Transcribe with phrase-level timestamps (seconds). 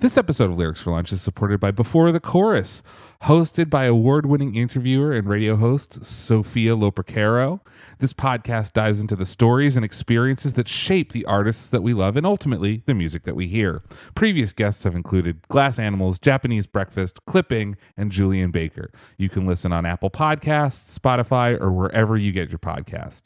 [0.00, 2.84] This episode of Lyrics for Lunch is supported by Before the Chorus,
[3.24, 7.60] hosted by award winning interviewer and radio host Sophia Lopercaro.
[7.98, 12.16] This podcast dives into the stories and experiences that shape the artists that we love
[12.16, 13.82] and ultimately the music that we hear.
[14.14, 18.92] Previous guests have included Glass Animals, Japanese Breakfast, Clipping, and Julien Baker.
[19.16, 23.22] You can listen on Apple Podcasts, Spotify, or wherever you get your podcast.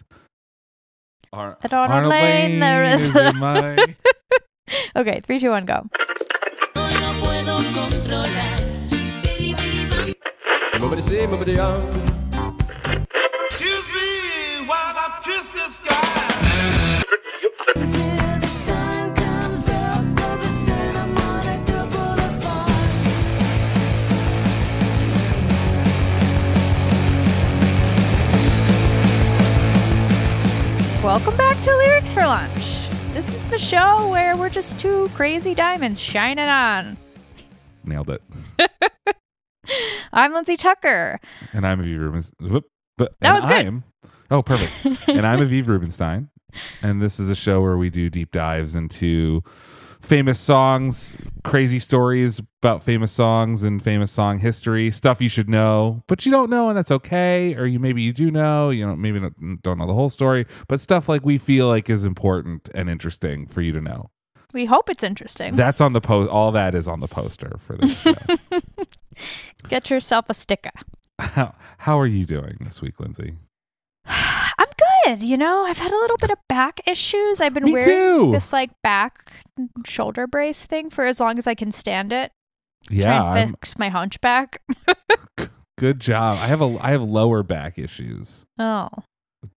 [1.35, 3.95] Ar- At Arnold Layne, there is- in my-
[4.97, 5.87] Okay, three, two, one, go.
[21.07, 22.35] Monica Boulevard.
[31.05, 32.89] Welcome back to Lyrics for Lunch.
[33.13, 36.97] This is the show where we're just two crazy diamonds shining on.
[37.85, 38.23] Nailed it.
[40.13, 41.21] I'm Lindsay Tucker.
[41.53, 42.63] And I'm Aviv Rubenstein.
[42.99, 43.67] But, That was good.
[43.67, 43.85] I'm,
[44.31, 44.73] oh, perfect.
[45.09, 46.31] and I'm Aviv Rubenstein.
[46.83, 49.43] And this is a show where we do deep dives into
[50.01, 56.03] famous songs, crazy stories about famous songs and famous song history, stuff you should know,
[56.09, 57.55] but you don't know, and that's okay.
[57.55, 60.45] Or you maybe you do know, you know, maybe don't, don't know the whole story,
[60.69, 64.11] but stuff like we feel like is important and interesting for you to know.
[64.53, 65.57] We hope it's interesting.
[65.57, 66.29] That's on the post.
[66.29, 68.13] All that is on the poster for this show.
[69.69, 70.71] Get yourself a sticker.
[71.19, 73.35] how, how are you doing this week, Lindsay?
[74.07, 74.69] I'm
[75.07, 75.23] good.
[75.23, 77.41] You know, I've had a little bit of back issues.
[77.41, 78.33] I've been Me wearing too.
[78.33, 79.33] this like back
[79.87, 82.33] shoulder brace thing for as long as I can stand it.
[82.91, 84.61] Yeah, Try I'm- fix my hunchback.
[85.79, 86.39] Good job.
[86.41, 88.45] I have a I have lower back issues.
[88.59, 88.89] Oh,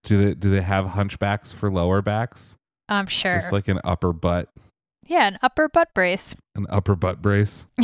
[0.03, 2.56] Do they do they have hunchbacks for lower backs?
[2.89, 3.31] I'm sure.
[3.31, 4.50] Just like an upper butt,
[5.06, 6.36] yeah, an upper butt brace.
[6.56, 7.67] an upper butt brace.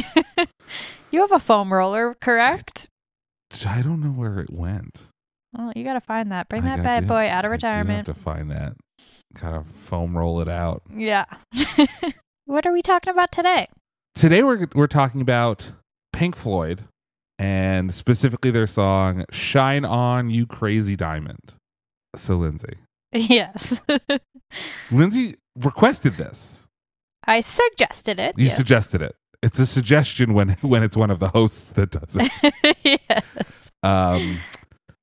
[1.12, 2.88] You have a foam roller, correct?
[3.68, 5.08] I don't know where it went.
[5.52, 6.48] Well, you got to find that.
[6.48, 7.90] Bring I that bad do- boy out of retirement.
[7.90, 8.76] I have to find that.
[9.36, 10.84] Kind of foam roll it out.
[10.96, 11.26] Yeah.
[12.46, 13.68] what are we talking about today?
[14.16, 15.74] Today we're we're talking about
[16.14, 16.86] Pink Floyd
[17.38, 21.56] and specifically their song "Shine On, You Crazy Diamond."
[22.16, 22.76] So Lindsay,
[23.14, 23.82] Yes.
[24.92, 26.61] Lindsay requested this.
[27.26, 28.38] I suggested it.
[28.38, 28.58] You yes.
[28.58, 29.16] suggested it.
[29.44, 32.54] It's a suggestion when when it's one of the hosts that does it.
[33.10, 33.72] yes.
[33.84, 34.40] Um,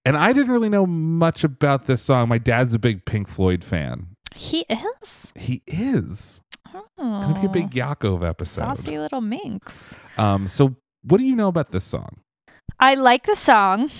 [0.04, 2.28] and I didn't really know much about this song.
[2.28, 4.08] My dad's a big Pink Floyd fan.
[4.34, 4.64] He
[5.02, 5.32] is.
[5.36, 6.40] He is
[6.74, 8.60] Oh, gonna be a big Yakov episode.
[8.60, 9.96] saucy little minx.
[10.16, 12.20] Um, so what do you know about this song?
[12.78, 13.90] I like the song.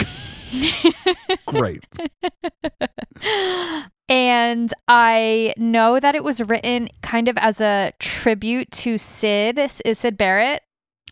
[1.46, 1.84] Great.
[4.08, 9.98] and I know that it was written kind of as a tribute to Sid, is
[9.98, 10.62] Sid Barrett.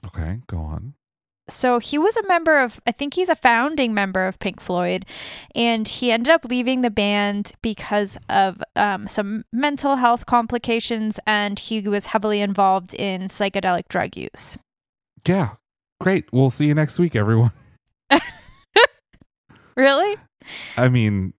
[0.05, 0.95] Okay, go on.
[1.49, 5.07] So he was a member of, I think he's a founding member of Pink Floyd,
[5.55, 11.59] and he ended up leaving the band because of um, some mental health complications, and
[11.59, 14.59] he was heavily involved in psychedelic drug use.
[15.25, 15.51] Yeah,
[16.01, 16.25] great.
[16.33, 17.53] We'll see you next week, everyone.
[19.77, 20.17] Really?
[20.77, 21.35] I mean,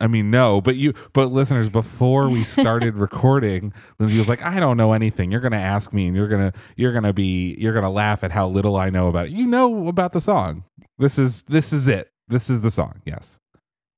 [0.00, 4.60] I mean, no, but you, but listeners, before we started recording, Lindsay was like, "I
[4.60, 5.30] don't know anything.
[5.30, 8.48] You're gonna ask me, and you're gonna, you're gonna be, you're gonna laugh at how
[8.48, 9.32] little I know about it.
[9.32, 10.64] You know about the song.
[10.98, 12.10] This is, this is it.
[12.28, 13.02] This is the song.
[13.04, 13.38] Yes,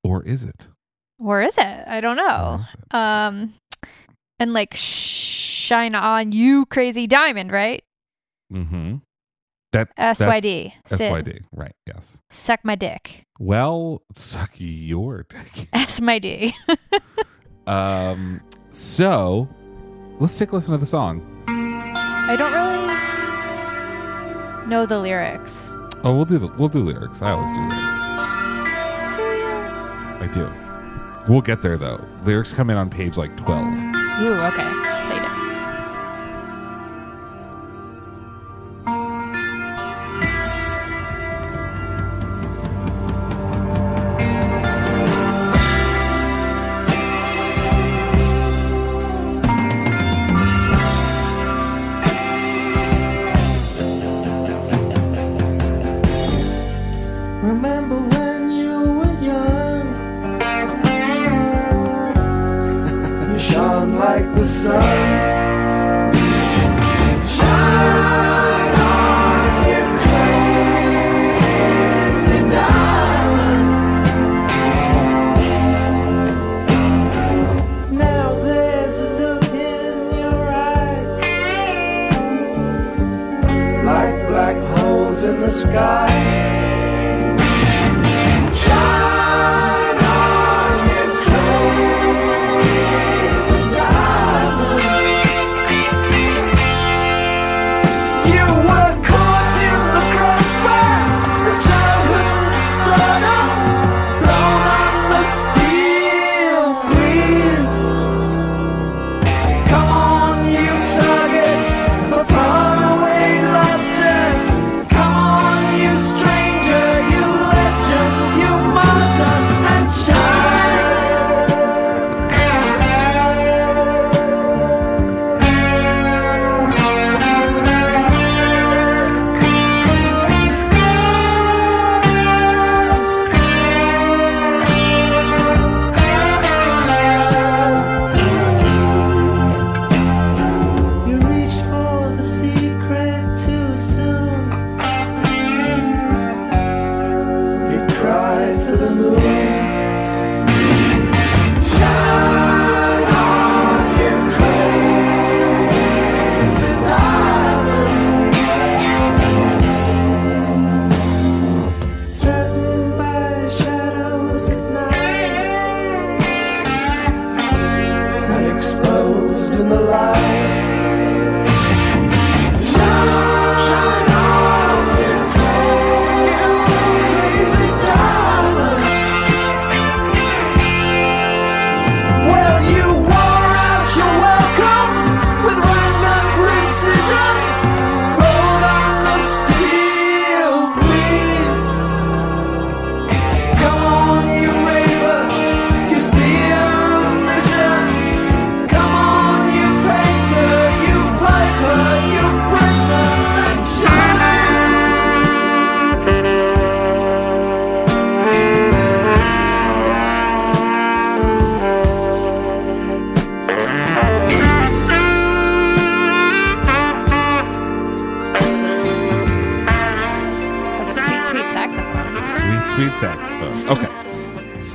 [0.02, 0.66] or is it?
[1.18, 1.84] Or is it?
[1.86, 2.60] I don't know.
[2.90, 3.54] Um,
[4.38, 7.84] and like shine on you, crazy diamond, right?
[8.52, 8.96] Mm-hmm.
[9.72, 10.72] That SYD.
[10.88, 11.12] that's Sid.
[11.12, 11.42] SYD.
[11.52, 11.74] Right.
[11.86, 12.18] Yes.
[12.30, 13.26] Suck my dick.
[13.38, 15.68] Well, suck your dick.
[15.72, 16.54] S my D.
[17.66, 18.40] Um.
[18.72, 19.46] So,
[20.18, 21.22] let's take a listen to the song.
[21.46, 22.86] I don't really
[24.68, 25.70] know the lyrics.
[26.02, 27.22] Oh, we'll do the we'll do lyrics.
[27.22, 28.00] I always do lyrics.
[29.16, 29.52] Do you?
[30.24, 30.50] I do.
[31.32, 32.04] We'll get there though.
[32.24, 33.66] Lyrics come in on page like twelve.
[33.66, 34.72] Ooh, okay.
[35.06, 35.20] Say
[64.70, 64.99] You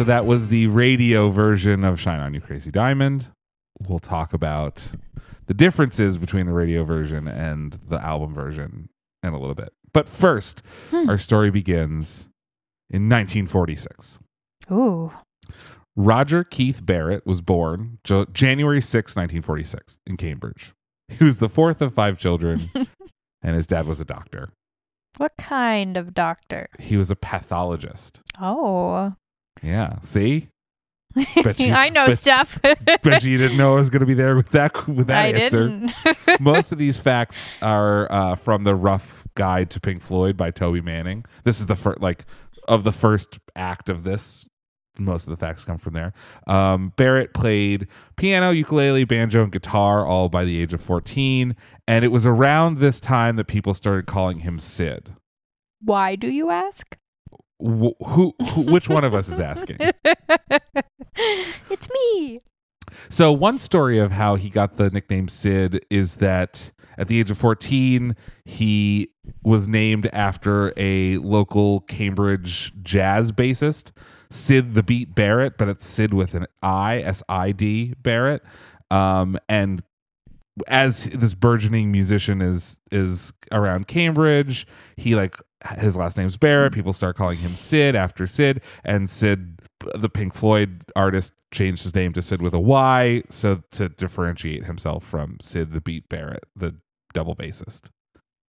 [0.05, 3.27] that was the radio version of Shine On You Crazy Diamond.
[3.87, 4.93] We'll talk about
[5.47, 8.89] the differences between the radio version and the album version
[9.23, 9.73] in a little bit.
[9.93, 10.61] But first,
[10.91, 11.09] hmm.
[11.09, 12.29] our story begins
[12.89, 14.19] in 1946.
[14.71, 15.11] Ooh.
[15.95, 20.73] Roger Keith Barrett was born J- January 6, 1946, in Cambridge.
[21.07, 22.69] He was the fourth of five children,
[23.41, 24.49] and his dad was a doctor.
[25.17, 26.67] What kind of doctor?
[26.77, 28.21] He was a pathologist.
[28.39, 29.13] Oh.
[29.63, 29.99] Yeah.
[30.01, 30.49] See?
[31.43, 32.59] Bet you- I know bet- stuff.
[33.03, 35.27] Bet you didn't know I was going to be there with that with that I
[35.29, 35.67] answer.
[35.67, 35.93] didn't.
[36.41, 40.81] Most of these facts are uh, from the Rough Guide to Pink Floyd by Toby
[40.81, 41.23] Manning.
[41.45, 42.25] This is the first, like,
[42.67, 44.45] of the first act of this.
[44.97, 46.13] Most of the facts come from there.
[46.47, 51.53] Um, Barrett played piano, ukulele, banjo, and guitar all by the age of 14.
[51.85, 55.13] And it was around this time that people started calling him Sid.
[55.81, 56.97] Why do you ask?
[57.59, 59.77] Wh- who, who which one of us is asking?
[61.69, 62.39] it's me.
[63.09, 67.31] So one story of how he got the nickname Sid is that at the age
[67.31, 68.15] of 14,
[68.45, 69.09] he
[69.43, 73.91] was named after a local Cambridge jazz bassist,
[74.29, 78.43] Sid the Beat Barrett, but it's Sid with an I, S I D Barrett.
[78.91, 79.83] Um, and
[80.67, 84.65] as this burgeoning musician is is around Cambridge,
[84.95, 85.37] he like
[85.77, 86.73] his last name's Barrett.
[86.73, 86.77] Hmm.
[86.77, 89.59] People start calling him Sid after Sid, and Sid,
[89.95, 94.65] the Pink Floyd artist, changed his name to Sid with a Y, so to differentiate
[94.65, 96.75] himself from Sid the Beat Barrett, the
[97.13, 97.89] double bassist.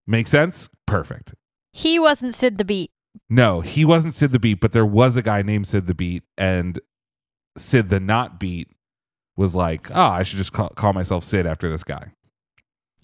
[0.05, 0.69] Make sense?
[0.85, 1.33] Perfect.
[1.73, 2.91] He wasn't Sid the Beat.
[3.29, 6.23] No, he wasn't Sid the Beat, but there was a guy named Sid the Beat,
[6.37, 6.79] and
[7.57, 8.69] Sid the Not Beat
[9.35, 12.11] was like, oh, I should just call, call myself Sid after this guy.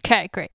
[0.06, 0.52] Okay, great.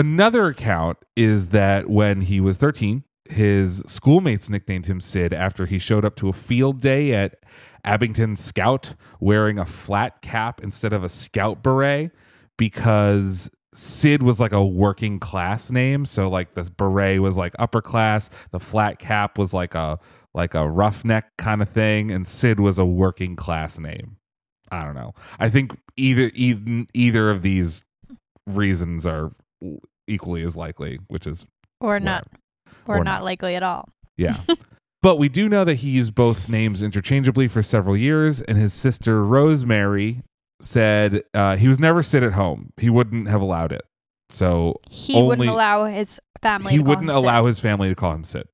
[0.00, 5.78] Another account is that when he was 13, his schoolmates nicknamed him Sid after he
[5.78, 7.34] showed up to a field day at
[7.84, 12.12] Abington Scout wearing a flat cap instead of a scout beret
[12.56, 16.06] because Sid was like a working class name.
[16.06, 19.98] So like the beret was like upper class, the flat cap was like a
[20.32, 24.16] like a roughneck kind of thing, and Sid was a working class name.
[24.72, 25.12] I don't know.
[25.38, 27.84] I think either either, either of these
[28.46, 29.32] reasons are
[30.06, 31.46] equally as likely, which is
[31.80, 32.24] Or not.
[32.86, 33.24] Or, Or not, not.
[33.24, 33.88] likely at all.
[34.16, 34.36] yeah.
[35.02, 38.72] but we do know that he used both names interchangeably for several years, and his
[38.74, 40.22] sister Rosemary
[40.60, 42.70] said uh, he was never sit at home.
[42.76, 43.82] He wouldn't have allowed it.
[44.28, 46.72] So He Only- wouldn't allow his family.
[46.72, 47.22] he to call wouldn't Sid.
[47.24, 48.46] allow his family to call him Sid.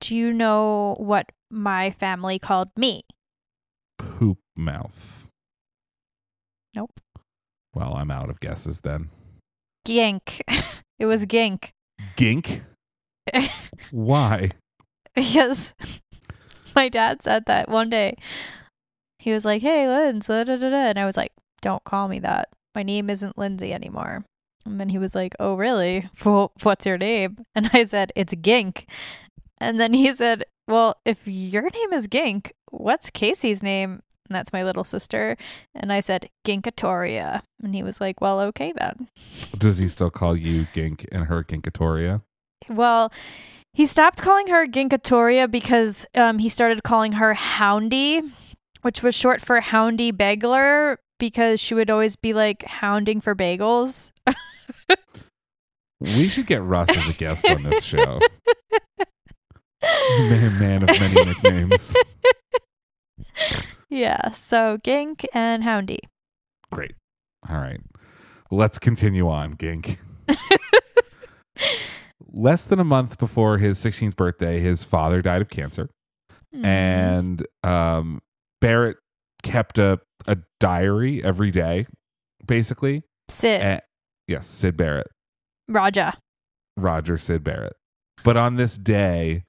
[0.00, 3.02] Do you know what my family called me?
[3.98, 5.28] Poop mouth.
[6.74, 7.00] Nope.
[7.74, 9.10] Well, I'm out of guesses then.
[9.84, 10.42] Gink.
[10.98, 11.72] it was Gink.
[12.16, 12.62] Gink?
[13.90, 14.50] Why?
[15.14, 15.74] because
[16.74, 18.16] my dad said that one day.
[19.18, 22.08] He was like, "Hey, Linz," da, da, da, da," and I was like, "Don't call
[22.08, 22.48] me that.
[22.74, 24.24] My name isn't Lindsay anymore."
[24.66, 26.10] And then he was like, "Oh, really?
[26.24, 28.86] Well, what's your name?" And I said, "It's Gink."
[29.60, 34.52] And then he said, "Well, if your name is Gink, what's Casey's name?" And that's
[34.52, 35.36] my little sister.
[35.74, 37.42] And I said, Ginkatoria.
[37.62, 39.08] And he was like, Well, okay then.
[39.58, 42.22] Does he still call you Gink and her Ginkatoria?
[42.68, 43.12] Well,
[43.72, 48.32] he stopped calling her Ginkatoria because um, he started calling her Houndy,
[48.82, 54.12] which was short for Houndy Bagler because she would always be like hounding for bagels.
[56.00, 58.20] We should get Russ as a guest on this show.
[60.18, 61.96] man, man of many nicknames.
[63.94, 66.00] Yeah, so Gink and Houndy.
[66.72, 66.94] Great.
[67.48, 67.80] All right.
[68.50, 70.00] Let's continue on, Gink.
[72.32, 75.88] Less than a month before his 16th birthday, his father died of cancer.
[76.52, 76.64] Mm.
[76.64, 78.20] And um,
[78.60, 78.96] Barrett
[79.44, 81.86] kept a, a diary every day,
[82.44, 83.04] basically.
[83.28, 83.82] Sid, And-
[84.26, 85.06] yes, Sid Barrett.
[85.68, 86.14] Raja.
[86.76, 87.74] Roger Sid Barrett.
[88.24, 89.44] But on this day,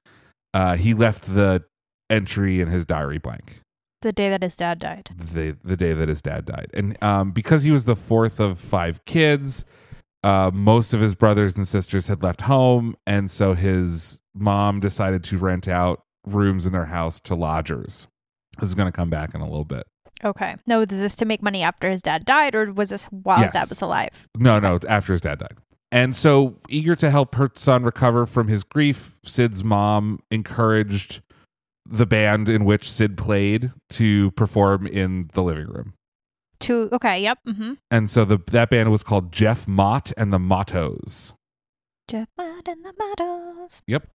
[0.54, 1.64] uh, he left the
[2.08, 3.60] entry in his diary blank.
[4.02, 5.10] The day that his dad died.
[5.16, 8.60] the the day that his dad died, and um, because he was the fourth of
[8.60, 9.64] five kids,
[10.22, 15.24] uh, most of his brothers and sisters had left home, and so his mom decided
[15.24, 18.06] to rent out rooms in their house to lodgers.
[18.58, 19.86] This is going to come back in a little bit.
[20.24, 20.56] Okay.
[20.66, 23.52] No, is this to make money after his dad died, or was this while his
[23.52, 24.26] dad was alive?
[24.36, 25.56] No, no, after his dad died.
[25.92, 31.22] And so, eager to help her son recover from his grief, Sid's mom encouraged
[31.88, 35.94] the band in which Sid played to perform in the living room.
[36.60, 37.38] To okay, yep.
[37.46, 37.74] Mm-hmm.
[37.90, 41.34] And so the that band was called Geoff Mott and the Mottos.
[42.08, 43.82] Geoff Mott and the Mottos.
[43.86, 44.08] Yep.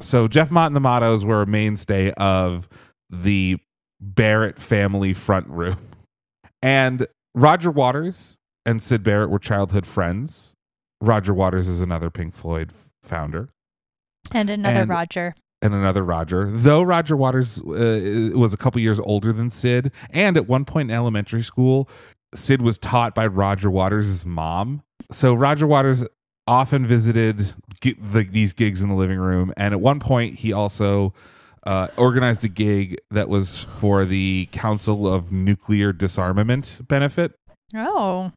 [0.00, 2.68] So Geoff Mott and the Mottos were a mainstay of
[3.10, 3.58] the
[4.00, 5.76] Barrett family front room.
[6.62, 10.54] And Roger Waters and Sid Barrett were childhood friends.
[11.02, 13.50] Roger Waters is another Pink Floyd founder
[14.32, 15.34] And another And- Roger.
[15.62, 16.50] And another Roger.
[16.50, 20.90] Though Roger Waters uh, was a couple years older than Sid, and at one point
[20.90, 21.88] in elementary school,
[22.34, 24.82] Sid was taught by Roger Waters' mom.
[25.10, 26.04] So Roger Waters
[26.46, 30.52] often visited gi- the, these gigs in the living room, and at one point he
[30.52, 31.14] also
[31.66, 37.32] uh, organized a gig that was for the Council of Nuclear Disarmament benefit.
[37.74, 38.32] Oh.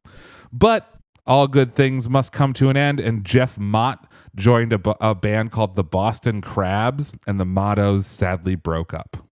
[0.50, 0.88] But
[1.26, 5.52] all good things must come to an end, and Geoff Mott joined a, a band
[5.52, 9.28] called the Boston Crabs, and the mottos sadly broke up.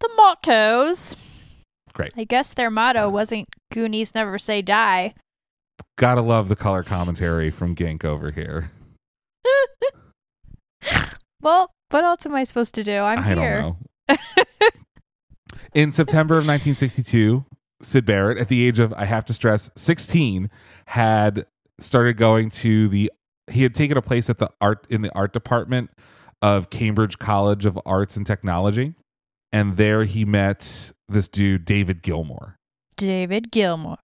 [0.00, 1.16] The mottos.
[1.92, 2.12] Great.
[2.16, 5.14] I guess their motto wasn't Goonies never say die.
[5.96, 8.70] Gotta love the color commentary from Gink over here.
[11.42, 12.98] Well, what else am I supposed to do?
[12.98, 13.34] I'm I here.
[13.34, 13.76] don't
[14.08, 14.16] know.
[15.74, 17.44] In September of 1962,
[17.80, 20.50] Sid Barrett, at the age of, I have to stress, 16,
[20.86, 21.46] had
[21.78, 23.10] started going to the,
[23.50, 25.90] he had taken a place at the art, in the art department
[26.42, 28.94] of Cambridge College of Arts and Technology.
[29.52, 32.54] And there he met this dude, David Gilmour.
[32.96, 33.96] David Gilmour.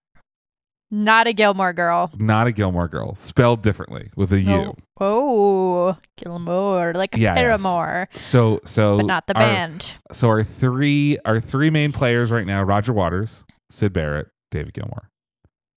[0.91, 2.11] Not a Gilmore girl.
[2.17, 4.47] Not a Gilmore girl, spelled differently with a U.
[4.47, 4.75] No.
[5.01, 7.37] Oh, oh Gilmore, like a yes.
[7.37, 9.97] Paramore, So, so, but not the our- band.
[10.13, 15.09] So our three our three main players right now: Roger Waters, Sid Barrett, David Gilmour.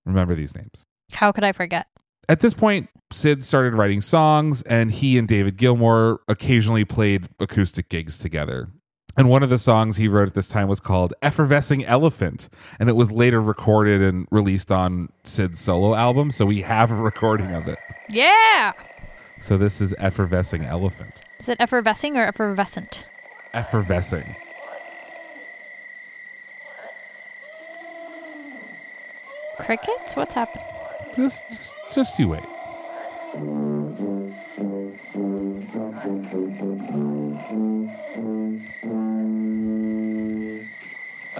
[0.06, 0.84] Remember these names.
[1.12, 1.88] How could I forget?
[2.28, 7.88] At this point, Sid started writing songs, and he and David Gilmour occasionally played acoustic
[7.88, 8.68] gigs together.
[9.16, 12.48] And one of the songs he wrote at this time was called Effervescing Elephant,
[12.78, 16.30] and it was later recorded and released on Sid's solo album.
[16.30, 17.78] So we have a recording of it.
[18.08, 18.72] Yeah.
[19.40, 21.22] So this is Effervescing Elephant.
[21.40, 23.04] Is it effervescing or effervescent?
[23.54, 24.36] Effervescing.
[29.58, 30.14] Crickets?
[30.14, 30.64] What's happening?
[31.16, 32.44] Just, just, just you wait.
[33.32, 34.30] Thank you.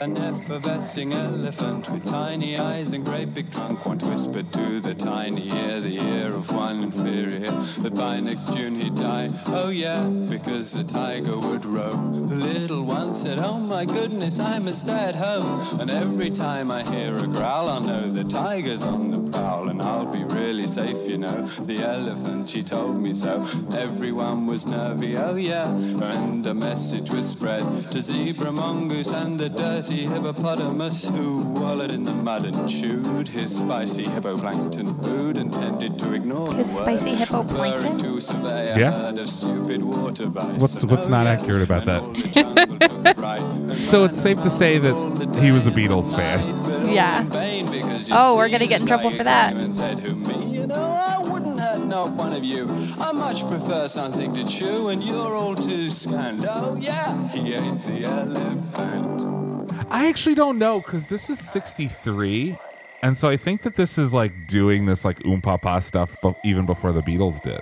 [0.02, 5.48] An effervescing elephant with tiny eyes and great big trunk once whispered to the tiny
[5.48, 7.50] ear, the ear of one inferior,
[7.82, 9.28] that by next June he'd die.
[9.48, 12.14] Oh yeah, because the tiger would roam.
[12.30, 15.80] The little one said, Oh my goodness, I must stay at home.
[15.80, 19.82] And every time I hear a growl, I'll know the tiger's on the prowl, and
[19.82, 21.42] I'll be really safe, you know.
[21.42, 23.42] The elephant, she told me so.
[23.76, 25.68] Everyone was nervy, oh yeah.
[25.68, 32.04] And a message was spread to zebra, mongoose, and the dirty hippopotamus who wallowed in
[32.04, 37.10] the mud and chewed his spicy hippoplankton food and tended to ignore the His spicy
[37.10, 37.72] word, hippoplankton?
[37.72, 39.24] preferring to survey a Yeah.
[39.24, 40.58] stupid water bison.
[40.58, 42.02] What's- what's not accurate about that?
[42.02, 43.40] all the jungle took fright.
[43.70, 46.40] And So it's safe to say that he was a Beatles fan.
[46.88, 47.24] Yeah.
[48.12, 49.54] Oh, we're gonna get in trouble for that.
[49.54, 50.56] Who me?
[50.56, 52.66] You know, I wouldn't hurt not one of you.
[53.00, 56.46] I much prefer something to chew, and you're all too scanned.
[56.48, 59.39] Oh yeah, he ate the elephant.
[59.90, 62.56] I actually don't know because this is 63.
[63.02, 66.38] And so I think that this is like doing this like oom papa stuff but
[66.44, 67.60] even before the Beatles did.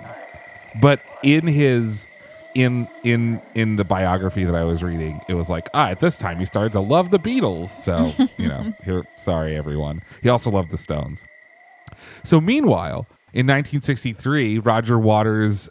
[0.81, 2.07] But in his
[2.55, 6.19] in in in the biography that I was reading, it was like, ah, at this
[6.19, 7.69] time he started to love the Beatles.
[7.69, 10.01] So, you know, here sorry everyone.
[10.21, 11.23] He also loved the Stones.
[12.23, 15.69] So meanwhile, in 1963, Roger Waters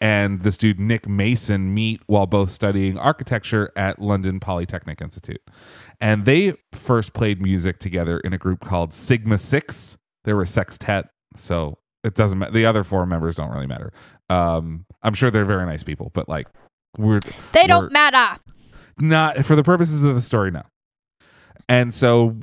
[0.00, 5.42] and this dude Nick Mason meet while both studying architecture at London Polytechnic Institute.
[6.00, 9.96] And they first played music together in a group called Sigma 6.
[10.24, 12.52] They were a sextet, so it doesn't matter.
[12.52, 13.92] The other four members don't really matter.
[14.28, 16.48] Um, I'm sure they're very nice people, but like
[16.98, 17.20] we're
[17.52, 18.40] They we're- don't matter.
[18.98, 20.62] not for the purposes of the story no
[21.68, 22.36] and so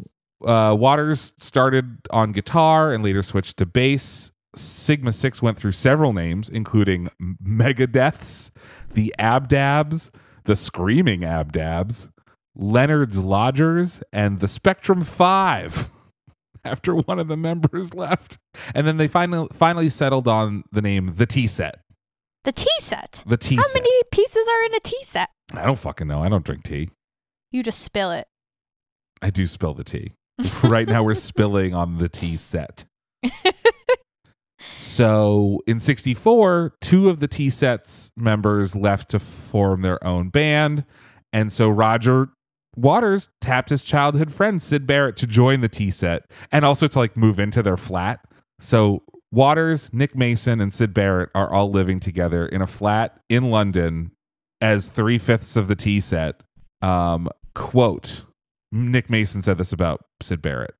[0.45, 6.13] uh, waters started on guitar and later switched to bass sigma 6 went through several
[6.13, 7.09] names including
[7.43, 8.51] megadeths
[8.93, 10.11] the abdabs
[10.45, 12.09] the screaming abdabs
[12.55, 15.89] leonard's lodgers and the spectrum 5
[16.65, 18.37] after one of the members left
[18.75, 21.79] and then they finally finally settled on the name the tea set
[22.43, 23.23] The tea set.
[23.25, 25.29] the tea How set many pieces are in a tea set?
[25.53, 26.89] i don't fucking know i don't drink tea
[27.51, 28.27] You just spill it.
[29.21, 30.11] I do spill the tea.
[30.63, 32.83] right now we're spilling on the tea set.
[34.59, 40.83] so in 64, two of the tea sets members left to form their own band.
[41.31, 42.29] And so Roger
[42.75, 46.99] Waters tapped his childhood friend Sid Barrett to join the tea set and also to
[46.99, 48.19] like move into their flat.
[48.59, 53.49] So Waters, Nick Mason, and Sid Barrett are all living together in a flat in
[53.49, 54.11] London
[54.61, 56.43] as three fifths of the tea set.
[56.81, 58.25] Um, quote
[58.71, 60.75] Nick Mason said this about Sid Barrett.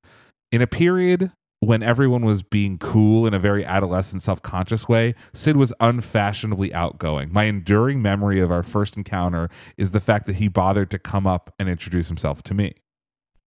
[0.50, 1.32] In a period
[1.64, 6.72] when everyone was being cool in a very adolescent, self conscious way, Sid was unfashionably
[6.72, 7.32] outgoing.
[7.32, 11.26] My enduring memory of our first encounter is the fact that he bothered to come
[11.26, 12.74] up and introduce himself to me.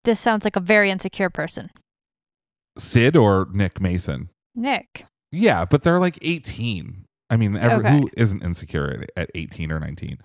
[0.04, 1.70] This sounds like a very insecure person.
[2.78, 4.30] Sid or Nick Mason?
[4.56, 5.06] Nick.
[5.32, 7.06] Yeah, but they're like 18.
[7.30, 7.98] I mean, every, Okay.
[8.00, 10.18] who isn't insecure at, at 18 or 19?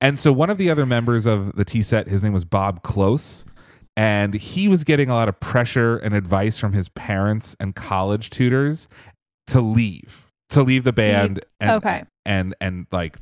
[0.00, 2.82] And so one of the other members of the Tea set, his name was Bob
[2.82, 3.44] Close,
[3.96, 8.30] and he was getting a lot of pressure and advice from his parents and college
[8.30, 8.88] tutors
[9.48, 12.04] to leave, to leave the band and Okay.
[12.24, 13.16] and and like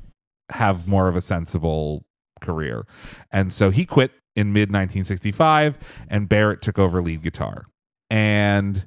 [0.50, 2.04] have more of a sensible
[2.40, 2.86] career.
[3.30, 7.66] And so he quit in mid 1965 and Barrett took over lead guitar.
[8.10, 8.86] And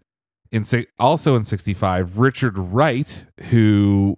[0.52, 0.64] in
[1.00, 4.18] also in 65 Richard Wright who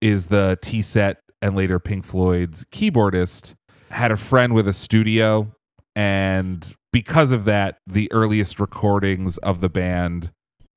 [0.00, 3.54] is the Tea set and later Pink Floyd's keyboardist
[3.90, 5.52] had a friend with a studio
[5.94, 10.30] and because of that the earliest recordings of the band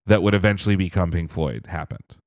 [0.06, 2.18] that would eventually become Pink Floyd happened.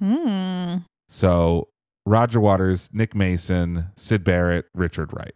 [0.00, 0.76] Hmm.
[1.08, 1.68] So
[2.06, 5.34] Roger Waters, Nick Mason, Sid Barrett, Richard Wright.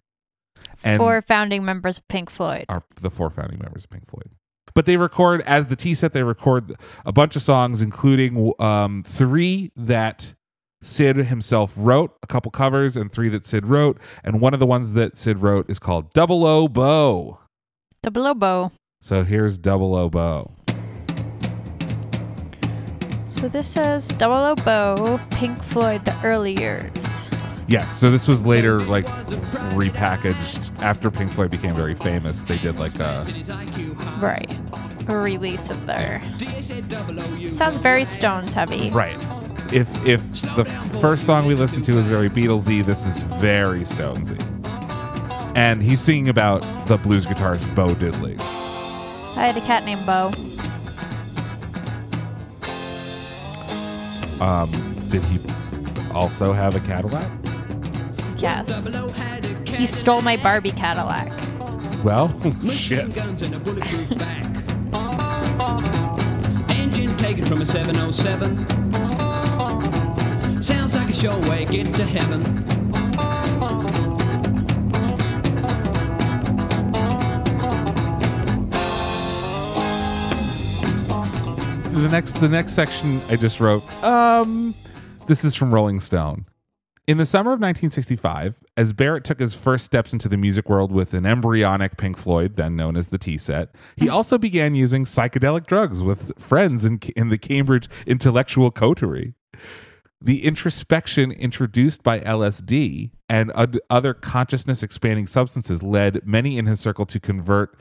[0.85, 2.67] And Four founding members of Pink Floyd.
[2.69, 4.35] are the four founding members of Pink Floyd.
[4.75, 6.13] But they record as the Tea set.
[6.13, 10.35] They record a bunch of songs, including um, three that
[10.81, 13.99] Sid himself wrote, a couple covers, and three that Sid wrote.
[14.23, 17.41] And one of the ones that Sid wrote is called Double O Bo.
[18.03, 18.73] Double O Bo.
[19.01, 20.53] So here's Double O Bo.
[23.25, 27.31] So this says Double O Bo, Pink Floyd, the early years.
[27.67, 29.05] Yes, so this was later like
[29.75, 32.41] repackaged after Pink Floyd became very famous.
[32.43, 33.27] They did like a
[34.21, 34.51] Right.
[35.09, 36.23] A release of their.
[37.51, 38.91] Sounds very Stones heavy.
[38.91, 39.17] right.
[39.73, 40.23] If if
[40.57, 40.65] the
[41.01, 44.39] first song we listened to is very Beatlesy, this is very Stonesy.
[45.57, 48.39] And he's singing about the blues guitarist Bo Diddley.
[49.37, 50.33] I had a cat named Bo.
[54.45, 54.71] Um,
[55.09, 55.41] did he
[56.13, 57.29] also have a Cadillac?
[58.37, 58.95] Yes.
[59.67, 61.33] He stole my Barbie Cadillac.
[62.05, 62.29] Well,
[62.71, 63.17] shit.
[66.71, 70.63] Engine taken from a 707.
[70.63, 72.69] Sounds like a sure way getting to heaven.
[82.03, 83.83] the next the next section I just wrote.
[84.03, 84.75] Um,
[85.27, 86.47] this is from Rolling Stone.
[87.07, 90.93] In the summer of 1965, as Barrett took his first steps into the music world
[90.93, 95.05] with an embryonic Pink Floyd, then known as the Tea Set, he also began using
[95.05, 99.35] psychedelic drugs with friends in, in the Cambridge intellectual coterie.
[100.21, 103.51] The introspection introduced by LSD and
[103.91, 107.77] other consciousness expanding substances led many in his circle to convert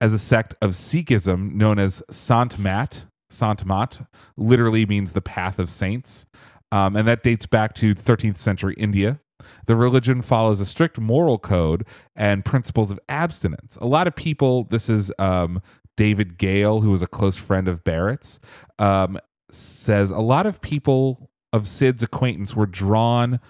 [0.00, 3.04] as a sect of Sikhism known as Sant Mat.
[3.30, 6.26] Sant Mat literally means the path of saints,
[6.72, 9.20] um, and that dates back to 13th century India.
[9.66, 13.76] The religion follows a strict moral code and principles of abstinence.
[13.80, 15.62] A lot of people, this is um,
[15.96, 18.40] David Gale, who was a close friend of Barrett's,
[18.78, 19.18] um,
[19.50, 23.40] says a lot of people of Sid's acquaintance were drawn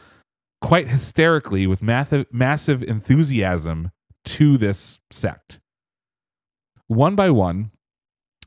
[0.61, 3.91] quite hysterically with math- massive enthusiasm
[4.25, 5.61] to this sect.
[6.87, 7.71] One by one,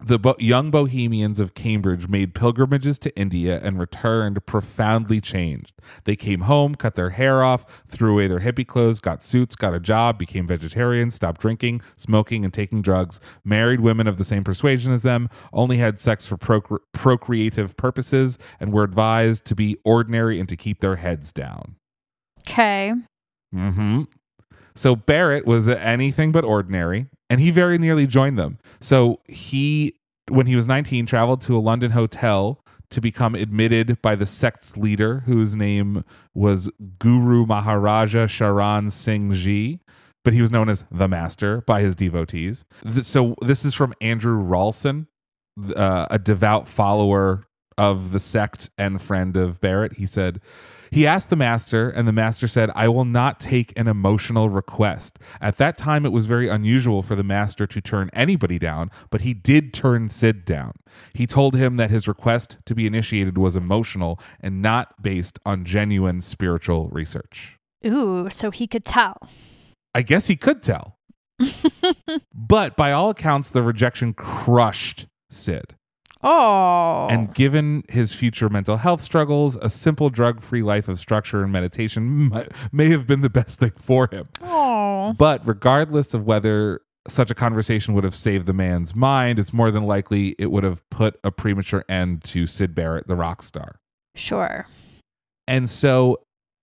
[0.03, 5.73] the bo- young bohemians of Cambridge made pilgrimages to India and returned profoundly changed.
[6.03, 9.73] They came home, cut their hair off, threw away their hippie clothes, got suits, got
[9.73, 14.43] a job, became vegetarians, stopped drinking, smoking, and taking drugs, married women of the same
[14.43, 19.77] persuasion as them, only had sex for procre- procreative purposes, and were advised to be
[19.85, 21.75] ordinary and to keep their heads down.
[22.47, 22.93] Okay.
[23.53, 24.03] Mm hmm.
[24.75, 28.59] So Barrett was anything but ordinary, and he very nearly joined them.
[28.79, 29.95] So he,
[30.29, 34.77] when he was 19, traveled to a London hotel to become admitted by the sect's
[34.77, 39.79] leader, whose name was Guru Maharaja Charan Singh Ji,
[40.23, 42.65] but he was known as the Master by his devotees.
[43.01, 45.07] So this is from Andrew Rawlinson,
[45.75, 47.45] uh, a devout follower
[47.77, 49.93] of the sect and friend of Barrett.
[49.93, 50.41] He said,
[50.91, 55.19] he asked the master, and the master said, I will not take an emotional request.
[55.41, 59.21] At that time, it was very unusual for the master to turn anybody down, but
[59.21, 60.73] he did turn Sid down.
[61.13, 65.65] He told him that his request to be initiated was emotional and not based on
[65.65, 67.57] genuine spiritual research.
[67.85, 69.17] Ooh, so he could tell.
[69.93, 70.97] I guess he could tell.
[72.33, 75.75] but by all accounts, the rejection crushed Sid.
[76.27, 77.07] Oh.
[77.09, 81.51] And given his future mental health struggles, a simple drug free life of structure and
[81.51, 84.27] meditation might, may have been the best thing for him.
[84.41, 85.13] oh.
[85.17, 89.69] But regardless of whether such a conversation would have saved the man's mind, it's more
[89.69, 93.79] than likely it would have put a premature end to Sid Barrett, the rock star.
[94.15, 94.65] Sure.
[95.47, 96.21] And so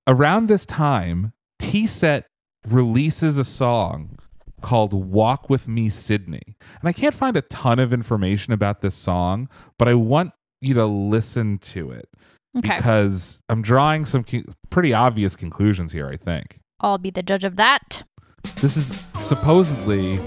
[0.08, 2.26] around this time, Tea Set
[2.66, 4.18] releases a song
[4.62, 6.56] called Walk With Me Sydney.
[6.80, 9.48] And I can't find a ton of information about this song,
[9.78, 12.08] but I want you to listen to it
[12.58, 12.76] Okay.
[12.76, 16.58] because I'm drawing some co- pretty obvious conclusions here, I think.
[16.80, 18.02] I'll be the judge of that.
[18.60, 18.86] This is
[19.20, 20.18] supposedly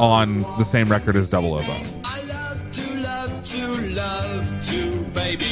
[0.00, 1.72] on the same record as Double O Bo.
[2.04, 5.44] I love to love to love to, baby,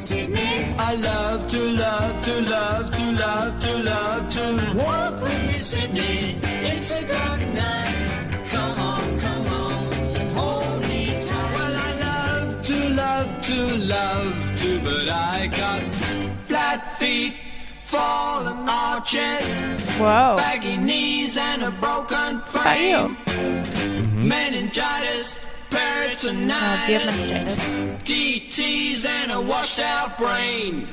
[0.00, 0.74] Sydney.
[0.78, 6.40] I love to love to love to love to love to walk with me, Sydney.
[6.72, 7.94] It's a good night.
[8.48, 9.92] Come on, come on,
[10.40, 11.52] hold me tight.
[11.54, 13.58] Well, I love to love to
[13.96, 15.82] love to, but I got
[16.48, 17.34] flat feet,
[17.82, 19.54] fallen arches
[19.98, 20.36] Whoa.
[20.38, 22.40] baggy knees and a broken you?
[22.40, 23.16] frame.
[24.26, 28.40] Meningitis, peritonitis, Uh, do you?
[28.40, 30.86] DTs, and a washed out brain.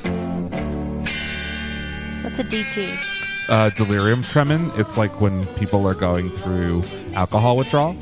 [2.22, 3.48] What's a DT?
[3.50, 4.76] Uh, delirium tremens.
[4.78, 6.82] It's like when people are going through
[7.14, 7.96] alcohol withdrawal.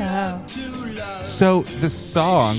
[0.00, 0.42] Oh.
[1.22, 2.58] So this song,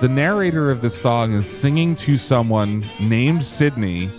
[0.00, 4.10] the narrator of this song is singing to someone named Sydney,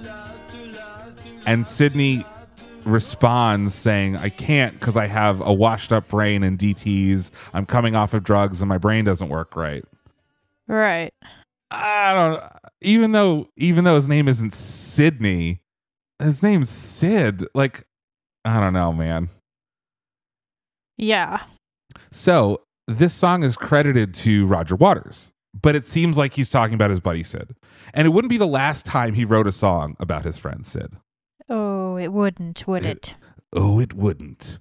[1.47, 2.23] and Sydney
[2.85, 7.31] responds saying, "I can't because I have a washed up brain and DTS.
[7.53, 9.85] I'm coming off of drugs and my brain doesn't work right."
[10.67, 11.13] Right.
[11.69, 12.43] I don't.
[12.81, 15.61] Even though, even though his name isn't Sydney,
[16.19, 17.45] his name's Sid.
[17.53, 17.85] Like,
[18.45, 19.29] I don't know, man.
[20.97, 21.43] Yeah.
[22.11, 26.89] So this song is credited to Roger Waters, but it seems like he's talking about
[26.89, 27.55] his buddy Sid.
[27.93, 30.93] And it wouldn't be the last time he wrote a song about his friend Sid.
[32.01, 33.15] It wouldn't, would It- it?
[33.53, 34.59] Oh, it wouldn't.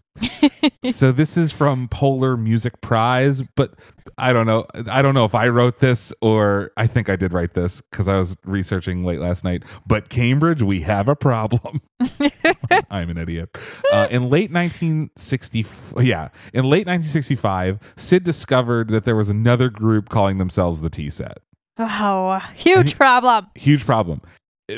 [0.90, 3.74] so this is from Polar Music Prize, but
[4.18, 4.66] I don't know.
[4.90, 8.08] I don't know if I wrote this or I think I did write this because
[8.08, 9.62] I was researching late last night.
[9.86, 11.80] But Cambridge, we have a problem.
[12.90, 13.56] I'm an idiot.
[13.92, 15.64] Uh, in late 1960,
[16.02, 21.10] yeah, in late 1965, Sid discovered that there was another group calling themselves the Tea
[21.10, 21.38] Set.
[21.78, 23.46] Oh, huge he- problem.
[23.54, 24.20] Huge problem.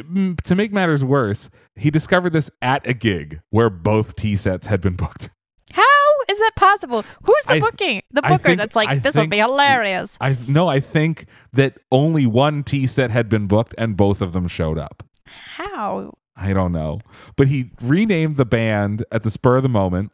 [0.01, 4.67] Mm, To make matters worse, he discovered this at a gig where both Tea sets
[4.67, 5.29] had been booked.
[5.73, 5.83] How
[6.29, 7.05] is that possible?
[7.23, 8.03] Who's the I- booking?
[8.11, 10.19] The booker think- that's like, I this would be hilarious.
[10.21, 14.33] I no, I think that only one Tea set had been booked and both of
[14.33, 15.03] them showed up.
[15.27, 16.13] How?
[16.37, 17.01] I don't know.
[17.37, 20.13] But he renamed the band at the spur of the moment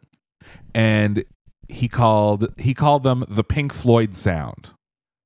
[0.73, 1.23] and
[1.67, 4.71] he called he called them the Pink Floyd Sound.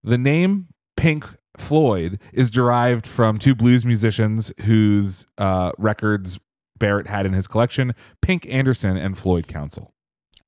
[0.03, 1.25] The name Pink
[1.57, 6.39] Floyd is derived from two blues musicians whose uh, records
[6.77, 9.93] Barrett had in his collection, Pink Anderson and Floyd Council.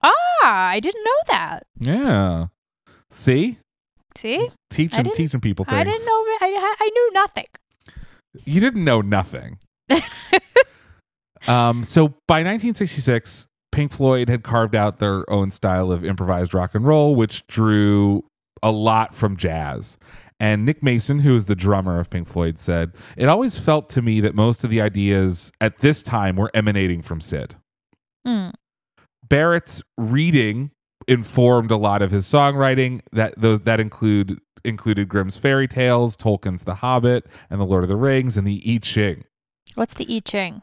[0.03, 0.11] Ah,
[0.43, 1.63] I didn't know that.
[1.79, 2.47] Yeah.
[3.09, 3.59] See?
[4.17, 4.49] See?
[4.69, 5.77] Teaching teaching people things.
[5.77, 6.23] I didn't know.
[6.41, 7.45] I, I knew nothing.
[8.45, 9.59] You didn't know nothing.
[11.47, 16.75] um, so by 1966, Pink Floyd had carved out their own style of improvised rock
[16.75, 18.23] and roll, which drew
[18.63, 19.97] a lot from jazz.
[20.39, 24.01] And Nick Mason, who is the drummer of Pink Floyd, said, It always felt to
[24.01, 27.55] me that most of the ideas at this time were emanating from Sid.
[28.27, 28.53] Mm.
[29.27, 30.71] Barrett's reading
[31.07, 33.01] informed a lot of his songwriting.
[33.11, 37.89] That those that include included Grimm's fairy tales, Tolkien's The Hobbit, and The Lord of
[37.89, 39.23] the Rings, and the I Ching.
[39.75, 40.61] What's the I Ching?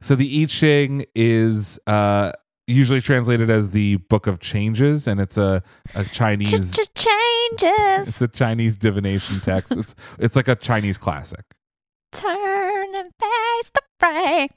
[0.00, 2.32] So the I Ching is uh,
[2.66, 5.62] usually translated as the Book of Changes, and it's a
[5.94, 6.50] a Chinese
[6.94, 8.08] Changes.
[8.08, 9.72] it's a Chinese divination text.
[9.72, 11.44] It's it's like a Chinese classic.
[12.12, 14.48] Turn and face the fray.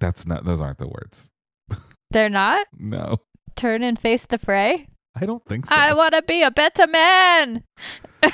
[0.00, 1.30] That's not those aren't the words.
[2.10, 2.66] They're not?
[2.76, 3.18] No,
[3.56, 4.86] Turn and face the fray?
[5.14, 5.74] I don't think so.
[5.74, 7.64] I want to be a better man.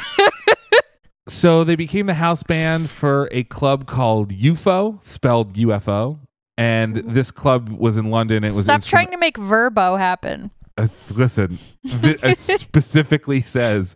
[1.27, 6.19] So they became the house band for a club called UFO, spelled UFO.
[6.57, 8.45] And this club was in London.
[8.45, 10.51] It was Stop trying to make Verbo happen.
[10.77, 13.95] Uh, listen, th- it specifically says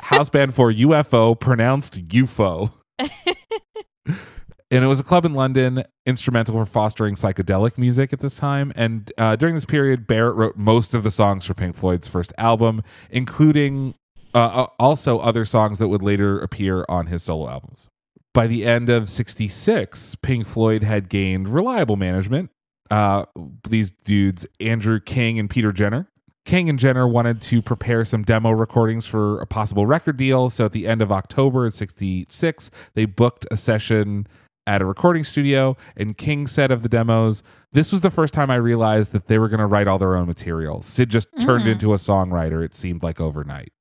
[0.00, 2.72] house band for UFO, pronounced UFO.
[2.98, 8.72] and it was a club in London, instrumental for fostering psychedelic music at this time.
[8.76, 12.32] And uh, during this period, Barrett wrote most of the songs for Pink Floyd's first
[12.36, 13.94] album, including
[14.34, 17.88] uh, uh, also other songs that would later appear on his solo albums.
[18.34, 22.50] By the end of 66, Pink Floyd had gained reliable management.
[22.90, 23.24] Uh,
[23.68, 26.08] these dudes, Andrew King and Peter Jenner.
[26.44, 30.50] King and Jenner wanted to prepare some demo recordings for a possible record deal.
[30.50, 34.26] So at the end of October of 66, they booked a session
[34.66, 35.76] at a recording studio.
[35.96, 37.42] And King said of the demos,
[37.72, 40.16] This was the first time I realized that they were going to write all their
[40.16, 40.82] own material.
[40.82, 41.72] Sid just turned Mm.
[41.72, 43.72] into a songwriter, it seemed like overnight.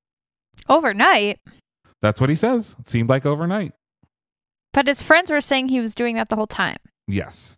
[0.69, 1.39] Overnight.
[2.01, 2.75] That's what he says.
[2.79, 3.73] It seemed like overnight.
[4.73, 6.77] But his friends were saying he was doing that the whole time.
[7.07, 7.57] Yes.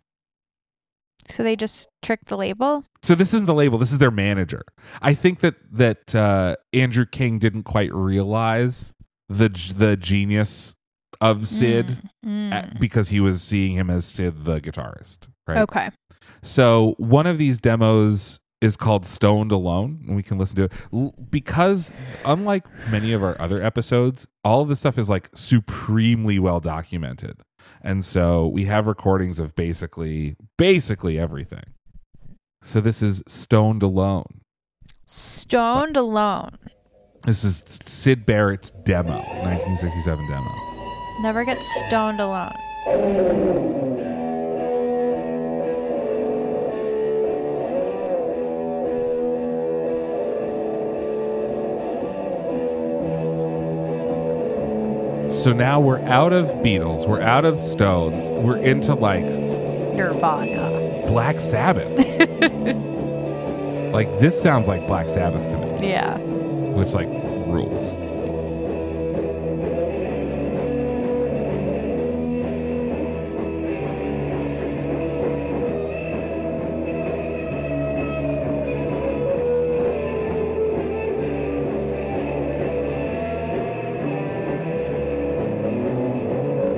[1.28, 2.84] So they just tricked the label.
[3.02, 3.78] So this isn't the label.
[3.78, 4.62] This is their manager.
[5.02, 8.92] I think that that uh, Andrew King didn't quite realize
[9.28, 10.74] the the genius
[11.20, 12.80] of Sid Mm, mm.
[12.80, 15.28] because he was seeing him as Sid the guitarist.
[15.46, 15.58] Right.
[15.58, 15.90] Okay.
[16.42, 21.30] So one of these demos is called Stoned Alone, and we can listen to it
[21.30, 21.92] because
[22.24, 27.40] unlike many of our other episodes, all of this stuff is like supremely well documented.
[27.82, 31.64] And so we have recordings of basically basically everything.
[32.62, 34.40] So this is Stoned Alone.
[35.06, 36.58] Stoned alone.
[37.22, 40.50] This is Sid Barrett's demo, 1967 demo.
[41.22, 42.52] Never get stoned alone.
[55.46, 61.04] So now we're out of Beatles, we're out of Stones, we're into like Nirvana.
[61.06, 61.86] Black Sabbath.
[63.94, 66.18] like this sounds like Black Sabbath to me, Yeah.
[66.18, 68.00] which like rules.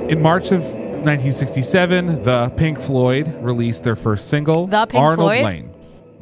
[0.09, 5.43] In March of 1967, the Pink Floyd released their first single, The Pink Arnold Floyd?
[5.43, 5.73] Lane.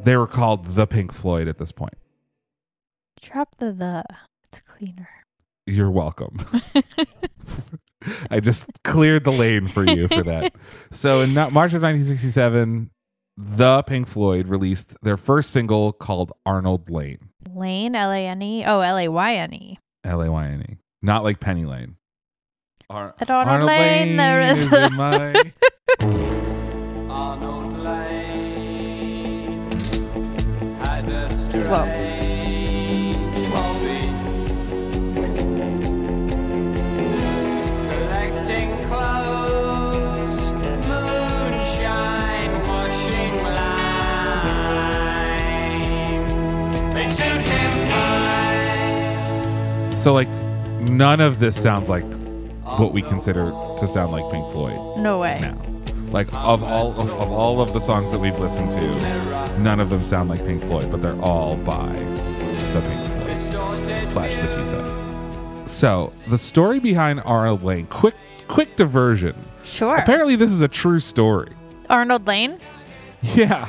[0.03, 1.93] They were called the Pink Floyd at this point.
[3.21, 4.03] Drop the the.
[4.51, 5.07] It's cleaner.
[5.65, 6.37] You're welcome.
[8.29, 10.53] I just cleared the lane for you for that.
[10.91, 12.89] So in no- March of 1967,
[13.37, 17.29] the Pink Floyd released their first single called Arnold Layne.
[17.53, 18.65] Lane, L A N E.
[18.65, 19.79] Oh, L A Y N E.
[20.03, 20.77] L A Y N E.
[21.01, 21.95] Not like Penny Lane.
[22.89, 25.51] Ar- At Arnold Layne, there is a- my-
[27.09, 29.71] Arnold Layne
[30.79, 31.67] had a strange.
[37.47, 40.51] Collecting clothes,
[40.87, 43.63] moonshine, washing line.
[46.93, 49.95] They suit him fine.
[49.95, 50.27] so like
[50.81, 52.03] none of this sounds like
[52.77, 55.37] what we consider to sound like Pink Floyd No way.
[55.41, 55.57] now.
[56.11, 59.89] Like of all of, of all of the songs that we've listened to, none of
[59.89, 61.87] them sound like Pink Floyd, but they're all by
[62.73, 62.99] the Pink
[63.35, 65.69] Floyd slash the Tea Set.
[65.69, 68.15] So the story behind Arnold Layne, quick
[68.47, 69.35] quick diversion.
[69.65, 69.97] Sure.
[69.97, 71.51] Apparently this is a true story.
[71.89, 72.59] Arnold Layne.
[73.35, 73.67] Yeah.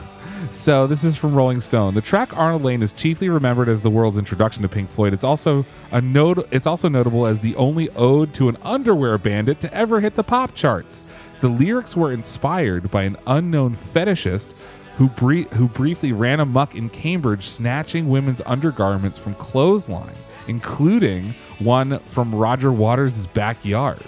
[0.50, 1.94] So this is from Rolling Stone.
[1.94, 5.12] The track Arnold Layne is chiefly remembered as the world's introduction to Pink Floyd.
[5.12, 9.60] It's also a note it's also notable as the only ode to an underwear bandit
[9.60, 11.04] to ever hit the pop charts.
[11.40, 14.54] The lyrics were inspired by an unknown fetishist
[14.96, 20.16] who who briefly ran amuck in Cambridge snatching women's undergarments from clothesline,
[20.48, 24.02] including one from Roger Waters' backyard.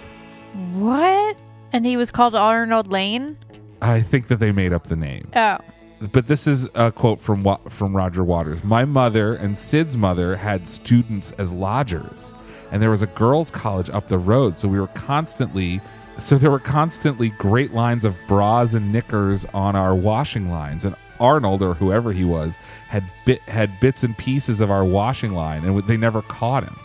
[0.73, 1.37] What?
[1.73, 3.39] And he was called Arnold Layne?
[3.81, 5.31] I think that they made up the name.
[5.37, 5.59] Oh.
[6.01, 8.65] But this is a quote from from Roger Waters.
[8.65, 12.35] My mother and Syd's mother had students as lodgers,
[12.73, 15.81] and there was a girls' college up the road, so we were constantly
[16.19, 20.95] so there were constantly great lines of bras and knickers on our washing lines, and
[21.19, 22.57] Arnold or whoever he was
[22.89, 26.77] had bit had bits and pieces of our washing line, and they never caught him.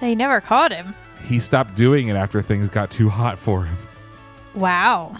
[0.00, 0.94] They never caught him.
[1.24, 3.76] He stopped doing it after things got too hot for him.
[4.54, 5.16] Wow.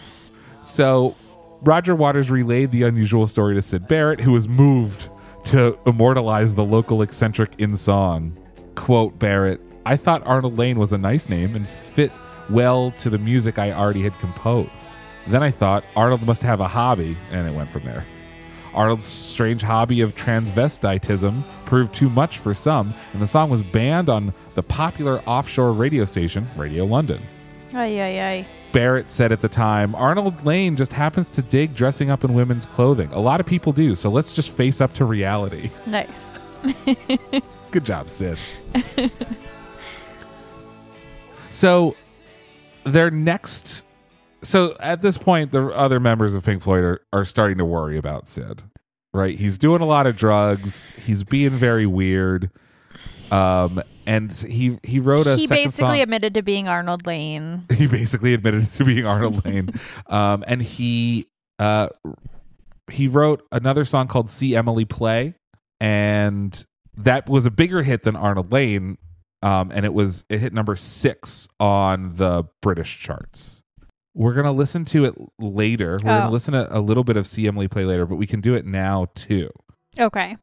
[0.63, 1.17] So
[1.63, 5.11] Roger Waters relayed the unusual story to Syd Barrett, who was moved
[5.45, 8.39] to immortalize the local eccentric in song.
[8.77, 12.13] Quote Barrett, I thought Arnold Layne was a nice name and fit
[12.49, 14.97] well to the music I already had composed.
[15.27, 18.07] Then I thought Arnold must have a hobby, and it went from there.
[18.73, 24.09] Arnold's strange hobby of transvestitism proved too much for some, and the song was banned
[24.09, 27.21] on the popular offshore radio station, Radio London.
[27.75, 28.47] Ay, ay, ay.
[28.73, 32.67] Barrett said at the time, Arnold Layne just happens to dig dressing up in women's
[32.67, 33.11] clothing.
[33.13, 35.71] A lot of people do, so let's just face up to reality.
[35.87, 36.39] Nice.
[37.71, 38.39] Good job, Syd.
[41.51, 41.97] so,
[42.85, 43.85] their next.
[44.43, 47.97] So, at this point, the other members of Pink Floyd are, are starting to worry
[47.97, 48.63] about Syd,
[49.13, 49.39] right?
[49.39, 52.51] He's doing a lot of drugs, he's being very weird.
[53.31, 56.01] Um, and he he wrote a he basically song.
[56.01, 57.65] admitted to being Arnold Layne.
[57.77, 59.71] he basically admitted to being Arnold Layne.
[60.07, 61.27] Um, and he
[61.59, 61.89] uh,
[62.91, 65.35] he wrote another song called "See Emily Play,"
[65.81, 66.65] and
[66.97, 68.97] that was a bigger hit than Arnold Layne.
[69.43, 73.63] Um, and it was it hit number six on the British charts.
[74.15, 75.93] We're gonna listen to it later.
[76.03, 76.33] We're gonna Oh.
[76.33, 78.65] listen to a little bit of "See Emily Play" later, but we can do it
[78.67, 79.51] now too.
[80.01, 80.37] Okay.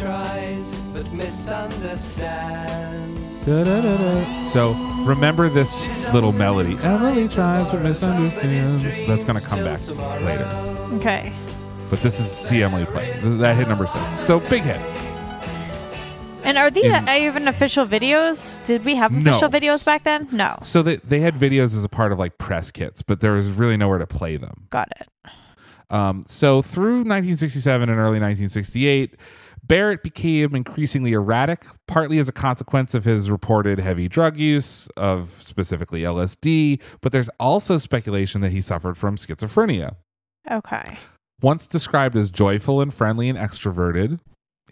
[0.00, 3.20] Tries but misunderstands.
[4.50, 4.72] So
[5.04, 6.76] remember this little melody.
[6.82, 8.82] Emily tries but misunderstands.
[9.06, 9.80] That's gonna come back
[10.22, 10.44] later.
[10.94, 11.32] Okay.
[11.90, 13.12] But this is See Emily Play.
[13.22, 14.04] That hit number six.
[14.18, 14.80] So big hit.
[16.44, 18.64] And are these In- even official videos?
[18.64, 19.30] Did we have No.
[19.32, 20.28] official videos back then?
[20.32, 20.58] No.
[20.62, 23.50] So they, they had videos as a part of like press kits, but there was
[23.50, 24.66] really nowhere to play them.
[24.70, 25.08] Got it.
[25.90, 29.16] Um, so through 1967 and early 1968,
[29.70, 35.40] Barrett became increasingly erratic, partly as a consequence of his reported heavy drug use, of
[35.40, 39.94] specifically LSD, but there's also speculation that he suffered from schizophrenia.
[40.50, 40.98] Okay.
[41.40, 44.18] Once described as joyful and friendly and extroverted,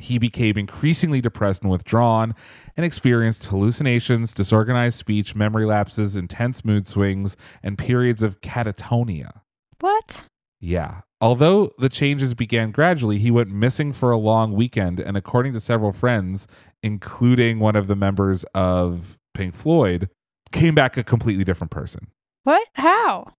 [0.01, 2.35] he became increasingly depressed and withdrawn
[2.77, 9.43] and experienced hallucinations, disorganized speech, memory lapses, intense mood swings, and periods of catatonia.
[9.79, 10.25] What?
[10.59, 11.03] Yeah.
[11.21, 15.61] Although the changes began gradually, he went missing for a long weekend, and according to
[15.61, 16.47] several friends,
[16.83, 20.11] including one of the members of Pink Floyd,
[20.53, 22.09] came back a completely different person.
[22.45, 22.67] What?
[22.75, 23.35] How?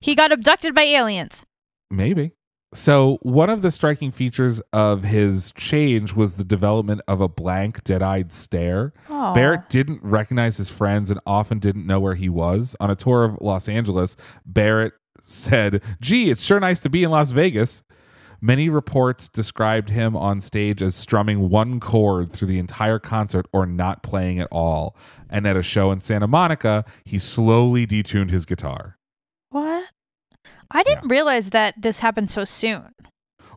[0.00, 1.46] He got abducted by aliens.
[1.90, 2.32] Maybe.
[2.74, 7.84] So, one of the striking features of his change was the development of a blank,
[7.84, 8.94] dead eyed stare.
[9.10, 9.34] Aw.
[9.34, 12.74] Barrett didn't recognize his friends and often didn't know where he was.
[12.80, 14.94] On a tour of Los Angeles, Barrett
[15.24, 17.82] said, Gee, it's sure nice to be in Las Vegas.
[18.44, 23.66] Many reports described him on stage as strumming one chord through the entire concert or
[23.66, 24.96] not playing at all.
[25.30, 28.98] And at a show in Santa Monica, he slowly detuned his guitar.
[29.50, 29.84] What?
[30.72, 32.92] I didn't realize that this happened so soon.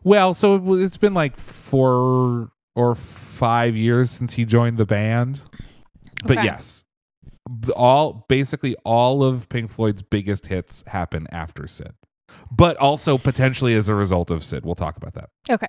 [0.04, 5.42] Well, so it's been like four or five years since he joined the band.
[6.24, 6.84] But yes,
[7.74, 11.92] all basically all of Pink Floyd's biggest hits happen after Syd,
[12.50, 14.64] but also potentially as a result of Syd.
[14.64, 15.30] We'll talk about that.
[15.48, 15.66] Okay.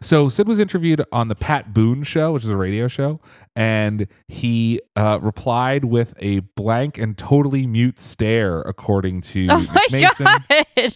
[0.00, 3.20] So Syd was interviewed on the Pat Boone Show, which is a radio show,
[3.54, 9.92] and he uh, replied with a blank and totally mute stare, according to Oh Nick
[9.92, 10.26] Mason.
[10.48, 10.94] god.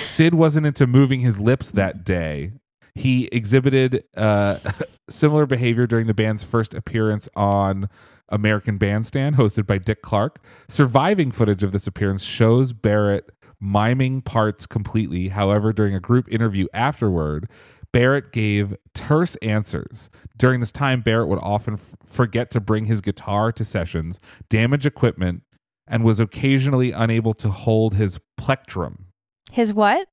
[0.00, 2.52] Syd wasn't into moving his lips that day.
[2.94, 4.58] He exhibited uh,
[5.08, 7.88] similar behavior during the band's first appearance on
[8.32, 10.42] American Bandstand, hosted by Dick Clark.
[10.68, 13.30] Surviving footage of this appearance shows Barrett
[13.60, 15.28] miming parts completely.
[15.28, 17.48] However, during a group interview afterward,
[17.92, 20.10] Barrett gave terse answers.
[20.36, 24.18] During this time, Barrett would often f- forget to bring his guitar to sessions,
[24.48, 25.42] damage equipment,
[25.86, 29.06] and was occasionally unable to hold his plectrum
[29.50, 30.08] His what?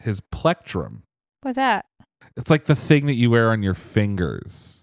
[0.00, 1.04] his plectrum.
[1.42, 1.86] What's that?
[2.36, 4.81] It's like the thing that you wear on your fingers.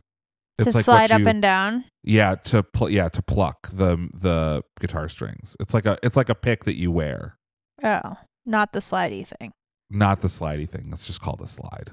[0.60, 1.86] It's to like slide what up and down.
[2.04, 5.56] yeah to pl- yeah to pluck the the guitar strings.
[5.60, 7.38] It's like a it's like a pick that you wear,
[7.84, 9.52] Oh, not the slidey thing.
[9.90, 10.90] not the slidey thing.
[10.90, 11.92] That's just called a slide.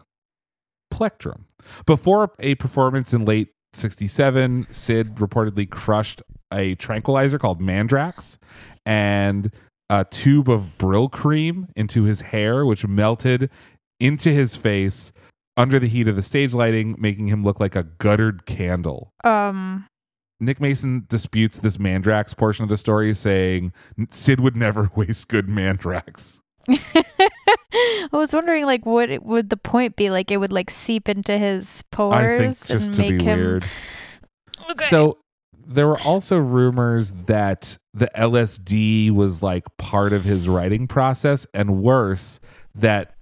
[0.92, 1.44] Plectrum.
[1.84, 8.38] Before a performance in late '67, Syd reportedly crushed a tranquilizer called Mandrax
[8.86, 9.50] and
[9.90, 13.50] a tube of Brylcreem into his hair, which melted
[14.00, 15.12] into his face
[15.56, 19.12] under the heat of the stage lighting, making him look like a guttered candle.
[19.24, 19.86] Um,
[20.40, 23.72] Nick Mason disputes this Mandrax portion of the story, saying
[24.10, 26.40] Syd would never waste good Mandrax.
[26.68, 30.10] I was wondering, like, what it- would the point be?
[30.10, 33.24] Like, it would like seep into his pores I think just and to make be
[33.24, 33.38] him.
[33.38, 33.64] weird.
[34.68, 34.86] Okay.
[34.86, 35.18] So
[35.64, 41.82] there were also rumors that the LSD was like part of his writing process, and
[41.82, 42.40] worse,
[42.74, 43.14] that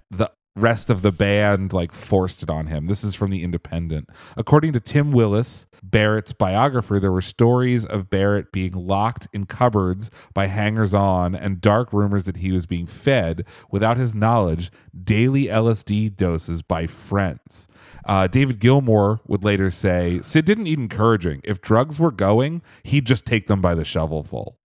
[0.56, 2.86] rest of the band like forced it on him.
[2.86, 4.08] This is from the Independent.
[4.36, 10.10] According to Tim Willis, Barrett's biographer, there were stories of Barrett being locked in cupboards
[10.32, 14.70] by hangers on and dark rumors that he was being fed, without his knowledge,
[15.02, 17.66] daily LSD doses by friends.
[18.06, 21.40] Uh, David Gilmour would later say Syd didn't need encouraging.
[21.42, 24.56] If drugs were going, he'd just take them by the shovelful.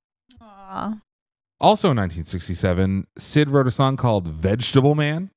[0.42, 1.00] Aw.
[1.62, 5.32] Also in 1967, Syd wrote a song called Vegetable Man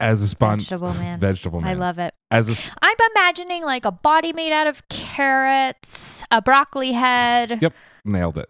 [0.00, 1.18] as a spon- Vegetable Man.
[1.20, 1.70] Vegetable Man.
[1.70, 2.14] I love it.
[2.30, 7.58] as a I'm imagining like a body made out of carrots, a broccoli head.
[7.60, 7.74] Yep,
[8.04, 8.48] nailed it.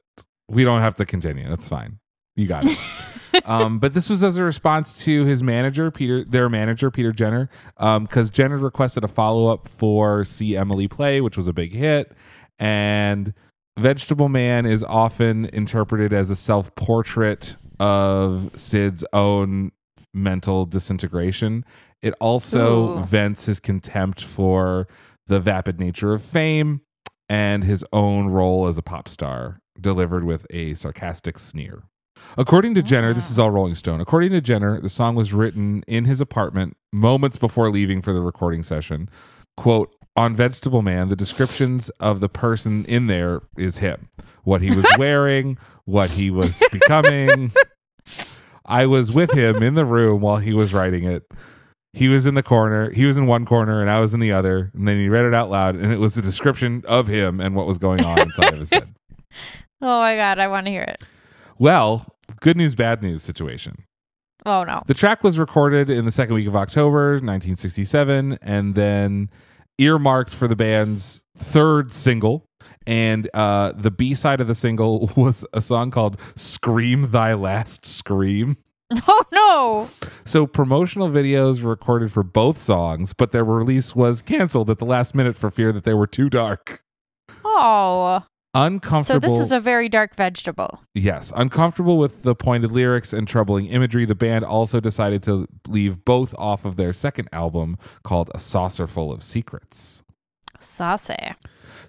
[0.48, 1.48] We don't have to continue.
[1.48, 1.98] That's fine.
[2.36, 2.78] You got it.
[3.44, 7.50] um, but this was as a response to his manager, Peter, their manager, Peter Jenner,
[7.78, 12.12] because Jenner requested a follow up for "See Emily Play," which was a big hit,
[12.58, 13.34] and
[13.78, 19.72] Vegetable Man is often interpreted as a self portrait of Syd's own
[20.12, 21.64] mental disintegration.
[22.02, 23.04] It also Ooh.
[23.04, 24.88] vents his contempt for
[25.26, 26.80] the vapid nature of fame
[27.28, 31.84] and his own role as a pop star, delivered with a sarcastic sneer.
[32.36, 33.44] According to Jenner, this is ah.
[33.44, 34.00] all Rolling Stone.
[34.00, 38.20] According to Jenner, the song was written in his apartment moments before leaving for the
[38.20, 39.08] recording session.
[39.56, 44.08] Quote, on Vegetable Man, the descriptions of the person in there is him.
[44.42, 47.52] What he was wearing, what he was becoming.
[48.70, 51.24] I was with him in the room while he was writing it.
[51.92, 54.30] He was in the corner, he was in one corner, and I was in the
[54.30, 54.70] other.
[54.74, 57.56] And then he read it out loud, and it was a description of him and
[57.56, 58.94] what was going on inside of his head.
[59.82, 61.02] Oh my god, I want to hear it.
[61.58, 62.04] Well,
[62.40, 63.84] good news, bad news situation.
[64.44, 64.82] Oh no.
[64.86, 69.30] The track was recorded in the second week of October 1967 and then
[69.78, 72.44] earmarked for the band's third single.
[72.86, 77.84] And uh, the B side of the single was a song called Scream Thy Last
[77.84, 78.56] Scream.
[79.06, 79.90] Oh no.
[80.24, 84.84] So promotional videos were recorded for both songs, but their release was canceled at the
[84.84, 86.82] last minute for fear that they were too dark.
[87.44, 88.24] Oh.
[88.52, 89.04] Uncomfortable.
[89.04, 90.80] So this was a very dark vegetable.
[90.92, 96.04] Yes, uncomfortable with the pointed lyrics and troubling imagery, the band also decided to leave
[96.04, 100.02] both off of their second album called A Saucerful of Secrets.
[100.58, 101.34] Saucy.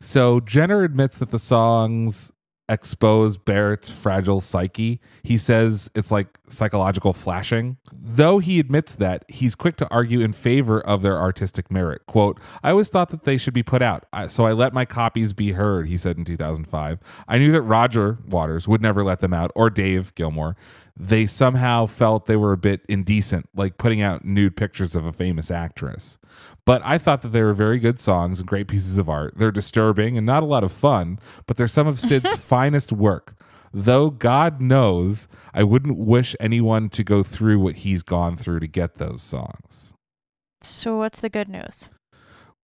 [0.02, 2.32] So Jenner admits that the songs
[2.68, 5.00] expose Barrett's fragile psyche.
[5.24, 7.78] He says it's like psychological flashing.
[7.92, 12.06] Though he admits that, he's quick to argue in favor of their artistic merit.
[12.08, 15.34] Quote, I always thought that they should be put out, so I let my copies
[15.34, 17.00] be heard, he said in 2005.
[17.28, 20.56] I knew that Roger Waters would never let them out, or Dave Gilmour.
[20.98, 25.14] They somehow felt they were a bit indecent, like putting out nude pictures of a
[25.14, 26.20] famous actress.
[26.66, 29.34] But I thought that they were very good songs and great pieces of art.
[29.38, 33.36] They're disturbing and not a lot of fun, but they're some of Syd's finest work.
[33.74, 38.68] Though God knows, I wouldn't wish anyone to go through what he's gone through to
[38.68, 39.94] get those songs.
[40.62, 41.90] So what's the good news?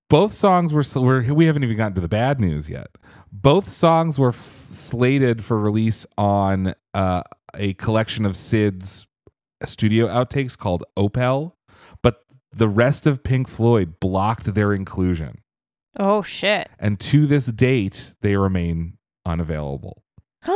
[0.09, 2.87] Both songs were, were we haven't even gotten to the bad news yet.
[3.31, 7.23] Both songs were f- slated for release on uh,
[7.57, 9.07] a collection of Syd's
[9.65, 11.53] studio outtakes called Opel,
[12.01, 15.39] but the rest of Pink Floyd blocked their inclusion.
[15.99, 16.69] Oh shit.
[16.79, 20.03] And to this date, they remain unavailable.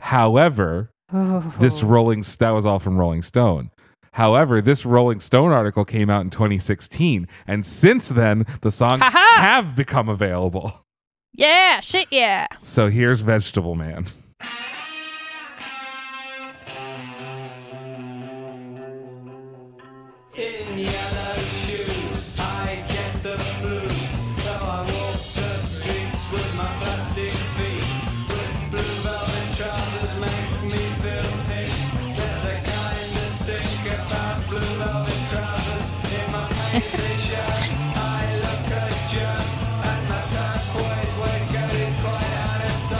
[0.00, 1.54] However, oh.
[1.58, 3.70] this Rolling that was all from Rolling Stone.
[4.12, 9.40] However, this Rolling Stone article came out in 2016, and since then, the songs Ha-ha!
[9.40, 10.80] have become available.
[11.34, 12.46] yeah, shit yeah.
[12.62, 14.06] So here's Vegetable Man.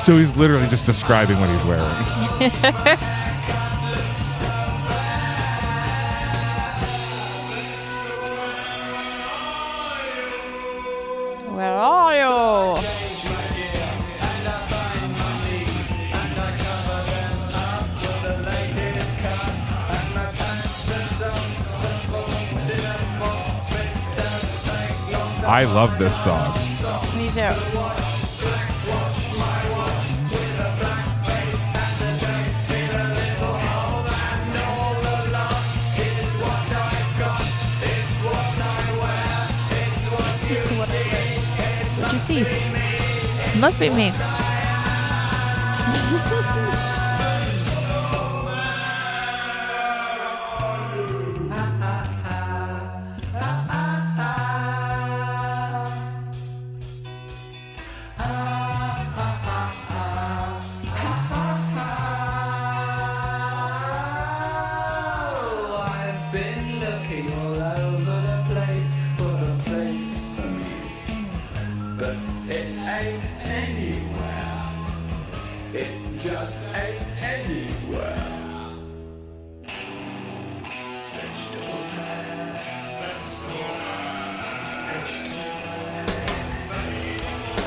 [0.06, 3.26] So he's literally just describing what he's wearing.
[25.48, 26.52] I love this song.
[27.16, 28.15] Me too.
[42.28, 44.12] Must be me.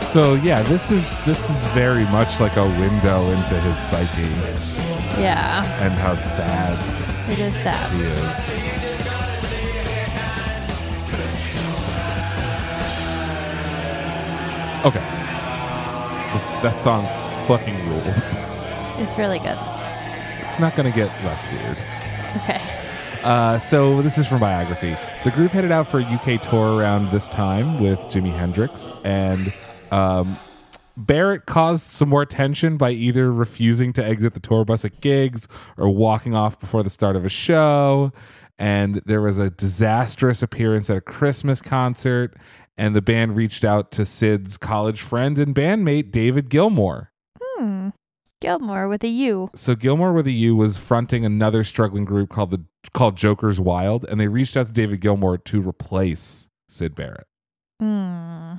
[0.09, 4.23] So yeah, this is this is very much like a window into his psyche
[5.21, 6.73] Yeah, and how sad
[7.31, 7.91] it is sad.
[7.91, 8.69] he is.
[14.83, 15.05] Okay.
[16.33, 17.05] This, that song
[17.45, 18.35] fucking rules.
[19.09, 19.57] It's really good.
[20.41, 21.77] It's not going to get less weird.
[22.43, 22.61] Okay.
[23.23, 24.95] Uh, so this is from biography.
[25.23, 29.51] The group headed out for a UK tour around this time with Jimi Hendrix, and
[29.89, 30.37] um,
[30.95, 35.47] Barrett caused some more tension by either refusing to exit the tour bus at gigs
[35.75, 38.13] or walking off before the start of a show.
[38.59, 42.35] And there was a disastrous appearance at a Christmas concert,
[42.77, 47.07] and the band reached out to Syd's college friend and bandmate David Gilmour.
[47.41, 47.89] Hmm.
[48.41, 49.49] Gilmour with a U.
[49.55, 52.63] So Gilmour with a U was fronting another struggling group called the
[52.93, 57.27] called Joker's Wild, and they reached out to David Gilmour to replace Syd Barrett.
[57.79, 58.55] Hmm.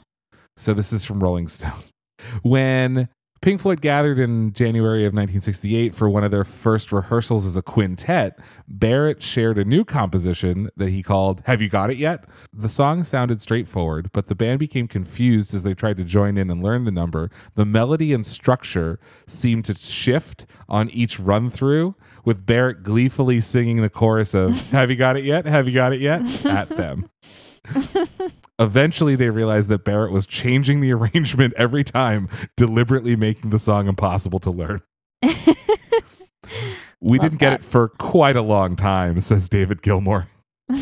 [0.56, 1.72] So this is from Rolling Stone.
[2.42, 3.08] When
[3.42, 7.62] Pink Floyd gathered in January of 1968 for one of their first rehearsals as a
[7.62, 8.38] quintet,
[8.68, 12.24] Barrett shared a new composition that he called Have You Got It Yet?
[12.52, 16.50] The song sounded straightforward, but the band became confused as they tried to join in
[16.50, 17.30] and learn the number.
[17.54, 21.94] The melody and structure seemed to shift on each run through,
[22.26, 25.46] with Barrett gleefully singing the chorus of Have You Got It Yet?
[25.46, 26.44] Have You Got It Yet?
[26.44, 27.08] at them.
[28.60, 33.88] Eventually, they realized that Barrett was changing the arrangement every time, deliberately making the song
[33.88, 34.82] impossible to learn.
[37.00, 37.60] we Love didn't get that.
[37.60, 40.28] it for quite a long time, says David Gilmour.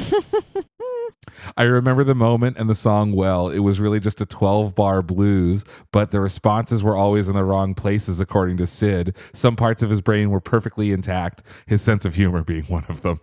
[1.57, 3.49] I remember the moment and the song well.
[3.49, 7.45] It was really just a 12 bar blues, but the responses were always in the
[7.45, 9.17] wrong places, according to Syd.
[9.33, 13.03] Some parts of his brain were perfectly intact, his sense of humor being one of
[13.03, 13.21] them.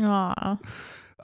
[0.00, 0.58] Aw.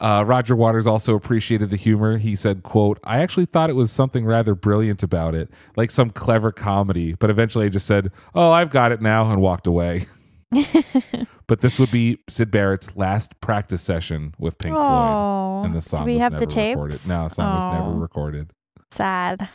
[0.00, 2.18] Uh, Roger Waters also appreciated the humor.
[2.18, 6.10] He said, quote, I actually thought it was something rather brilliant about it, like some
[6.10, 10.06] clever comedy, but eventually I just said, oh, I've got it now, and walked away.
[11.46, 14.86] but this would be Syd Barrett's last practice session with Pink Floyd.
[14.88, 16.76] Oh, And the song do we was have never the tapes?
[16.76, 17.08] recorded.
[17.08, 18.50] No, the song was never recorded.
[18.90, 19.48] Sad.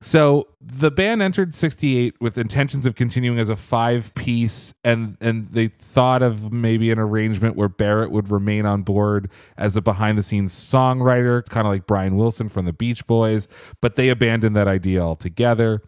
[0.00, 5.48] So the band entered 68 with intentions of continuing as a five piece and and
[5.48, 10.16] they thought of maybe an arrangement where Barrett would remain on board as a behind
[10.16, 13.48] the scenes songwriter, kind of like Brian Wilson from the Beach Boys,
[13.80, 15.82] but they abandoned that idea altogether.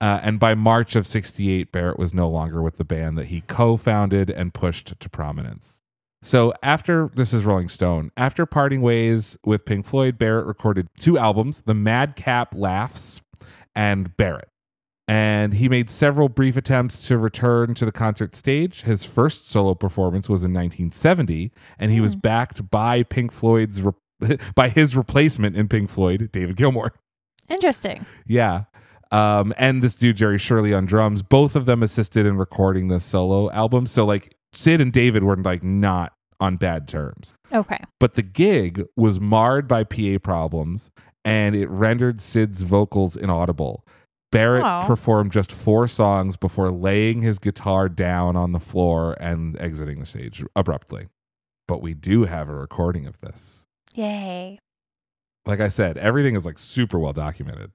[0.00, 3.40] Uh, and by March of 68, Barrett was no longer with the band that he
[3.40, 5.80] co founded and pushed to prominence.
[6.22, 11.16] So after this is Rolling Stone, after parting ways with Pink Floyd, Barrett recorded two
[11.16, 13.20] albums, The Madcap Laughs
[13.76, 14.48] and Barrett.
[15.08, 18.82] And he made several brief attempts to return to the concert stage.
[18.82, 23.92] His first solo performance was in 1970, and he was backed by Pink Floyd's re-
[24.56, 26.90] by his replacement in Pink Floyd, David Gilmour.
[27.48, 28.04] Interesting.
[28.26, 28.64] Yeah.
[29.12, 31.22] Um, and this dude, Jerry Shirley, on drums.
[31.22, 33.86] Both of them assisted in recording the solo album.
[33.86, 37.34] So, like, Syd and David were like not on bad terms.
[37.52, 37.78] Okay.
[38.00, 40.90] But the gig was marred by PA problems
[41.26, 43.84] and it rendered Syd's vocals inaudible.
[44.30, 44.86] Barrett Aw.
[44.86, 50.06] performed just four songs before laying his guitar down on the floor and exiting the
[50.06, 51.08] stage abruptly.
[51.66, 53.64] But we do have a recording of this.
[53.94, 54.60] Yay.
[55.46, 57.72] Like I said, everything is like super well documented.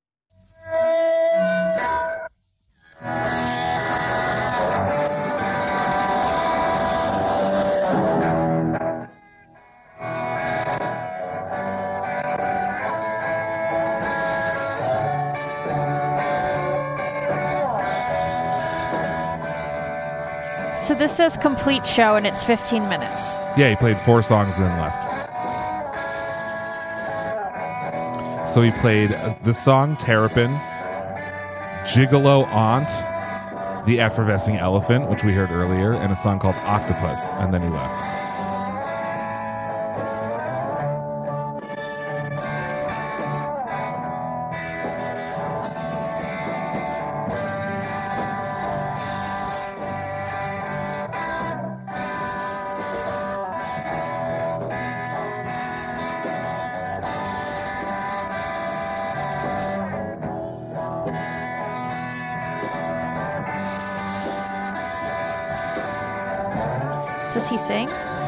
[20.81, 23.35] So this says complete show and it's 15 minutes.
[23.55, 25.03] Yeah, he played four songs and then left.
[28.49, 29.11] So he played
[29.43, 30.59] the song, Terrapin,
[31.85, 32.87] Gigolo Aunt,
[33.85, 37.69] The Effervescing Elephant, which we heard earlier, and a song called Octopus, and then he
[37.69, 38.10] left.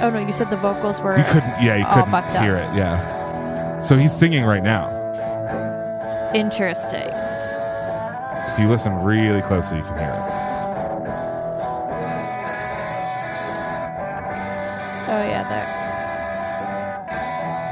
[0.03, 1.17] Oh no, you said the vocals were.
[1.17, 2.43] You couldn't, yeah, you couldn't fucked up.
[2.43, 3.79] hear it, yeah.
[3.79, 4.89] So he's singing right now.
[6.35, 7.07] Interesting.
[7.09, 10.23] If you listen really closely, you can hear it.
[15.05, 15.67] Oh yeah, there.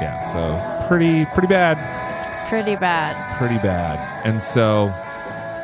[0.00, 1.76] Yeah, so pretty, pretty bad,
[2.48, 3.38] Pretty bad.
[3.38, 3.98] pretty bad.
[4.26, 4.88] And so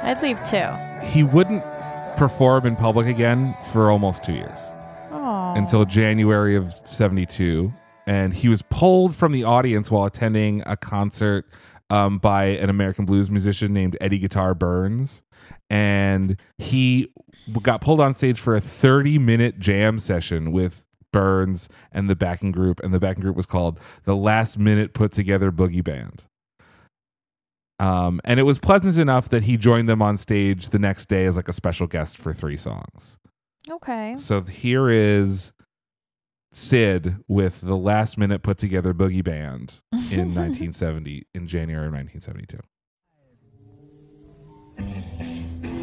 [0.02, 0.68] I'd leave too.
[1.02, 1.64] he wouldn't
[2.16, 4.72] perform in public again for almost two years.
[5.58, 5.62] Oh.
[5.62, 7.72] until January of 72.
[8.06, 11.46] And he was pulled from the audience while attending a concert
[11.90, 15.22] um, by an American blues musician named Eddie Guitar Burns.
[15.68, 17.12] And he
[17.62, 22.52] got pulled on stage for a 30 minute jam session with Burns and the backing
[22.52, 22.80] group.
[22.82, 26.24] And the backing group was called the Last Minute Put Together Boogie Band.
[27.80, 31.26] Um, and it was pleasant enough that he joined them on stage the next day
[31.26, 33.18] as like a special guest for three songs.
[33.70, 34.14] Okay.
[34.16, 35.52] So here is
[36.52, 42.58] Syd with the last minute put together boogie band in 1970, in January of 1972.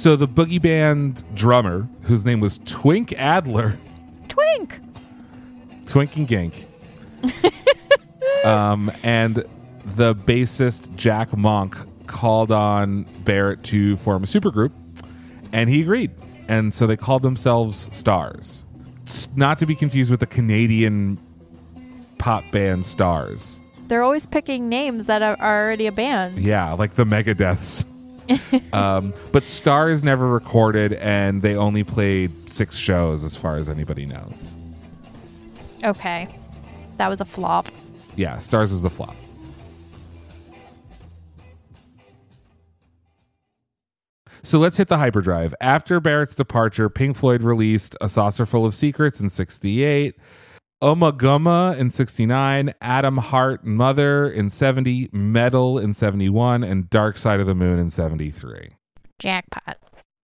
[0.00, 3.78] So the boogie band drummer, whose name was Twink Adler,
[4.28, 4.80] Twink.
[5.86, 6.66] Twink and Gink,
[8.46, 9.44] um, and
[9.84, 11.76] the bassist Jack Monk
[12.06, 14.72] called on Barrett to form a supergroup,
[15.52, 16.12] and he agreed.
[16.48, 18.64] And so they called themselves Stars,
[19.02, 21.18] It's not to be confused with the Canadian
[22.16, 23.60] pop band Stars.
[23.88, 26.38] They're always picking names that are are already a band.
[26.38, 27.84] Yeah, like the Megadeths.
[28.72, 34.06] um, but Stars never recorded, and they only played six shows, as far as anybody
[34.06, 34.56] knows.
[35.84, 36.28] Okay.
[36.98, 37.68] That was a flop.
[38.16, 39.16] Yeah, Stars was a flop.
[44.42, 45.54] So let's hit the hyperdrive.
[45.60, 50.16] After Barrett's departure, Pink Floyd released A Saucerful of Secrets in 68,
[50.82, 57.46] Ummagumma in 69, Atom Heart Mother in 70, Meddle in 71, and Dark Side of
[57.46, 58.70] the Moon in 73.
[59.18, 59.76] Jackpot.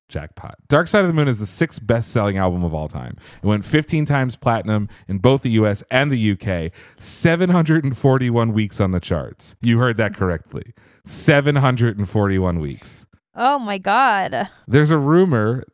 [0.07, 0.55] Jackpot.
[0.69, 3.17] Dark Side of the Moon is the sixth best selling album of all time.
[3.43, 8.91] It went 15 times platinum in both the US and the UK, 741 weeks on
[8.91, 9.57] the charts.
[9.59, 10.73] You heard that correctly.
[11.03, 13.07] 741 weeks.
[13.35, 14.49] Oh my god.
[14.69, 15.65] There's a rumor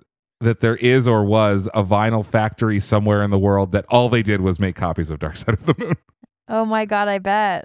[0.41, 4.23] that there is or was a vinyl factory somewhere in the world that all they
[4.23, 5.95] did was make copies of Dark Side of the Moon.
[6.49, 7.63] Oh my god, I bet.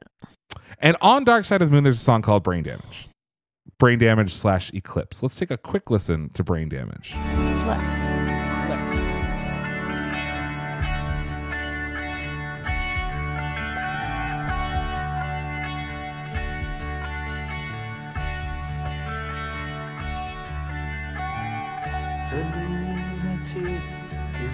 [0.78, 3.08] And on Dark Side of the Moon, there's a song called Brain Damage.
[3.80, 5.24] Brain Damage slash Eclipse.
[5.24, 7.12] Let's take a quick listen to Brain Damage.
[7.64, 8.35] Flips.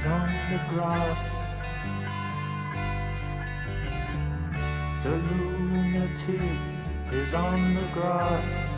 [0.02, 1.46] Is on the grass.
[5.02, 6.58] The lunatic
[7.12, 8.74] is on the grass.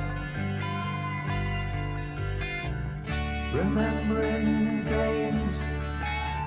[3.55, 5.63] Remembering games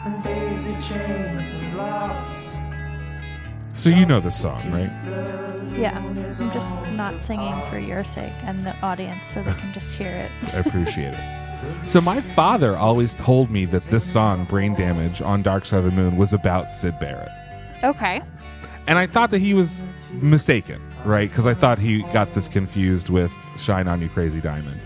[0.05, 2.55] and daisy chains and laughs.
[3.73, 4.91] So you know the song, right?
[5.75, 5.97] Yeah.
[5.97, 10.11] I'm just not singing for your sake and the audience so they can just hear
[10.11, 10.31] it.
[10.53, 11.33] I appreciate it.
[11.83, 15.85] So my father always told me that this song, Brain Damage, on Dark Side of
[15.85, 17.29] the Moon, was about Syd Barrett.
[17.83, 18.21] Okay.
[18.87, 19.83] And I thought that he was
[20.13, 21.29] mistaken, right?
[21.29, 24.79] Because I thought he got this confused with Shine On You Crazy Diamond.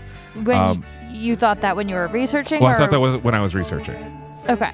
[0.44, 2.60] When Um, you thought that when you were researching?
[2.60, 3.96] Well, I thought that was when I was researching.
[4.48, 4.70] Okay.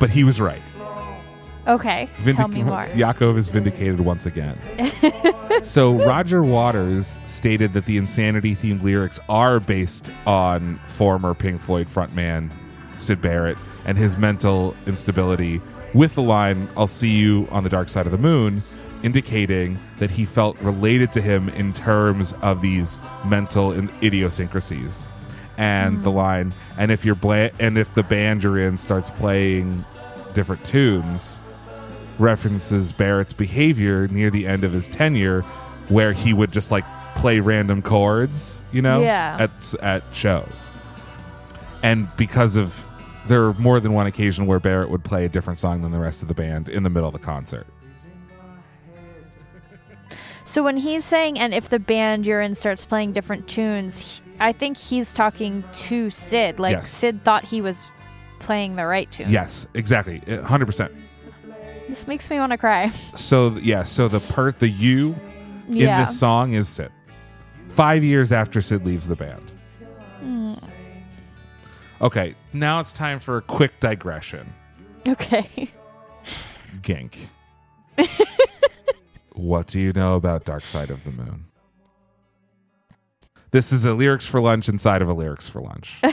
[0.00, 0.62] But he was right.
[1.66, 2.08] Okay.
[2.32, 2.86] Tell me more.
[2.88, 4.58] Yaakov is vindicated once again.
[5.62, 11.88] so Roger Waters stated that the insanity themed lyrics are based on former Pink Floyd
[11.88, 12.50] frontman
[12.96, 15.60] Syd Barrett and his mental instability
[15.92, 18.62] with the line I'll see you on the dark side of the moon
[19.02, 25.08] indicating that he felt related to him in terms of these mental in- idiosyncrasies.
[25.56, 26.16] And the hmm.
[26.16, 29.84] line and if you're bla- and if the band you're in starts playing
[30.34, 31.38] different tunes
[32.18, 35.42] references Barrett's behavior near the end of his tenure,
[35.88, 36.84] where he would just like
[37.14, 39.36] play random chords, you know, Yeah.
[39.40, 40.76] at at shows.
[41.82, 42.86] And because of
[43.26, 45.98] there are more than one occasion where Barrett would play a different song than the
[46.00, 47.66] rest of the band in the middle of the concert.
[50.44, 54.22] So when he's saying, and if the band you're in starts playing different tunes, he-
[54.40, 56.58] I think he's talking to Syd.
[56.58, 56.88] Like Yes.
[56.90, 57.90] Syd thought he was
[58.40, 59.30] playing the right tune.
[59.30, 60.92] Yes, exactly, hundred percent.
[61.88, 62.88] This makes me want to cry.
[62.88, 65.14] So yeah, so the part the you
[65.68, 66.90] in this song is Syd.
[67.68, 69.52] Five years after Syd leaves the band.
[70.20, 70.54] Hmm.
[72.00, 74.52] Okay, now it's time for a quick digression.
[75.06, 75.70] Okay.
[76.82, 77.28] Gink.
[79.32, 81.46] what do you know about Dark Side of the Moon?
[83.50, 86.00] This is a lyrics for lunch inside of a lyrics for lunch.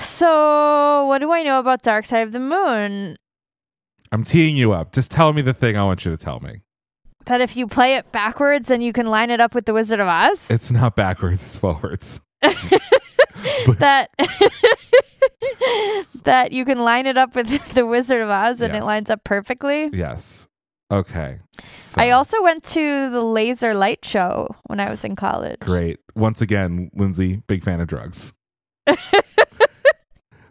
[0.00, 3.16] So what do I know about Dark Side of the Moon?
[4.12, 4.92] I'm teeing you up.
[4.92, 6.62] Just tell me the thing I want you to tell me.
[7.26, 10.00] That if you play it backwards and you can line it up with the Wizard
[10.00, 10.50] of Oz?
[10.50, 12.20] It's not backwards, it's forwards.
[12.42, 14.10] that
[16.24, 18.82] that you can line it up with the Wizard of Oz and Yes.
[18.82, 19.88] it lines up perfectly.
[19.92, 20.48] Yes.
[20.90, 21.38] Okay.
[21.64, 25.60] So, I also went to the laser light show when I was in college.
[25.60, 26.00] Great.
[26.14, 28.34] Once again, Lindsay, big fan of drugs.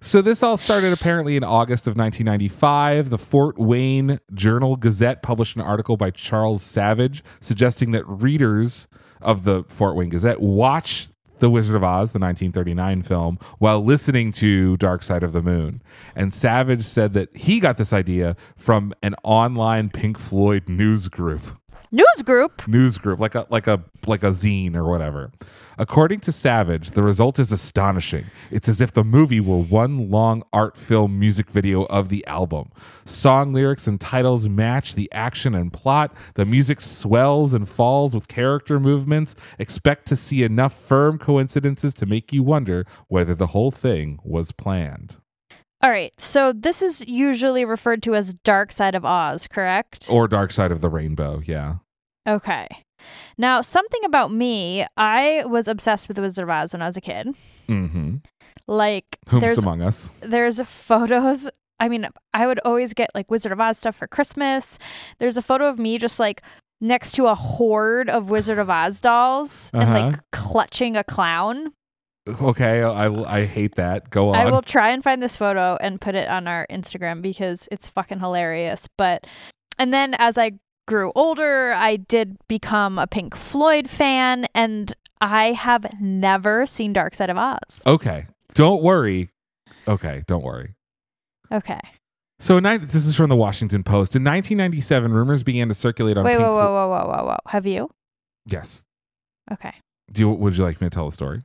[0.03, 3.11] So this all started apparently in August of 1995.
[3.11, 8.87] The Fort Wayne Journal Gazette published an article by Charles Savage suggesting that readers
[9.21, 14.31] of the Fort Wayne Gazette watch The Wizard of Oz, the 1939 film, while listening
[14.33, 15.83] to Dark Side of the Moon.
[16.15, 21.60] And Savage said that he got this idea from an online Pink Floyd news group
[21.93, 22.65] News group.
[22.69, 25.29] news group like a like a like a zine or whatever.
[25.77, 28.27] According to savage the result is astonishing.
[28.49, 32.71] It's as if the movie were one long art film music video of the album.
[33.03, 36.15] Song lyrics and titles match the action and plot.
[36.35, 39.35] The music swells and falls with character movements.
[39.59, 44.53] Expect to see enough firm coincidences to make you wonder whether the whole thing was
[44.53, 45.17] planned
[45.83, 46.13] All right.
[46.19, 50.07] So this is usually referred to as Dark Side of Oz, correct?
[50.09, 51.75] or dark side of the rainbow yeah
[52.27, 52.67] okay.
[53.37, 56.97] Now, something about me, I was obsessed with the Wizard of Oz when I was
[56.97, 57.27] a kid.
[57.67, 58.17] mm-hmm
[58.67, 63.51] Like whom's there's among us there's photos I mean, I would always get like Wizard
[63.51, 64.77] of Oz stuff for Christmas.
[65.17, 66.43] There's a photo of me just like
[66.79, 69.93] next to a horde of Wizard of Oz dolls and Uh-huh.
[70.11, 71.73] like clutching a clown.
[72.27, 74.09] Okay, I I hate that.
[74.09, 74.35] Go on.
[74.35, 77.89] I will try and find this photo and put it on our Instagram because it's
[77.89, 78.87] fucking hilarious.
[78.95, 79.25] But
[79.79, 80.51] and then as I
[80.87, 87.15] grew older, I did become a Pink Floyd fan and I have never seen Dark
[87.15, 87.81] Side of Oz.
[87.87, 89.29] Okay, don't worry.
[89.87, 90.75] Okay, don't worry.
[91.51, 91.79] Okay.
[92.39, 94.15] So this is from the Washington Post.
[94.15, 97.37] In 1997, rumors began to circulate on Wait, Pink whoa, whoa, whoa, whoa, whoa, whoa.
[97.47, 97.91] Have you?
[98.47, 98.83] Yes.
[99.51, 99.73] Okay.
[100.11, 101.43] Do you, would you like me to tell the story?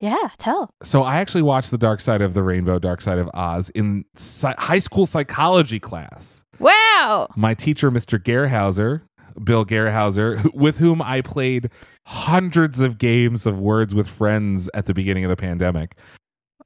[0.00, 0.70] Yeah, tell.
[0.82, 4.04] So I actually watched The Dark Side of the Rainbow, Dark Side of Oz in
[4.16, 6.44] sci- high school psychology class.
[6.58, 7.28] Wow.
[7.36, 8.18] My teacher, Mr.
[8.22, 9.02] Gerhauser,
[9.42, 11.70] Bill Gerhauser, with whom I played
[12.06, 15.96] hundreds of games of Words with Friends at the beginning of the pandemic.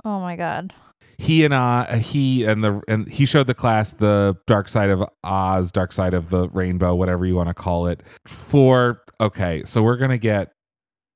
[0.04, 0.72] Oh my god.
[1.18, 4.90] He and I, uh, he and the and he showed the class the Dark Side
[4.90, 8.02] of Oz, Dark Side of the Rainbow, whatever you want to call it.
[8.26, 10.52] For okay, so we're gonna get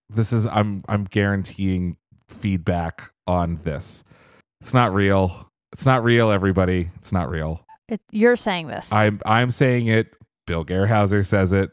[0.08, 1.96] this is I'm I'm guaranteeing
[2.28, 4.04] feedback on this.
[4.60, 5.50] It's not real.
[5.72, 6.88] It's not real, everybody.
[6.96, 7.64] It's not real.
[7.88, 8.92] It, you're saying this.
[8.92, 10.14] I'm I'm saying it.
[10.46, 11.70] Bill Gerhauser says it.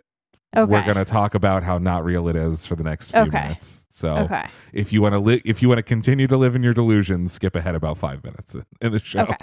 [0.55, 0.71] okay.
[0.71, 3.41] We're gonna talk about how not real it is for the next few Okay.
[3.41, 3.85] minutes.
[3.89, 4.45] So Okay.
[4.73, 7.31] if you want to li- if you want to continue to live in your delusions,
[7.33, 9.21] skip ahead about five minutes in the show.
[9.21, 9.35] Okay.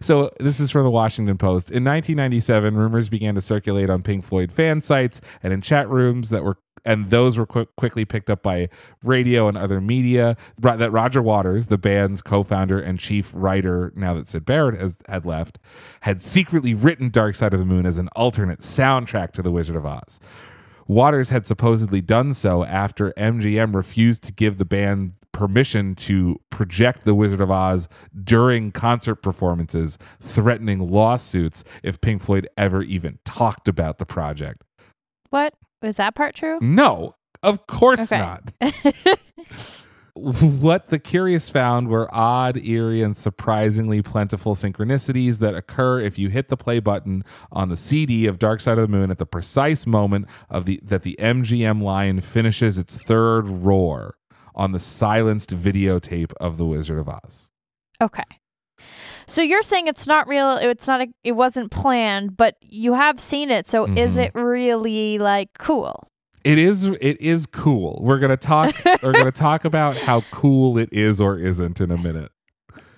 [0.00, 1.70] So this is from the Washington Post.
[1.70, 6.30] In 1997, rumors began to circulate on Pink Floyd fan sites and in chat rooms
[6.30, 8.68] that were and those were quick, quickly picked up by
[9.02, 10.36] radio and other media.
[10.58, 15.24] That Roger Waters, the band's co-founder and chief writer, now that Sid Barrett has had
[15.24, 15.58] left,
[16.02, 19.76] had secretly written "Dark Side of the Moon" as an alternate soundtrack to The Wizard
[19.76, 20.20] of Oz.
[20.86, 27.04] Waters had supposedly done so after MGM refused to give the band permission to project
[27.04, 27.88] The Wizard of Oz
[28.24, 34.64] during concert performances, threatening lawsuits if Pink Floyd ever even talked about the project.
[35.30, 35.54] What?
[35.82, 36.58] Is that part true?
[36.60, 38.18] No, of course Okay.
[38.18, 38.52] not.
[40.14, 46.28] what the curious found were odd, eerie, and surprisingly plentiful synchronicities that occur if you
[46.28, 49.26] hit the play button on the CD of Dark Side of the Moon at the
[49.26, 54.16] precise moment of the that the MGM lion finishes its third roar
[54.54, 57.50] on the silenced videotape of The Wizard of Oz.
[58.02, 58.24] Okay.
[59.30, 63.20] So you're saying it's not real, it's not a, it wasn't planned, but you have
[63.20, 63.66] seen it.
[63.66, 64.24] So is Mhm.
[64.26, 66.08] it really like cool?
[66.42, 68.00] It is it is cool.
[68.02, 71.96] We're gonna talk we're gonna talk about how cool it is or isn't in a
[71.98, 72.32] minute.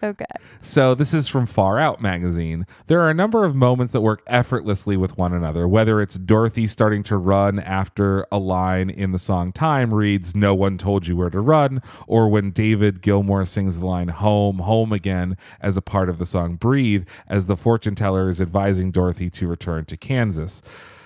[0.03, 0.24] Okay.
[0.61, 2.66] So, this is from Far Out magazine.
[2.88, 6.66] There are a number of moments that work effortlessly with one another, whether it's Dorothy
[6.66, 11.16] starting to run after a line in the song Time reads, No one told you
[11.16, 15.82] where to run, or when David Gilmour sings the line Home, Home Again as a
[15.82, 19.96] part of the song Breathe, as the fortune teller is advising Dorothy to return to
[19.96, 20.62] Kansas.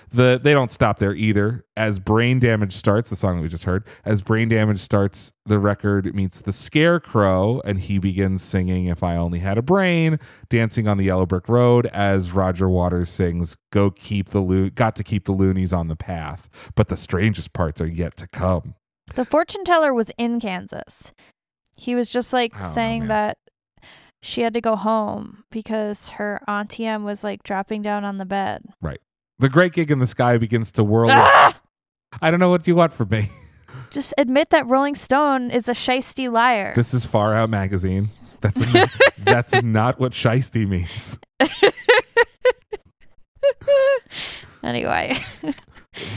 [0.09, 1.65] The they don't stop there either.
[1.75, 5.59] As brain damage starts, the song that we just heard, as brain damage starts, the
[5.59, 10.87] record meets the scarecrow, and he begins singing "If I Only Had a Brain," dancing
[10.87, 11.87] on the yellow brick road.
[11.87, 15.95] As Roger Waters sings, "Go keep the lo- got to keep the loonies on the
[15.95, 18.75] path," but the strangest parts are yet to come.
[19.15, 21.13] The fortune teller was in Kansas.
[21.75, 23.37] He was just like don't know, saying that
[24.21, 28.25] she had to go home because her auntie M was like dropping down on the
[28.25, 28.63] bed.
[29.39, 31.09] The great gig in the sky begins to whirl.
[31.11, 31.59] Ah!
[32.21, 33.29] I don't know what you want from me.
[33.91, 36.73] Just admit that Rolling Stone is a shisty liar.
[36.75, 38.09] This is Far Out magazine.
[38.41, 41.19] That's not, that's not what shisty means.
[44.63, 45.17] anyway.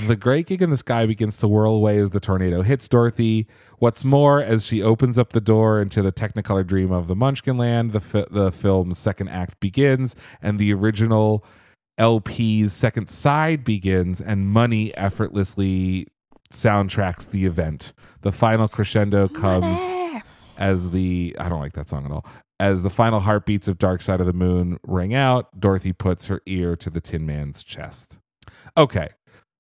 [0.06, 3.46] The great gig in the sky begins to whirl away as the tornado hits Dorothy.
[3.78, 7.58] What's more, as she opens up the door into the Technicolor dream of the Munchkin
[7.58, 11.44] Land, the, fi- the film's second act begins, and the original
[11.98, 16.06] LP's second side begins, and money effortlessly
[16.52, 17.92] soundtracks the event.
[18.22, 19.80] The final crescendo comes
[20.58, 22.24] as the I don't like that song at all.
[22.58, 26.42] As the final heartbeats of Dark Side of the Moon ring out, Dorothy puts her
[26.44, 28.18] ear to the Tin Man's chest.
[28.76, 29.08] Okay,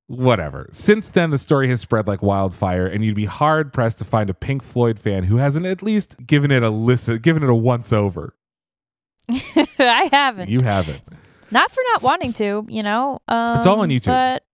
[0.06, 0.68] whatever.
[0.72, 4.28] Since then, the story has spread like wildfire, and you'd be hard pressed to find
[4.28, 7.54] a Pink Floyd fan who hasn't at least given it a listen, given it a
[7.54, 8.34] once over.
[9.30, 10.50] I haven't.
[10.50, 11.00] You haven't.
[11.50, 13.18] Not for not wanting to, you know.
[13.28, 14.06] Um, It's all on YouTube.
[14.06, 14.44] But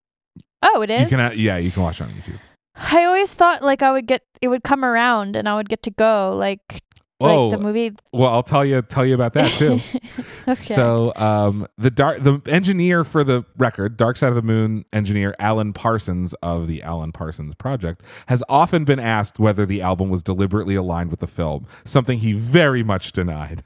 [0.62, 1.10] oh, it is.
[1.10, 2.38] You can, yeah, you can watch it on YouTube.
[2.76, 5.82] I always thought like I would get it would come around and I would get
[5.84, 6.82] to go like
[7.18, 7.92] Oh, like the movie.
[8.12, 9.80] well, I'll tell you, tell you about that too.
[10.42, 10.54] okay.
[10.54, 15.34] So, um, the dark, the engineer for the record, Dark Side of the Moon engineer
[15.38, 20.22] Alan Parsons of the Alan Parsons Project, has often been asked whether the album was
[20.22, 23.64] deliberately aligned with the film, something he very much denied.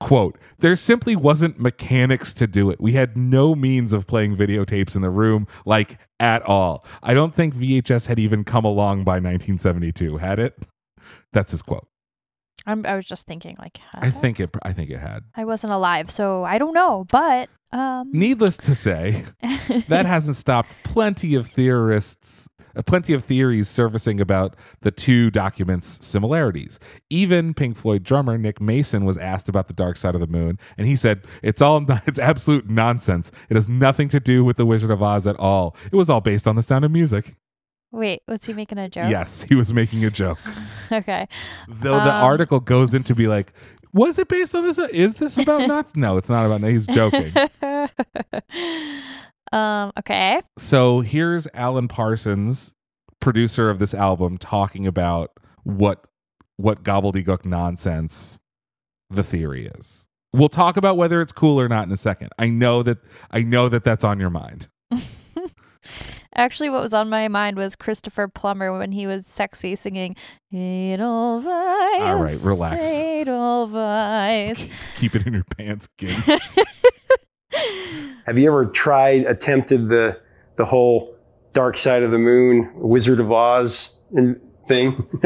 [0.00, 2.80] Quote, there simply wasn't mechanics to do it.
[2.80, 6.86] We had no means of playing videotapes in the room, like at all.
[7.02, 10.58] I don't think VHS had even come along by 1972, had it?
[11.34, 11.86] That's his quote.
[12.66, 14.12] I'm, I was just thinking, like, I it?
[14.12, 14.50] think it.
[14.62, 15.24] I think it had.
[15.34, 17.06] I wasn't alive, so I don't know.
[17.10, 19.24] But um, Needless to say,
[19.88, 22.48] that hasn't stopped plenty of theorists,
[22.86, 26.78] plenty of theories surfacing about the two documents' similarities.
[27.08, 30.58] Even Pink Floyd drummer Nick Mason was asked about the Dark Side of the Moon,
[30.78, 33.32] and he said it's all it's absolute nonsense.
[33.48, 35.76] It has nothing to do with the Wizard of Oz at all.
[35.92, 37.36] It was all based on the Sound of Music.
[37.92, 39.10] wait, was he making a joke?
[39.10, 40.38] Yes, he was making a joke.
[40.92, 41.28] Okay.
[41.68, 43.52] Though the Um, article goes into be like,
[43.92, 44.76] was it based on this?
[44.78, 45.94] Is this about nuts?
[45.96, 46.62] No, it's not about.
[46.68, 47.32] He's joking.
[49.52, 49.90] um.
[49.98, 50.40] Okay.
[50.58, 52.74] So here's Alan Parsons,
[53.20, 55.30] producer of this album, talking about
[55.64, 56.04] what
[56.56, 58.38] what gobbledygook nonsense
[59.08, 60.06] the theory is.
[60.32, 62.30] We'll talk about whether it's cool or not in a second.
[62.38, 62.98] I know that
[63.30, 64.68] I know that that's on your mind.
[66.34, 70.14] Actually, what was on my mind was Christopher Plummer when he was sexy singing
[70.52, 71.46] Edelweiss.
[71.46, 72.86] All right, relax.
[72.86, 74.68] Edelweiss.
[74.96, 76.16] Keep it in your pants, kid.
[78.30, 80.20] Have you ever tried, attempted the
[80.54, 81.16] the whole
[81.52, 83.98] Dark Side of the Moon, Wizard of Oz
[84.68, 85.04] thing?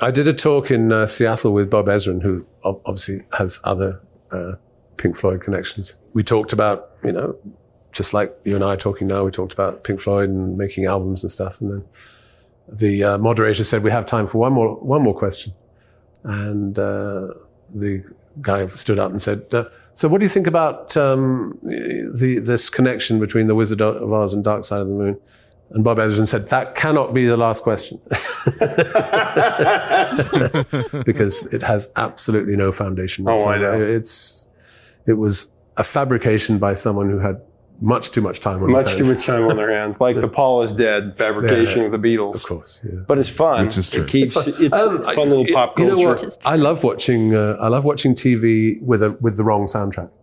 [0.00, 4.52] I did a talk in uh, Seattle with Bob Ezrin, who obviously has other uh,
[4.96, 5.96] Pink Floyd connections.
[6.14, 7.36] We talked about, you know,
[7.92, 10.86] just like you and I are talking now, we talked about Pink Floyd and making
[10.86, 11.60] albums and stuff.
[11.60, 11.84] And then
[12.66, 15.52] the uh, moderator said, we have time for one more, one more question.
[16.24, 17.34] And uh,
[17.68, 18.04] the
[18.40, 19.66] guy stood up and said, uh,
[19.96, 24.34] so what do you think about um, the this connection between the Wizard of Oz
[24.34, 25.18] and Dark Side of the Moon?
[25.70, 27.98] And Bob Ezrin said, that cannot be the last question.
[31.04, 33.28] because it has absolutely no foundation.
[33.28, 33.80] Oh, I know.
[33.80, 34.46] It's,
[35.06, 37.40] it was a fabrication by someone who had
[37.80, 39.18] much too much time on Much his too hands.
[39.18, 42.36] much time on their hands, like the Paul is dead fabrication Yeah, of the Beatles.
[42.36, 43.00] Of course, yeah.
[43.06, 43.66] But it's fun.
[43.66, 44.04] Which is true.
[44.04, 46.38] It keeps it's, it's, Um, fun little I- pop you know what?
[46.44, 47.34] I love watching.
[47.34, 50.10] Uh, I love watching TV with a with the wrong soundtrack.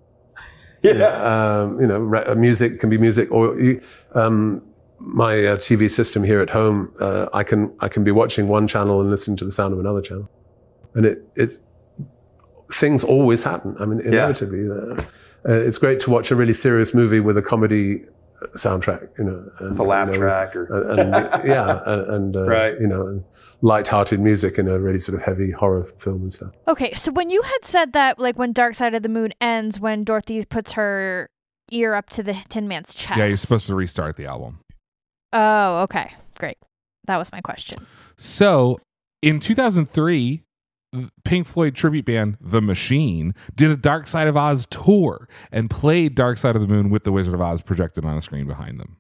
[0.82, 1.62] Yeah.
[1.62, 3.56] Um, you know, ra- uh, music can be music, or
[4.16, 4.62] um,
[5.00, 6.92] my uh, TV system here at home.
[7.00, 9.80] Uh, I can I can be watching one channel and listening to the sound of
[9.80, 10.30] another channel,
[10.96, 11.60] and it it's
[12.72, 13.76] things always happen.
[13.80, 14.70] I mean, inevitably.
[14.70, 15.02] Uh,
[15.48, 18.04] uh, it's great to watch a really serious movie with a comedy
[18.56, 19.10] soundtrack.
[19.18, 22.44] You know, and, The laugh you know, track or and, and- yeah, and, and uh,
[22.46, 22.74] Right.
[22.80, 23.24] you know, and
[23.62, 26.52] light-hearted music in a really sort of heavy horror film and stuff.
[26.68, 29.80] Okay, so when you had said that, like when Dark Side of the Moon ends,
[29.80, 31.30] when Dorothy puts her
[31.72, 33.18] ear up to the Tin Man's chest.
[33.18, 34.60] yeah, you're supposed to restart the album.
[35.32, 36.58] Oh, okay, great.
[37.06, 37.78] That was my question.
[38.18, 38.80] So
[39.22, 40.44] in 2003,
[41.24, 46.16] Pink Floyd tribute band The Machine did a Dark Side of Oz tour and played
[46.16, 48.80] Dark Side of the Moon with the Wizard of Oz projected on a screen behind
[48.80, 48.98] them.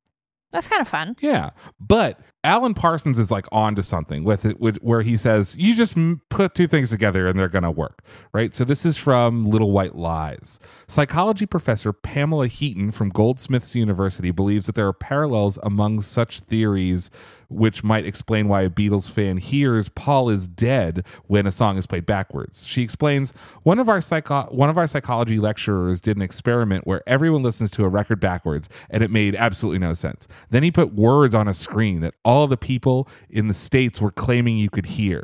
[0.53, 1.15] That's kind of fun.
[1.19, 5.55] Yeah, but Alan Parsons is like on to something with it, with, where he says
[5.57, 5.97] you just
[6.29, 8.53] put two things together and they're gonna work, right?
[8.53, 10.59] So this is from Little White Lies.
[10.87, 17.09] Psychology professor Pamela Heaton from Goldsmiths University believes that there are parallels among such theories,
[17.53, 21.85] which might explain why a Beatles fan hears "Paul is dead" when a song is
[21.85, 22.65] played backwards.
[22.65, 23.33] She explains
[23.63, 27.71] one of our psycho- one of our psychology lecturers did an experiment where everyone listens
[27.71, 30.27] to a record backwards, and it made absolutely no sense.
[30.49, 34.11] Then he put words on a screen that all the people in the states were
[34.11, 35.23] claiming you could hear.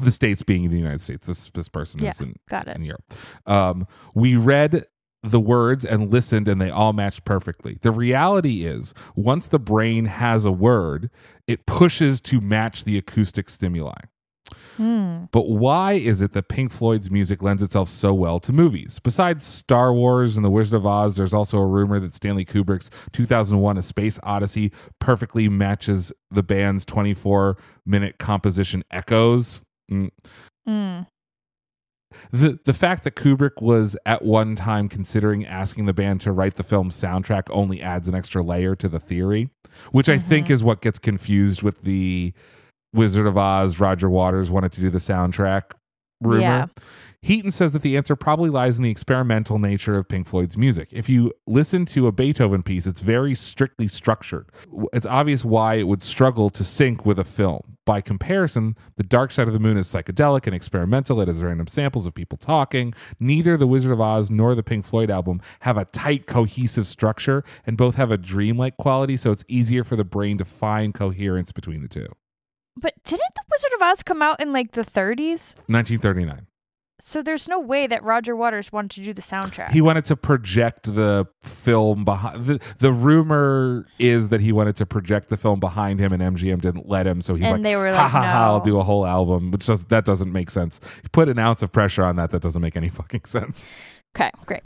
[0.00, 1.26] The states being the United States.
[1.26, 2.76] This this person is Yeah, in, got it.
[2.76, 3.02] in Europe.
[3.46, 4.84] Um, we read
[5.22, 7.78] the words and listened, and they all matched perfectly.
[7.80, 11.10] The reality is, once the brain has a word,
[11.46, 14.00] it pushes to match the acoustic stimuli.
[14.76, 15.24] Hmm.
[15.32, 19.00] But why is it that Pink Floyd's music lends itself so well to movies?
[19.00, 22.88] Besides Star Wars and The Wizard of Oz, there's also a rumor that Stanley Kubrick's
[23.12, 29.62] 2001 A Space Odyssey perfectly matches the band's 24 minute composition Echoes.
[29.90, 30.10] Mm.
[30.66, 31.00] Hmm.
[32.32, 36.54] The the fact that Kubrick was at one time considering asking the band to write
[36.54, 39.50] the film's soundtrack only adds an extra layer to the theory,
[39.92, 40.28] which I mm-hmm.
[40.28, 42.32] think is what gets confused with the
[42.94, 43.78] Wizard of Oz.
[43.78, 45.72] Roger Waters wanted to do the soundtrack
[46.20, 46.40] rumor.
[46.40, 46.66] Yeah.
[47.20, 50.88] Heaton says that the answer probably lies in the experimental nature of Pink Floyd's music.
[50.92, 54.48] If you listen to a Beethoven piece, it's very strictly structured.
[54.92, 57.76] It's obvious why it would struggle to sync with a film.
[57.84, 61.20] By comparison, The Dark Side of the Moon is psychedelic and experimental.
[61.20, 62.94] It has random samples of people talking.
[63.18, 67.42] Neither The Wizard of Oz nor the Pink Floyd album have a tight, cohesive structure,
[67.66, 71.50] and both have a dreamlike quality, so it's easier for the brain to find coherence
[71.50, 72.06] between the two.
[72.80, 75.56] But didn't The Wizard of Oz come out in like the 30s?
[75.66, 76.46] 1939.
[77.00, 79.70] So there's no way that Roger Waters wanted to do the soundtrack.
[79.70, 82.46] He wanted to project the film behind.
[82.46, 86.60] The, the rumor is that he wanted to project the film behind him, and MGM
[86.60, 87.22] didn't let him.
[87.22, 89.52] So he's And like, they were ha like, ha ha, I'll do a whole album,
[89.52, 90.80] which does that doesn't make sense.
[91.04, 93.68] You put an ounce of pressure on that, that doesn't make any fucking sense.
[94.16, 94.62] okay, great.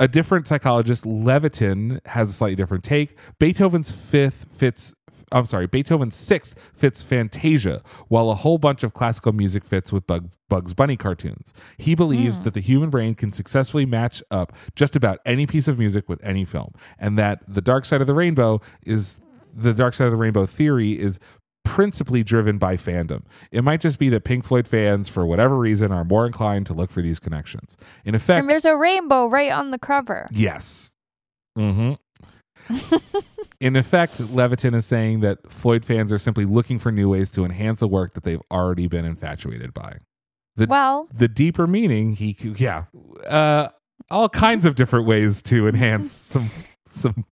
[0.00, 3.14] A different psychologist, Levitin, has a slightly different take.
[3.38, 4.94] Beethoven's fifth fits.
[5.34, 10.06] I'm sorry, Beethoven's sixth fits Fantasia, while a whole bunch of classical music fits with
[10.06, 11.52] Bug, Bugs Bunny cartoons.
[11.76, 15.78] He believes that the human brain can successfully match up just about any piece of
[15.78, 19.20] music with any film, and that the dark side of the rainbow is
[19.52, 21.18] the dark side of the rainbow theory is
[21.64, 23.22] principally driven by fandom.
[23.50, 26.74] It might just be that Pink Floyd fans, for whatever reason, are more inclined to
[26.74, 27.76] look for these connections.
[28.04, 30.28] In effect, And there's a rainbow right on the cover.
[30.30, 30.92] Yes.
[31.58, 31.94] Mm-hmm.
[33.60, 37.44] In effect, Levitin is saying that Floyd fans are simply looking for new ways to
[37.44, 39.98] enhance a work that they've already been infatuated by.
[40.56, 42.84] The, Well, the deeper meaning, he yeah,
[43.26, 43.68] uh,
[44.10, 46.50] all kinds of different ways to enhance some
[46.86, 47.24] some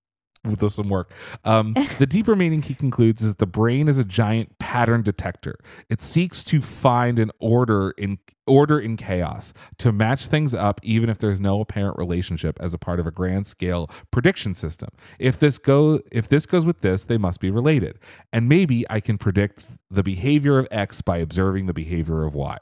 [0.45, 1.11] with some work.
[1.45, 5.57] Um, the deeper meaning he concludes is that the brain is a giant pattern detector.
[5.89, 11.09] It seeks to find an order in order in chaos, to match things up even
[11.09, 14.89] if there's no apparent relationship as a part of a grand scale prediction system.
[15.19, 17.99] If this go if this goes with this, they must be related.
[18.33, 22.59] And maybe I can predict the behavior of X by observing the behavior of Y.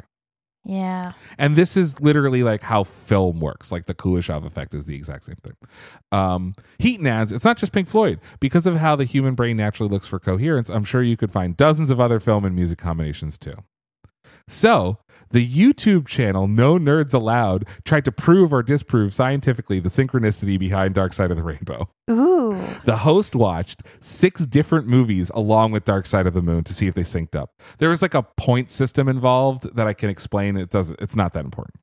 [0.65, 1.13] yeah.
[1.39, 3.73] And this is literally like how film works.
[3.73, 5.57] Like the Kuleshov effect is the exact same thing.
[6.13, 8.21] Um, Heaton adds, it's not just Pink Floyd.
[8.41, 11.57] Because of how the human brain naturally looks for coherence, I'm sure you could find
[11.57, 13.57] dozens of other film and music combinations too.
[14.49, 14.99] So,
[15.31, 20.95] the YouTube channel No Nerds Allowed tried to prove or disprove scientifically the synchronicity behind
[20.95, 21.89] Dark Side of the Rainbow.
[22.11, 22.59] Ooh.
[22.85, 26.87] The host watched six different movies along with Dark Side of the Moon to see
[26.89, 27.53] if they synced up.
[27.79, 30.57] There was like a point system involved that I can explain.
[30.57, 31.01] It doesn't.
[31.01, 31.77] It's not that important.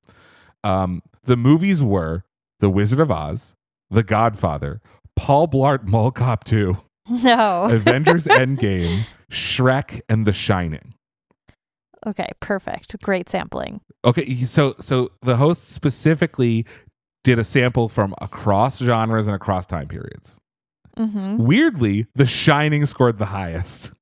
[0.64, 2.26] Um, the movies were
[2.60, 3.56] The Wizard of Oz,
[3.90, 4.82] The Godfather,
[5.16, 6.78] Paul Blart Mall Cop Two,
[7.10, 7.68] No.
[7.72, 10.94] Avengers Endgame, Shrek, and The Shining.
[12.06, 13.02] Okay, perfect.
[13.02, 13.82] Great sampling.
[14.06, 16.66] Okay, so so the host specifically
[17.24, 20.40] did a sample from across genres and across time periods.
[20.98, 21.38] Mm-hmm.
[21.44, 23.94] Weirdly, The Shining scored the highest.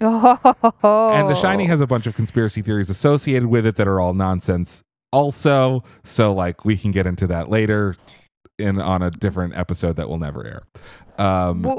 [0.00, 1.12] Oh.
[1.12, 4.12] And The Shining has a bunch of conspiracy theories associated with it that are all
[4.12, 4.82] nonsense
[5.12, 5.84] also.
[6.02, 7.94] So like we can get into that later
[8.58, 10.62] in on a different episode that will never air.
[11.24, 11.78] Um what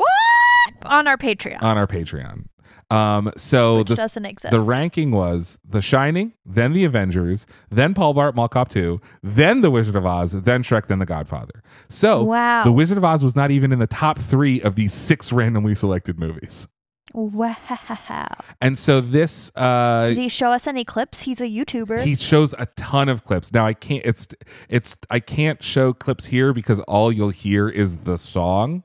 [0.86, 2.45] on our Patreon, on our Patreon.
[2.91, 4.51] Um so which the doesn't exist.
[4.51, 9.61] the ranking was The Shining, then The Avengers, then Paul Blart Mall Cop 2, then
[9.61, 11.63] The Wizard of Oz, then Shrek, then The Godfather.
[11.89, 12.63] So Wow.
[12.63, 15.73] The Wizard of Oz was not even in the top three of these six randomly
[15.73, 16.67] selected movies.
[17.13, 18.27] Wow.
[18.61, 21.21] And so this uh Did he show us any clips?
[21.21, 22.01] He's a YouTuber.
[22.03, 23.51] he shows a ton of clips.
[23.53, 24.27] Now I can't it's
[24.69, 28.83] it's I can't show clips here because all you'll hear is the song.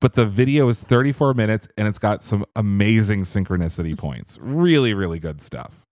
[0.00, 3.96] But the video is 34 minutes and it's got some amazing synchronicity mm-hmm.
[3.96, 4.38] points.
[4.40, 5.84] Really, really good stuff.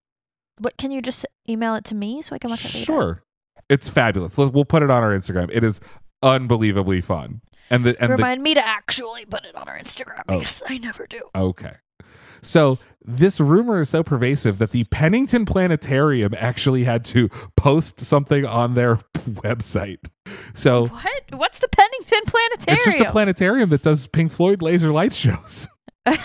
[0.59, 2.85] But can you just email it to me so I can watch it later?
[2.85, 3.23] Sure.
[3.69, 4.37] It's fabulous.
[4.37, 5.49] We'll put it on our Instagram.
[5.51, 5.81] It is
[6.23, 7.41] unbelievably fun.
[7.69, 10.39] And the and the Remind me to actually put it on our Instagram Oh.
[10.39, 11.21] because I never do.
[11.35, 11.73] Okay.
[12.41, 18.45] So this rumor is so pervasive that the Pennington Planetarium actually had to post something
[18.45, 19.97] on their website.
[20.57, 21.23] So What?
[21.31, 22.77] What's the Pennington Planetarium?
[22.77, 25.67] it's just a planetarium that does Pink Floyd laser light shows.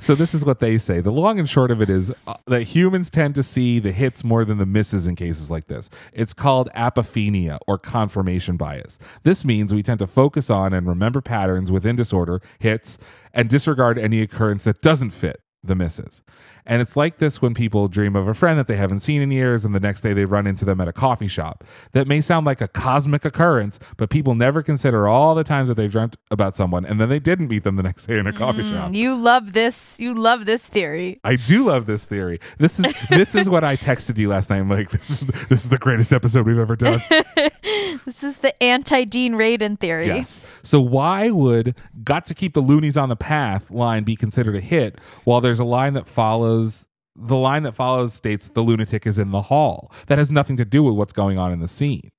[0.00, 1.00] so this is what they say.
[1.00, 4.24] The long and short of it is uh, that humans tend to see the hits
[4.24, 5.88] more than the misses in cases like this.
[6.12, 8.98] It's called apophenia or confirmation bias.
[9.22, 12.98] This means we tend to focus on and remember patterns within disorder, hits,
[13.32, 16.22] and disregard any occurrence that doesn't fit the misses.
[16.66, 19.30] And it's like this when people dream of a friend that they haven't seen in
[19.30, 21.62] years and the next day they run into them at a coffee shop.
[21.92, 25.74] That may sound like a cosmic occurrence, but people never consider all the times that
[25.74, 28.32] they've dreamt about someone and then they didn't meet them the next day in a
[28.32, 28.94] coffee mm, shop.
[28.94, 30.00] You love this.
[30.00, 31.20] You love this theory.
[31.22, 32.40] I do love this theory.
[32.58, 34.58] This is this is what I texted you last night.
[34.58, 37.02] I'm like, this is this is the greatest episode we've ever done.
[38.04, 40.06] This is the anti Dean Radin theory.
[40.06, 40.40] Yes.
[40.62, 44.60] So why would "Got to keep the loonies on the path" line be considered a
[44.60, 46.86] hit while there's a line that follows?
[47.16, 49.92] The line that follows states the lunatic is in the hall.
[50.08, 52.10] That has nothing to do with what's going on in the scene.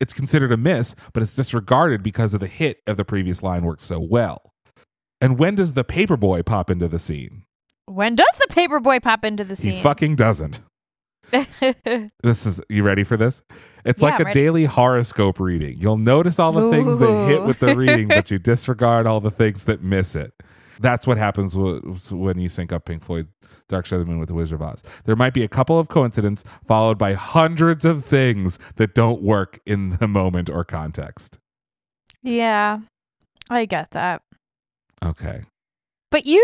[0.00, 3.64] It's considered a miss, but it's disregarded because of the hit of the previous line
[3.64, 4.52] worked so well.
[5.20, 7.44] And when does the paperboy pop into the scene?
[7.86, 9.74] When does the paperboy pop into the scene?
[9.74, 10.60] He fucking doesn't.
[12.22, 13.42] This is you ready for this?
[13.84, 14.40] It's Yeah, like a ready.
[14.40, 15.78] daily horoscope reading.
[15.78, 19.30] You'll notice all the things that hit with the reading, but you disregard all the
[19.30, 20.32] things that miss it.
[20.80, 23.28] That's what happens when you sync up Pink Floyd
[23.68, 24.82] Dark Side of the Moon with The Wizard of Oz.
[25.04, 29.60] There might be a couple of coincidences followed by hundreds of things that don't work
[29.66, 31.38] in the moment or context.
[32.22, 32.80] Yeah,
[33.50, 34.22] I get that.
[35.04, 35.42] Okay.
[36.10, 36.40] But you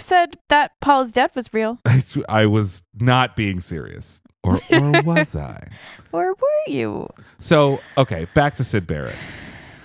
[0.00, 1.78] said that Paul's death was real.
[1.84, 4.20] I, I was not being serious.
[4.42, 5.68] Or, or was I?
[6.12, 7.08] Or were you?
[7.38, 9.16] So, okay, back to Syd Barrett.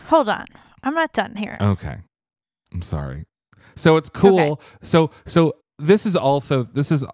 [0.08, 0.46] Hold on.
[0.84, 1.58] I'm not done here.
[1.60, 1.98] Okay.
[2.74, 3.26] I'm sorry.
[3.76, 4.40] So it's cool.
[4.40, 4.62] Okay.
[4.82, 7.06] So so this is also this is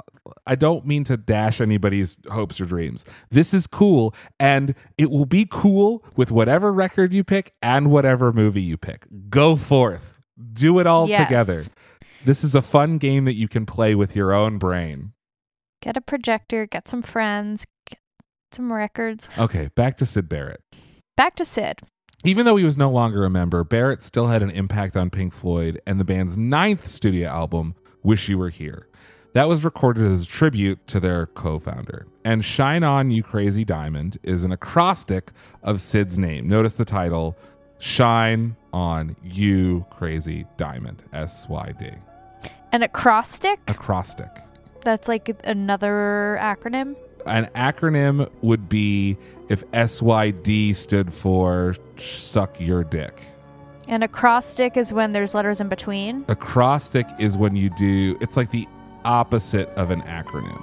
[0.46, 3.06] I don't mean to dash anybody's hopes or dreams.
[3.30, 8.34] This is cool and it will be cool with whatever record you pick and whatever
[8.34, 9.06] movie you pick.
[9.30, 10.20] Go forth.
[10.54, 11.26] Do it all Yes.
[11.28, 11.64] together.
[12.28, 15.14] This is a fun game that you can play with your own brain.
[15.82, 18.00] Get a projector, get some friends, get
[18.52, 19.30] some records.
[19.38, 20.62] Okay, back to Syd Barrett.
[21.16, 21.80] Back to Syd.
[22.26, 25.34] Even though he was no longer a member, Barrett still had an impact on Pink
[25.34, 28.90] Floyd and the band's ninth studio album, Wish You Were Here.
[29.32, 32.08] That was recorded as a tribute to their co founder.
[32.26, 35.32] And Shine On You Crazy Diamond is an acrostic
[35.64, 36.50] of Syd's name.
[36.50, 37.38] Notice the title
[37.80, 41.92] Shine On You Crazy Diamond, S Y D.
[42.72, 43.60] An acrostic?
[43.68, 44.30] Acrostic.
[44.82, 46.96] That's like another acronym.
[47.26, 49.18] An acronym would be
[49.50, 53.20] if SYD stood for Suck Your Dick.
[53.90, 56.26] An acrostic is when there's letters in between.
[56.28, 58.68] acrostic is when you do it's like the
[59.06, 60.62] opposite of an acronym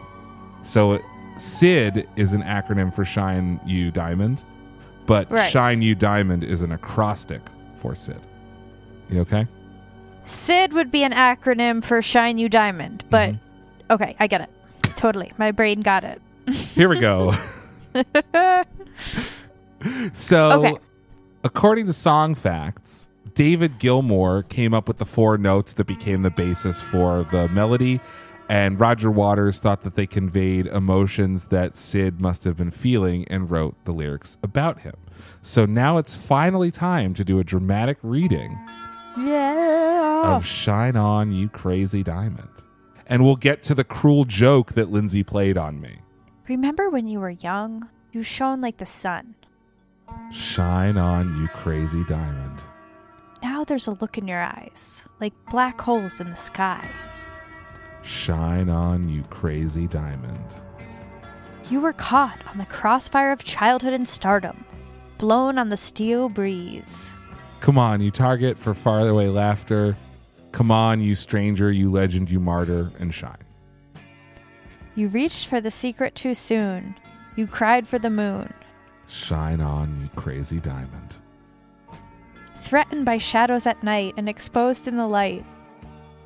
[0.62, 0.98] so uh,
[1.39, 4.43] sid is an acronym for shine you diamond
[5.06, 5.51] but Right.
[5.51, 7.40] shine you diamond is an acrostic
[7.76, 8.20] for sid
[9.09, 9.47] you okay
[10.24, 13.92] SID would be an acronym for Shine You Diamond, but Mm-hmm.
[13.92, 14.51] okay, I get it.
[14.96, 15.32] Totally.
[15.38, 16.20] My brain got it.
[16.48, 17.32] here we go
[20.12, 20.76] so Okay.
[21.42, 26.30] according to song facts david gilmour came up with the four notes that became the
[26.30, 27.98] basis for the melody
[28.51, 33.51] and roger waters thought that they conveyed emotions that syd must have been feeling and
[33.51, 34.94] wrote the lyrics about him
[35.40, 38.59] so now it's finally time to do a dramatic reading
[39.16, 40.34] Yeah.
[40.36, 42.48] of shine on you crazy diamond
[43.06, 45.98] and we'll get to the cruel joke that lindsay played on me
[46.48, 47.88] Remember when you were young?
[48.12, 49.34] You shone like the sun.
[50.30, 52.62] shine on you crazy diamond
[53.42, 56.86] Now there's a look in your eyes, like black holes in the sky.
[58.02, 60.54] Shine on, you crazy diamond.
[61.70, 64.64] You were caught on the crossfire of childhood and stardom,
[65.18, 67.14] blown on the steel breeze.
[67.64, 69.96] Come on, you target for faraway laughter.
[70.52, 73.38] Come on, you stranger, you legend, you martyr, and shine.
[74.94, 76.94] You reached for the secret too soon.
[77.36, 78.52] You cried for the moon.
[79.08, 81.16] Shine on, you crazy diamond.
[82.64, 85.42] Threatened by shadows at night and exposed in the light,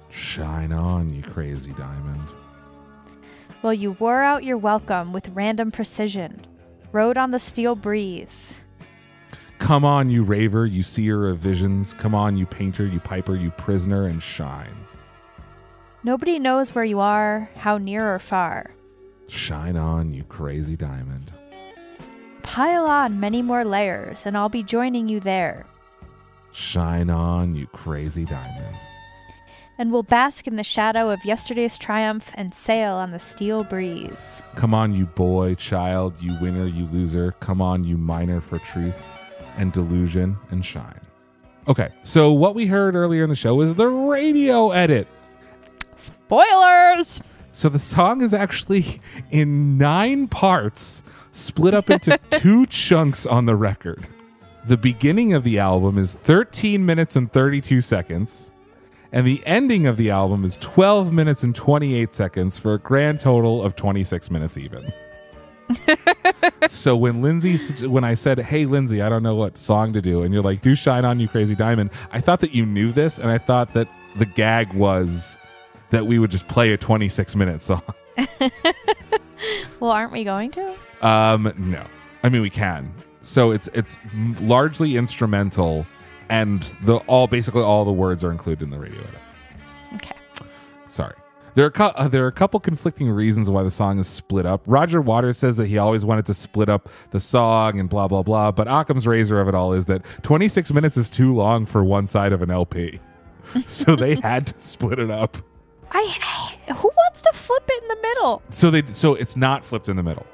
[0.08, 2.28] Shine on, you crazy diamond.
[3.62, 6.44] Well, you wore out your welcome with random precision,
[6.90, 8.60] rode on the steel breeze.
[9.58, 11.92] Come on, you raver, you seer of visions.
[11.92, 14.74] Come on, you painter, you piper, you prisoner, and shine.
[16.04, 18.70] Nobody knows where you are, how near or far.
[19.26, 21.32] Shine on, you crazy diamond.
[22.42, 25.66] Pile on many more layers, and I'll be joining you there.
[26.52, 28.76] Shine on, you crazy diamond.
[29.76, 34.40] And we'll bask in the shadow of yesterday's triumph and sail on the steel breeze.
[34.54, 37.32] Come on, you boy, child, you winner, you loser.
[37.40, 39.04] Come on, you miner for truth
[39.58, 41.00] and delusion and shine.
[41.68, 45.06] Okay, so what we heard earlier in the show is the radio edit.
[45.96, 47.20] Spoilers!
[47.52, 53.56] So the song is actually in nine parts, split up into two chunks on the
[53.56, 54.06] record.
[54.66, 58.50] The beginning of the album is 13 minutes and 32 seconds,
[59.12, 63.20] and the ending of the album is 12 minutes and 28 seconds for a grand
[63.20, 64.92] total of 26 minutes even.
[66.68, 70.22] so when Lindsay, when I said, "Hey Lindsay, I don't know what song to do,"
[70.22, 73.18] and you're like, "Do Shine On You Crazy Diamond," I thought that you knew this,
[73.18, 75.38] and I thought that the gag was
[75.90, 77.82] that we would just play a 26 minute song.
[79.80, 80.74] Well, aren't we going to?
[81.02, 81.84] Um, no,
[82.22, 82.92] I mean we can.
[83.22, 83.98] So it's it's
[84.40, 85.86] largely instrumental,
[86.28, 89.20] and the all basically all the words are included in the radio edit.
[89.94, 90.16] Okay.
[90.86, 91.14] Sorry.
[91.58, 94.46] There are, cou- uh, there are a couple conflicting reasons why the song is split
[94.46, 94.62] up.
[94.64, 98.22] Roger Waters says that he always wanted to split up the song and blah, blah,
[98.22, 98.52] blah.
[98.52, 102.06] But Occam's razor of it all is that 26 minutes is too long for one
[102.06, 103.00] side of an LP.
[103.66, 105.36] so they had to split it up.
[105.90, 108.40] I who wants to flip it in the middle?
[108.50, 110.26] So they so it's not flipped in the middle.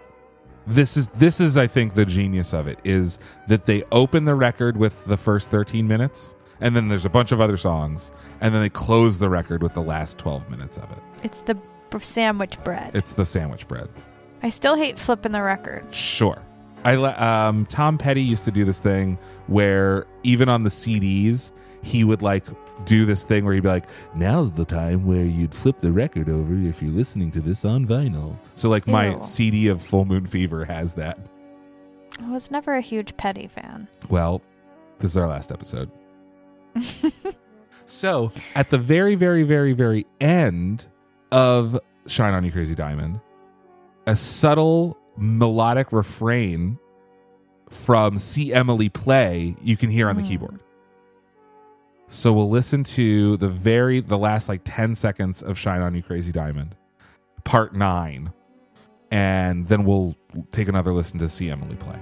[0.66, 3.18] This is this is I think the genius of it is
[3.48, 7.32] that they open the record with the first 13 minutes And then there's a bunch
[7.32, 10.90] of other songs, and then they close the record with the last 12 minutes of
[10.92, 10.98] it.
[11.24, 12.94] It's the b- sandwich bread.
[12.94, 13.88] It's the sandwich bread.
[14.42, 15.92] I still hate flipping the record.
[15.92, 16.40] Sure.
[16.84, 21.50] I le- um Tom Petty used to do this thing where even on the CDs
[21.82, 22.44] he would like
[22.84, 26.28] do this thing where he'd be like, "Now's the time where you'd flip the record
[26.28, 29.18] over if you're listening to this on vinyl." So like my Ew.
[29.22, 31.18] CD of Full Moon Fever has that.
[32.22, 33.88] I was never a huge Petty fan.
[34.08, 34.42] Well,
[34.98, 35.90] this is our last episode.
[37.86, 40.86] so at the very, very, very, very end
[41.34, 43.20] of Shine On You Crazy Diamond,
[44.06, 46.78] a subtle melodic refrain
[47.68, 50.28] from See Emily Play you can hear on the Hmm.
[50.28, 50.60] keyboard.
[52.06, 56.02] So we'll listen to the very the last like 10 seconds of Shine On You
[56.04, 56.76] Crazy Diamond,
[57.42, 58.32] part 9.
[59.10, 60.14] And then we'll
[60.52, 61.98] take another listen to See Emily Play.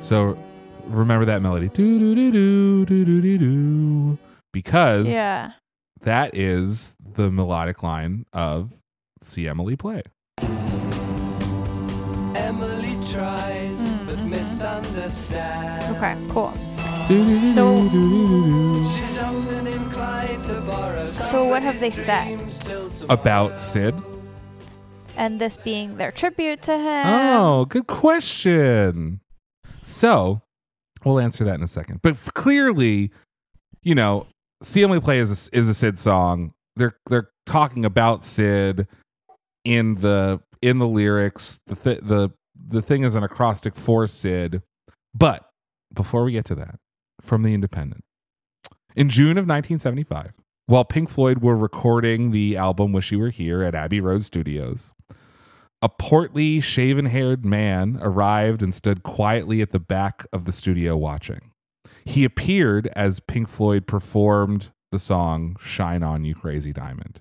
[0.00, 0.36] So
[0.92, 1.68] remember that melody.
[1.68, 4.18] Do do do do do do do do.
[4.52, 5.52] Because Yeah.
[6.02, 8.72] that is the melodic line of
[9.22, 10.02] See Emily Play.
[12.34, 14.30] Emily tries but Mm-hmm.
[14.30, 15.96] misunderstands.
[15.96, 16.52] Okay, cool.
[17.52, 17.76] So
[18.96, 22.40] She's often inclined to borrow So what have they said?
[23.08, 23.94] about Syd.
[25.16, 27.06] And this being their tribute to him.
[27.06, 29.20] Oh, good question.
[29.82, 30.40] So
[31.04, 32.00] we'll answer that in a second.
[32.02, 33.10] But clearly,
[33.82, 34.26] you know,
[34.62, 36.54] See Emily Play is a, is a Syd song.
[36.76, 38.86] They're they're talking about Syd
[39.64, 41.60] in the in the lyrics.
[41.66, 44.62] The th- the the thing is an acrostic for Syd.
[45.14, 45.48] But
[45.92, 46.76] before we get to that,
[47.20, 48.04] from the Independent,
[48.94, 50.32] in June of 1975,
[50.66, 54.94] while Pink Floyd were recording the album "Wish You Were Here" at Abbey Road Studios,
[55.82, 60.96] a portly, shaven haired man arrived and stood quietly at the back of the studio
[60.96, 61.50] watching.
[62.04, 67.20] He appeared as Pink Floyd performed the song Shine On You Crazy Diamond.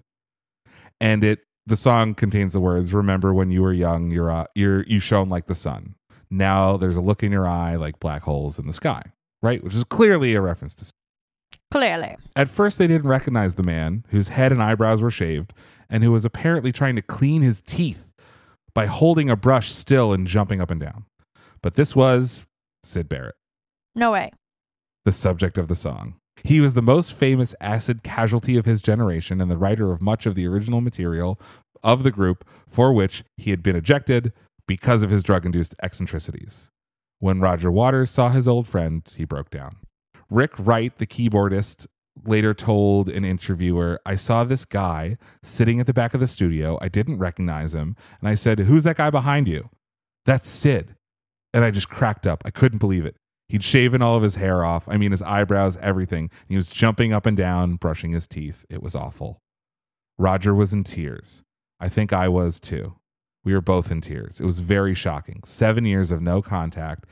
[1.00, 4.84] And it the song contains the words remember when you were young you're uh, you're
[4.84, 5.96] you shone like the sun.
[6.30, 9.02] Now there's a look in your eye like black holes in the sky,
[9.42, 9.64] right?
[9.64, 10.92] Which is clearly a reference to
[11.72, 12.18] Clearly.
[12.36, 15.54] at first, they didn't recognize the man whose head and eyebrows were shaved
[15.90, 18.11] and who was apparently trying to clean his teeth
[18.74, 21.06] by holding a brush still and jumping up and down.
[21.62, 22.46] But this was
[22.84, 23.36] Syd Barrett,
[23.96, 24.32] No way.
[25.06, 26.16] the subject of the song.
[26.44, 30.26] He was the most famous acid casualty of his generation and the writer of much
[30.26, 31.40] of the original material
[31.84, 34.34] of the group for which he had been ejected
[34.68, 36.70] because of his drug induced eccentricities.
[37.20, 39.78] When Roger Waters saw his old friend, he broke down.
[40.30, 41.86] Rick Wright, the keyboardist,
[42.26, 46.78] later told an interviewer, I saw this guy sitting at the back of the studio.
[46.82, 47.96] I didn't recognize him.
[48.20, 49.70] And I said, Who's that guy behind you?
[50.26, 50.96] That's Syd.
[51.54, 52.44] And I just cracked up.
[52.46, 53.16] I couldn't believe it.
[53.50, 54.88] He'd shaven all of his hair off.
[54.88, 56.30] I mean, his eyebrows, everything.
[56.48, 58.66] He was jumping up and down, brushing his teeth.
[58.70, 59.42] It was awful.
[60.18, 61.44] Roger was in tears.
[61.80, 62.96] I think I was too.
[63.44, 64.40] We were both in tears.
[64.40, 65.42] It was very shocking.
[65.46, 67.06] Seven years of no contact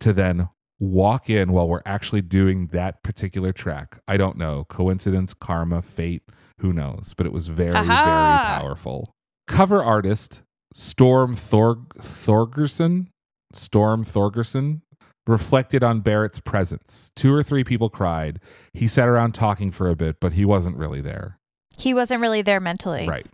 [0.00, 0.48] to then
[0.80, 4.00] walk in while we're actually doing that particular track.
[4.08, 4.64] I don't know.
[4.68, 6.22] Coincidence, karma, fate,
[6.58, 7.14] who knows?
[7.16, 7.84] But it was very, Aha!
[7.86, 9.14] very powerful.
[9.46, 10.42] Cover artist
[10.74, 13.06] Storm Thorg- Thorgerson,
[13.52, 14.80] Storm Thorgerson,
[15.26, 17.10] reflected on Barrett's presence.
[17.14, 18.40] Two or three people cried.
[18.72, 21.38] He sat around talking for a bit, but he wasn't really there.
[21.76, 23.06] He wasn't really there mentally.
[23.08, 23.26] Right.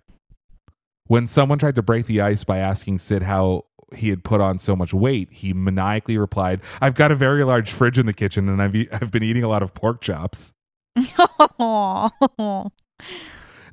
[1.06, 3.64] When someone tried to break the ice by asking Syd how
[3.94, 7.70] he had put on so much weight, he maniacally replied, I've got a very large
[7.72, 10.52] fridge in the kitchen and I've, e- I've been eating a lot of pork chops.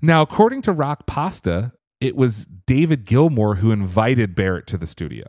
[0.02, 5.26] Now, according to Rock Pasta, it was David Gilmour who invited Barrett to the studio.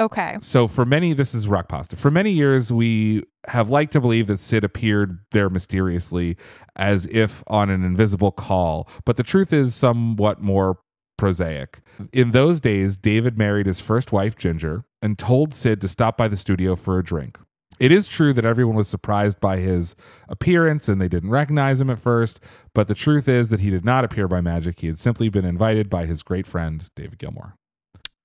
[0.00, 0.38] okay.
[0.40, 1.96] So for many, this is rock pasta.
[1.96, 6.38] For many years, we have liked to believe that Syd appeared there mysteriously
[6.76, 10.78] as if on an invisible call, but the truth is somewhat more
[11.20, 11.80] prosaic.
[12.12, 16.28] In those days, David married his first wife, Ginger, and told Syd to stop by
[16.28, 17.38] the studio for a drink.
[17.78, 19.94] It is true that everyone was surprised by his
[20.28, 22.40] appearance and they didn't recognize him at first,
[22.74, 24.80] but the truth is that he did not appear by magic.
[24.80, 27.54] He had simply been invited by his great friend, David Gilmour.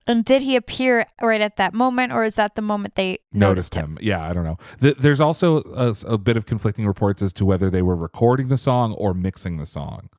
[0.07, 3.73] And did he appear right at that moment, or is that the moment they noticed,
[3.73, 3.97] noticed him.
[4.01, 4.57] Yeah, I don't know.
[4.81, 8.49] Th- there's also a, a bit of conflicting reports as to whether they were recording
[8.49, 10.09] the song or mixing the song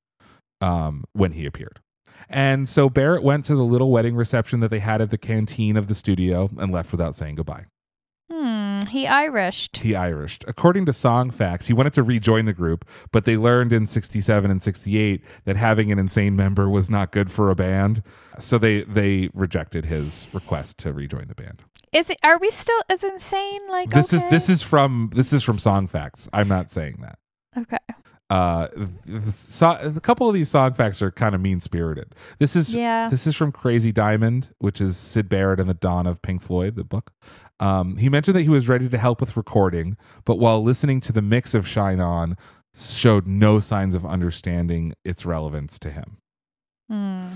[0.60, 1.80] um, when he appeared.
[2.28, 5.76] And so Barrett went to the little wedding reception that they had at the canteen
[5.76, 7.66] of the studio and left without saying goodbye.
[8.30, 8.80] Hmm.
[8.88, 9.78] he Irished.
[9.78, 10.44] He Irished.
[10.48, 14.50] According to Song Facts, he wanted to rejoin the group, but they learned in 67
[14.50, 18.02] and 68 that having an insane member was not good for a band.
[18.40, 21.62] So they they rejected his request to rejoin the band.
[21.92, 22.18] Is it?
[22.24, 23.60] Are we still as insane?
[23.68, 26.28] Like This is this is from this is from Song Facts.
[26.32, 27.18] I'm not saying that.
[27.56, 27.78] okay.
[28.28, 28.66] Uh,
[29.04, 32.14] the so, a couple of these song facts are kind of mean spirited.
[32.40, 33.08] This is Yeah.
[33.08, 36.74] this is from Crazy Diamond, which is Syd Barrett and the Dawn of Pink Floyd,
[36.74, 37.12] the book.
[37.60, 41.12] Um, he mentioned that he was ready to help with recording, but while listening to
[41.12, 42.36] the mix of Shine On,
[42.74, 46.18] showed no signs of understanding its relevance to him.
[46.90, 47.26] Hmm.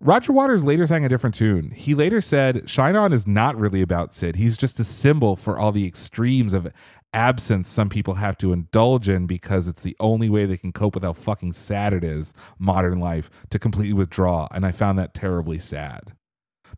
[0.00, 1.70] Roger Waters later sang a different tune.
[1.70, 4.36] He later said, Shine On is not really about Syd.
[4.36, 6.68] He's just a symbol for all the extremes of
[7.12, 10.94] absence some people have to indulge in because it's the only way they can cope
[10.94, 14.48] with how fucking sad it is, modern life, to completely withdraw.
[14.50, 16.14] And I found that terribly sad.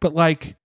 [0.01, 0.57] But like,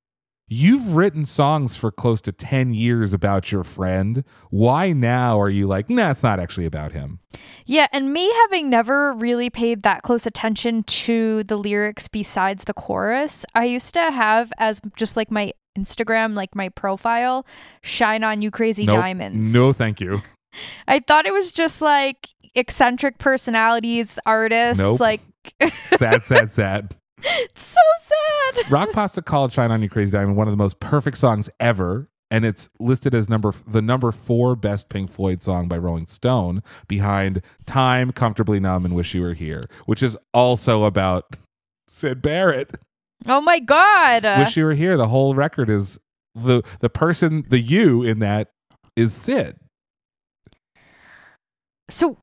[0.48, 4.24] you've written songs for close to 10 years about your friend.
[4.50, 7.20] Why now are you like, nah, it's not actually about him?
[7.66, 12.74] Yeah, and me having never really paid that close attention to the lyrics besides the
[12.74, 17.46] chorus, I used to have as just like my Instagram, like my profile,
[17.82, 18.96] shine on you crazy Nope.
[18.96, 19.54] diamonds.
[19.54, 20.22] No, thank you.
[20.88, 25.00] I thought it was just like eccentric personalities, artists, Nope.
[25.00, 25.22] like
[25.88, 26.96] Sad, sad, sad.
[27.56, 28.70] so sad.
[28.72, 32.10] Rock Pasta called "Shine on You Crazy Diamond" one of the most perfect songs ever,
[32.32, 36.64] and it's listed as number the number four best Pink Floyd song by Rolling Stone,
[36.88, 41.38] behind "Time," "Comfortably Numb," and "Wish You Were Here," which is also about
[41.90, 42.76] Syd Barrett.
[43.28, 44.24] Oh my god.
[44.40, 46.00] "Wish You Were Here." The whole record is
[46.36, 48.52] the the person, the you in that
[48.96, 49.58] is Syd.
[51.90, 52.18] so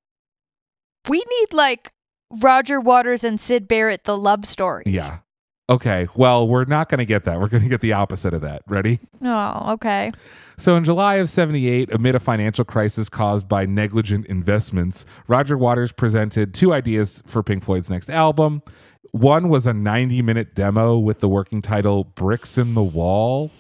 [1.09, 1.91] we need like
[2.41, 4.85] Roger Waters and Syd Barrett the love story.
[4.87, 5.19] Yeah.
[5.71, 6.09] Okay.
[6.17, 7.41] Well, we're not going to get that.
[7.41, 8.63] We're going to get the opposite of that.
[8.67, 8.99] Ready?
[9.23, 10.11] Oh, okay.
[10.59, 15.93] So, in July of 78, amid a financial crisis caused by negligent investments, Roger Waters
[15.93, 18.63] presented two ideas for Pink Floyd's next album.
[19.13, 23.51] One was a 90 minute demo with the working title Bricks in the Wall,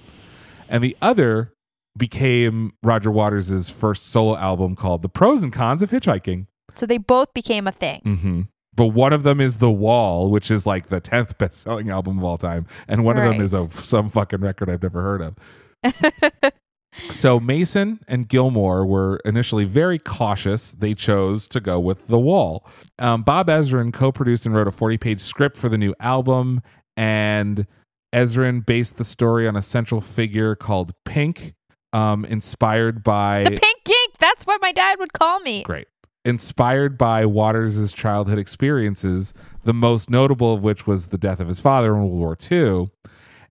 [0.68, 1.52] and the other
[1.96, 6.46] became Roger Waters' first solo album called The Pros and Cons of Hitchhiking.
[6.74, 8.00] So they both became a thing.
[8.02, 8.40] hmm
[8.80, 12.16] But one of them is The Wall, which is like the 10th best selling album
[12.16, 12.66] of all time.
[12.88, 16.52] And one of them is of some fucking record I've never heard of.
[17.10, 20.72] so Mason and Gilmour were initially very cautious.
[20.72, 22.66] They chose to go with The Wall.
[22.98, 26.62] Um, Bob Ezrin co produced and wrote a 40 page script for the new album.
[26.96, 27.66] And
[28.14, 31.52] Ezrin based the story on a central figure called Pink,
[31.92, 33.44] um, inspired by.
[33.44, 35.64] The pink ink, that's what my dad would call me.
[35.64, 35.86] Great.
[36.30, 39.34] Inspired by Waters' childhood experiences,
[39.64, 42.88] the most notable of which was the death of his father in World War II.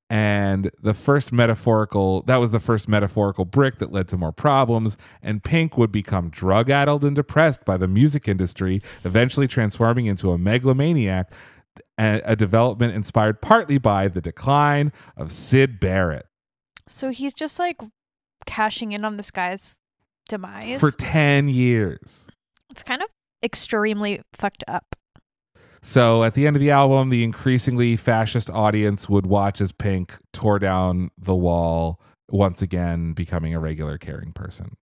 [0.10, 4.96] And the first metaphorical, that was the first metaphorical brick that led to more problems.
[5.22, 10.32] And Pink would become drug addled and depressed by the music industry, eventually transforming into
[10.32, 11.30] a megalomaniac,
[12.00, 16.28] a, a development inspired partly by the decline of Syd Barrett.
[16.88, 17.78] So he's just like
[18.46, 19.78] cashing in on this guy's
[20.30, 20.80] demise.
[20.80, 22.30] For 10 years.
[22.70, 23.10] It's kind of
[23.44, 24.96] extremely fucked up.
[25.82, 30.14] So at the end of the album, the increasingly fascist audience would watch as Pink
[30.34, 34.76] tore down the wall, once again becoming a regular caring person.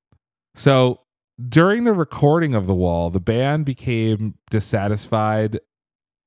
[0.55, 1.01] So
[1.47, 5.59] during the recording of the wall, the band became dissatisfied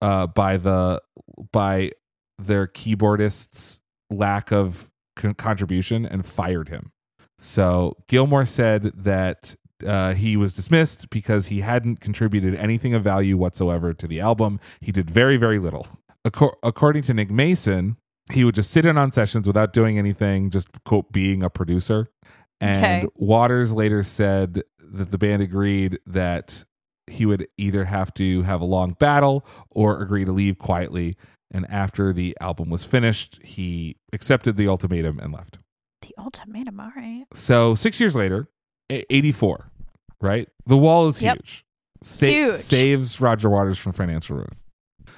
[0.01, 1.03] uh, by the
[1.53, 1.93] by
[2.39, 6.91] their keyboardist's lack of con- contribution and fired him.
[7.39, 13.37] So Gilmour said that uh, he was dismissed because he hadn't contributed anything of value
[13.37, 14.61] whatsoever to the album.
[14.81, 15.87] He did very, very little.
[16.27, 17.97] Acco- according to Nick Mason,
[18.33, 22.09] he would just sit in on sessions without doing anything, just quote being a producer.
[22.61, 23.07] And Okay.
[23.17, 26.65] Waters later said that the band agreed that
[27.07, 31.17] he would either have to have a long battle or agree to leave quietly.
[31.51, 35.59] And after the album was finished, he accepted the ultimatum and left.
[36.03, 37.25] The ultimatum, all right.
[37.33, 38.49] So six years later,
[38.91, 39.70] 84,
[40.21, 40.49] right?
[40.67, 41.37] The wall is Yep.
[41.39, 41.65] huge.
[42.03, 42.55] Sa- Huge.
[42.55, 44.53] Saves Roger Waters from financial ruin.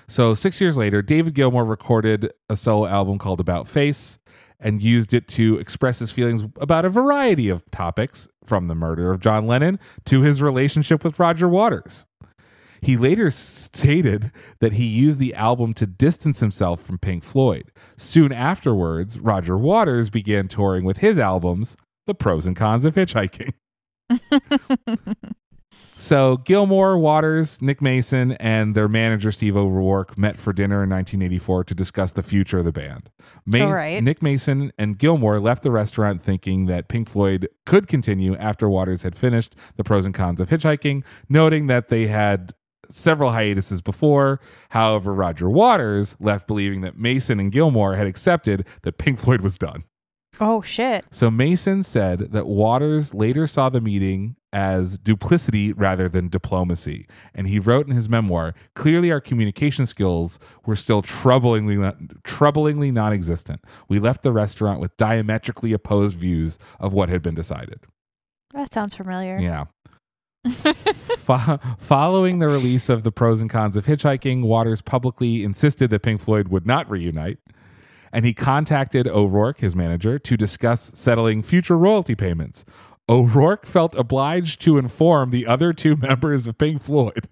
[0.08, 4.18] So six years later, David Gilmour recorded a solo album called About Face
[4.58, 9.12] and used it to express his feelings about a variety of topics, from the murder
[9.12, 12.04] of John Lennon to his relationship with Roger Waters.
[12.80, 17.70] He later stated that he used the album to distance himself from Pink Floyd.
[17.96, 21.76] Soon afterwards, Roger Waters began touring with his albums,
[22.06, 23.52] The Pros and Cons of Hitchhiking.
[25.96, 31.62] So Gilmour, Waters, Nick Mason, and their manager Steve O'Rourke met for dinner in 1984
[31.62, 33.08] to discuss the future of the band.
[33.46, 34.02] Ma- right.
[34.02, 39.02] Nick Mason and Gilmour left the restaurant thinking that Pink Floyd could continue after Waters
[39.02, 42.52] had finished the pros and cons of hitchhiking, noting that they had
[42.88, 44.40] several hiatuses before.
[44.70, 49.56] However, Roger Waters left believing that Mason and Gilmour had accepted that Pink Floyd was
[49.56, 49.84] done.
[50.44, 51.04] Oh shit.
[51.12, 57.06] So Mason said that Waters later saw the meeting as duplicity rather than diplomacy.
[57.32, 61.78] And he wrote in his memoir, clearly our communication skills were still troublingly
[62.24, 63.60] troublingly non-existent.
[63.88, 67.78] We left the restaurant with diametrically opposed views of what had been decided.
[68.52, 69.38] That sounds familiar.
[69.38, 69.66] Yeah.
[70.48, 76.02] Fo- following the release of the pros and cons of hitchhiking, Waters publicly insisted that
[76.02, 77.38] Pink Floyd would not reunite,
[78.12, 82.64] and he contacted O'Rourke, his manager, to discuss settling future royalty payments.
[83.08, 87.28] O'Rourke felt obliged to inform the other two members of Pink Floyd,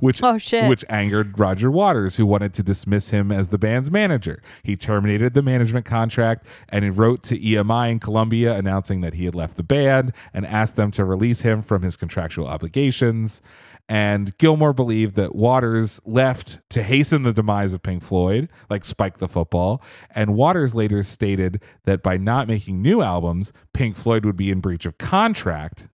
[0.00, 0.38] which Oh,
[0.68, 4.42] which angered Roger Waters, who wanted to dismiss him as the band's manager.
[4.62, 9.24] He terminated the management contract and he wrote to EMI in Columbia announcing that he
[9.24, 13.40] had left the band and asked them to release him from his contractual obligations.
[13.88, 19.18] And Gilmour believed that Waters left to hasten the demise of Pink Floyd, like Spike
[19.18, 19.82] the Football.
[20.14, 24.60] And Waters later stated that by not making new albums, Pink Floyd would be in
[24.60, 25.88] breach of contract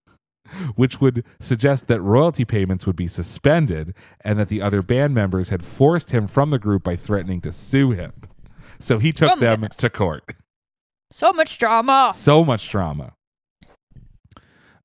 [0.75, 5.49] which would suggest that royalty payments would be suspended and that the other band members
[5.49, 8.11] had forced him from the group by threatening to sue him.
[8.79, 9.77] So he took Oh them goodness.
[9.77, 10.33] to court.
[11.11, 12.11] So much drama.
[12.15, 13.13] So much drama.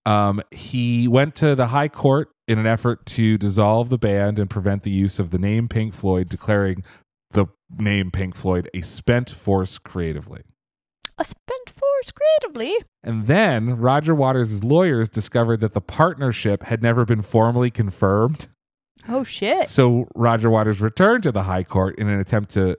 [0.06, 4.50] Um, he went to the high court in an effort to dissolve the band and
[4.50, 6.84] prevent the use of the name Pink Floyd, declaring
[7.30, 7.46] the
[7.78, 10.42] name Pink Floyd a spent force creatively.
[11.16, 12.74] A spent force creatively.
[13.02, 18.48] And then Roger Waters' lawyers discovered that the partnership had never been formally confirmed.
[19.08, 19.68] Oh shit.
[19.68, 22.76] So Roger Waters returned to the High Court in an attempt to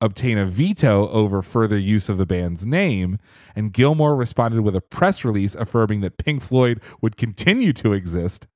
[0.00, 3.18] obtain a veto over further use of the band's name.
[3.54, 8.46] And Gilmour responded with a press release affirming that Pink Floyd would continue to exist.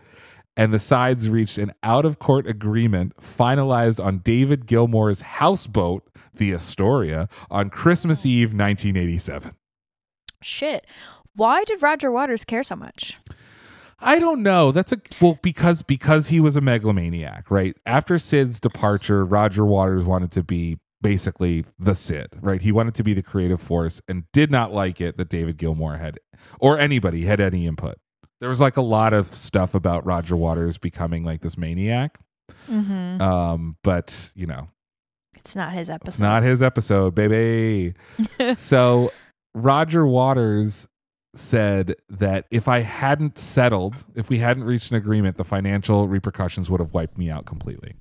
[0.57, 6.53] And the sides reached an out of court agreement finalized on David Gilmour's houseboat, the
[6.53, 9.55] Astoria, on Christmas Eve 1987.
[10.43, 10.87] Shit.
[11.35, 13.19] Why did Roger Waters care so much?
[14.01, 14.73] I don't know.
[14.73, 17.77] That's a well because because he was a megalomaniac, right?
[17.85, 22.61] After Syd's departure, Roger Waters wanted to be basically the Syd, right?
[22.61, 25.99] He wanted to be the creative force and did not like it that David Gilmour
[25.99, 26.19] had
[26.59, 27.97] or anybody had any input.
[28.41, 32.19] There was like a lot of stuff about Roger Waters becoming like this maniac.
[32.71, 33.21] Mm-hmm.
[33.23, 34.69] Um, but you know,
[35.37, 36.09] It's not his episode.
[36.09, 37.95] it's not his episode, baby.
[38.55, 39.13] so
[39.55, 40.89] Roger Waters
[41.35, 46.69] said that if I hadn't settled, if we hadn't reached an agreement, the financial repercussions
[46.71, 47.95] would have wiped me out completely.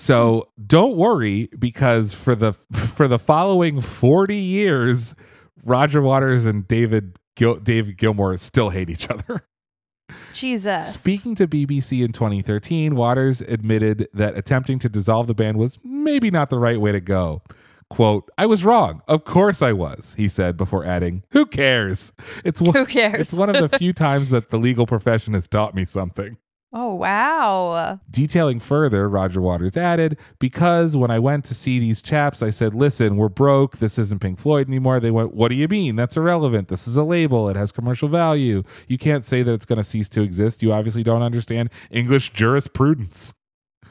[0.00, 5.14] So don't worry because for the for the following 40 years,
[5.62, 9.44] Roger Waters and David Gil- David Gilmour still hate each other.
[10.32, 10.94] Jesus.
[10.94, 16.30] Speaking to BBC in 2013, Waters admitted that attempting to dissolve the band was maybe
[16.30, 17.42] not the right way to go.
[17.90, 19.02] Quote, I was wrong.
[19.06, 22.14] Of course I was, he said before adding, Who cares?
[22.42, 23.20] It's one, Who cares?
[23.20, 26.38] It's one of the few times that the legal profession has taught me something.
[26.72, 27.98] Oh wow.
[28.10, 32.74] Detailing further, Roger Waters added, Because when I went to see these chaps, I said,
[32.74, 33.78] Listen, we're broke.
[33.78, 35.00] This isn't Pink Floyd anymore.
[35.00, 35.96] They went, What do you mean?
[35.96, 36.68] That's irrelevant.
[36.68, 37.48] This is a label.
[37.48, 38.62] It has commercial value.
[38.86, 40.62] You can't say that it's going to cease to exist.
[40.62, 43.34] You obviously don't understand English jurisprudence.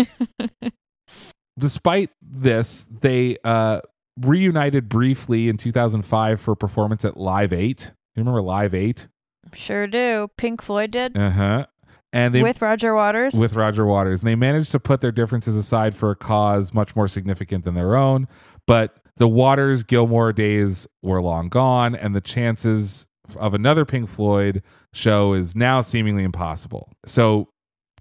[1.59, 3.81] Despite this, they uh,
[4.19, 7.93] reunited briefly in 2005 for a performance at Live 8.
[8.17, 9.09] You remember Live 8?
[9.55, 10.29] Sure do.
[10.37, 11.67] Pink Floyd did Uh huh.
[12.13, 13.35] And they with Roger Waters.
[13.35, 14.21] with Roger Waters.
[14.23, 17.75] And they managed to put their differences aside for a cause much more significant than
[17.75, 18.27] their own.
[18.67, 23.07] But the Waters Gilmour days were long gone, and the chances
[23.37, 24.63] of another Pink Floyd
[24.93, 26.93] show is now seemingly impossible.
[27.05, 27.49] So,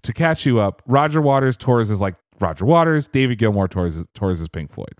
[0.02, 4.40] to catch you up, Roger Waters tours is like Roger Waters, David Gilmour tours tours
[4.40, 4.94] is Pink Floyd,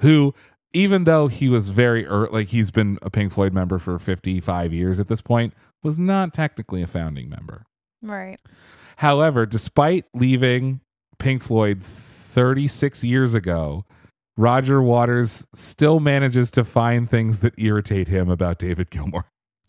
[0.00, 0.34] who
[0.72, 4.72] even though he was very early, like he's been a Pink Floyd member for 55
[4.72, 7.66] years at this point, was not technically a founding member.
[8.06, 8.38] Right.
[8.96, 10.80] However, despite leaving
[11.18, 13.84] Pink Floyd 36 years ago,
[14.36, 19.24] Roger Waters still manages to find things that irritate him about David Gilmour.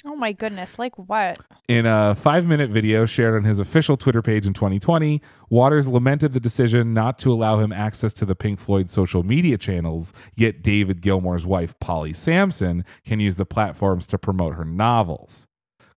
[0.06, 0.80] Oh my goodness.
[0.80, 1.38] Like what?
[1.68, 6.34] In a five minute video shared on his official Twitter page in 2020, Waters lamented
[6.34, 10.62] the decision not to allow him access to the Pink Floyd social media channels, yet
[10.62, 15.46] David Gilmour's wife, Polly Samson, can use the platforms to promote her novels.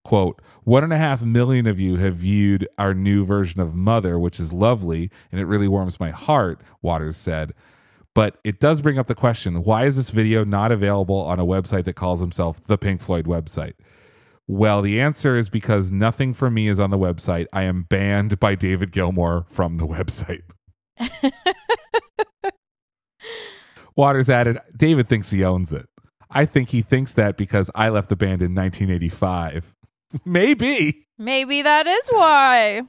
[0.04, 4.18] Quote, one and a half million of you have viewed our new version of Mother,
[4.18, 7.52] which is lovely, and it really warms my heart, Waters said.
[8.14, 11.46] But it does bring up the question why is this video not available on a
[11.46, 13.74] website that calls himself the Pink Floyd website?
[14.46, 17.46] Well, the answer is because nothing for me is on the website.
[17.52, 20.42] I am banned by David Gilmour from the website.
[23.94, 25.86] Waters added, David thinks he owns it.
[26.30, 29.74] I think he thinks that because I left the band in 1985.
[30.24, 31.06] Maybe.
[31.18, 32.82] Maybe that is why.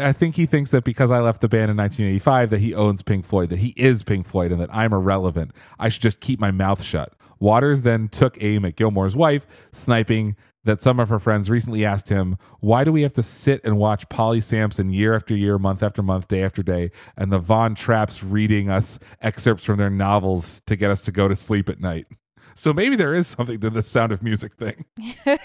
[0.00, 3.02] I think he thinks that because I left the band in 1985 that he owns
[3.02, 5.52] Pink Floyd, that he is Pink Floyd, and that I'm irrelevant.
[5.78, 7.12] I should just keep my mouth shut.
[7.38, 12.08] Waters then took aim at Gilmour's wife, sniping that some of her friends recently asked
[12.08, 15.82] him, Why do we have to sit and watch Polly Samson year after year, month
[15.82, 20.60] after month, day after day, and the Von Trapps reading us excerpts from their novels
[20.66, 22.06] to get us to go to sleep at night?
[22.54, 24.86] So maybe there is something to the sound of music thing.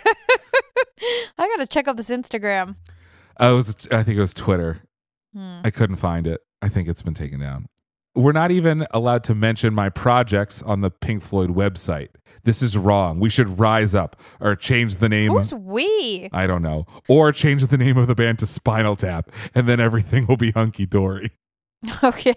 [1.38, 2.76] I gotta check out this Instagram.
[3.40, 4.84] Oh, was, I think it was Twitter.
[5.34, 5.62] Hmm.
[5.64, 6.42] I couldn't find it.
[6.62, 7.68] I think it's been taken down.
[8.14, 12.10] We're not even allowed to mention my projects on the Pink Floyd website.
[12.44, 13.20] This is wrong.
[13.22, 15.32] We should rise up or change the name.
[15.32, 16.28] Who's we?
[16.34, 16.86] I don't know.
[17.08, 20.52] Or change the name of the band to Spinal Tap, and then everything will be
[20.52, 21.32] hunky dory.
[22.04, 22.36] Okay.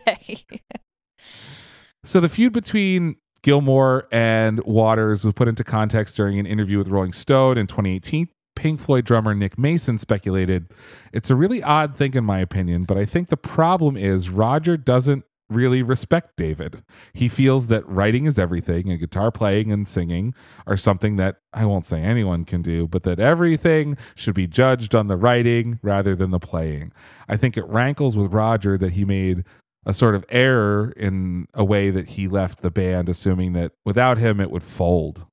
[2.02, 6.88] So the feud between Gilmour and Waters was put into context during an interview with
[6.88, 8.28] Rolling Stone in 2018.
[8.64, 10.68] Pink Floyd drummer Nick Mason speculated,
[11.12, 14.78] It's a really odd thing, in my opinion, but I think the problem is Roger
[14.78, 16.82] doesn't really respect David.
[17.12, 20.32] He feels that writing is everything and guitar playing and singing
[20.66, 24.94] are something that I won't say anyone can do, but that everything should be judged
[24.94, 26.90] on the writing rather than the playing.
[27.28, 29.44] I think it rankles with Roger that he made
[29.84, 34.16] a sort of error in a way that he left the band, assuming that without
[34.16, 35.26] him it would fold.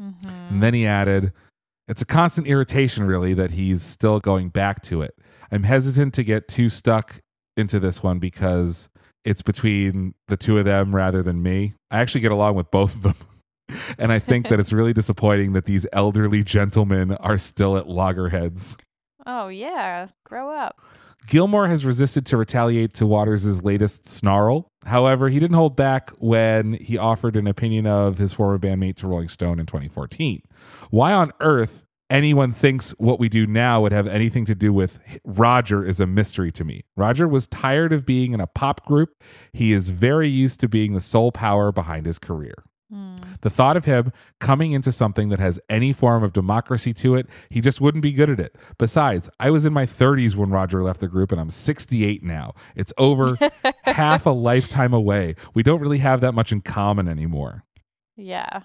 [0.00, 0.28] Mm-hmm.
[0.28, 1.32] And then he added,
[1.88, 5.14] It's a constant irritation, really, that he's still going back to it.
[5.50, 7.20] I'm hesitant to get too stuck
[7.56, 8.88] into this one because
[9.24, 11.74] it's between the two of them rather than me.
[11.90, 13.16] I actually get along with both of them.
[13.98, 18.76] and I think that it's really disappointing that these elderly gentlemen are still at loggerheads.
[19.26, 20.08] Oh yeah.
[20.24, 20.80] Grow up.
[21.26, 24.68] Gilmour has resisted to retaliate to Waters' latest snarl.
[24.84, 29.06] However, he didn't hold back when he offered an opinion of his former bandmate to
[29.06, 30.42] Rolling Stone in 2014.
[30.90, 35.00] Why on earth anyone thinks what we do now would have anything to do with
[35.24, 36.82] Roger is a mystery to me.
[36.96, 39.10] Roger was tired of being in a pop group.
[39.52, 42.64] He is very used to being the sole power behind his career.
[43.40, 47.26] The thought of him coming into something that has any form of democracy to it,
[47.48, 48.56] he just wouldn't be good at it.
[48.78, 52.54] Besides, I was in my 30s when Roger left the group and I'm 68 now.
[52.76, 53.36] It's over
[53.84, 55.34] half a lifetime away.
[55.54, 57.64] We don't really have that much in common anymore.
[58.16, 58.62] Yeah.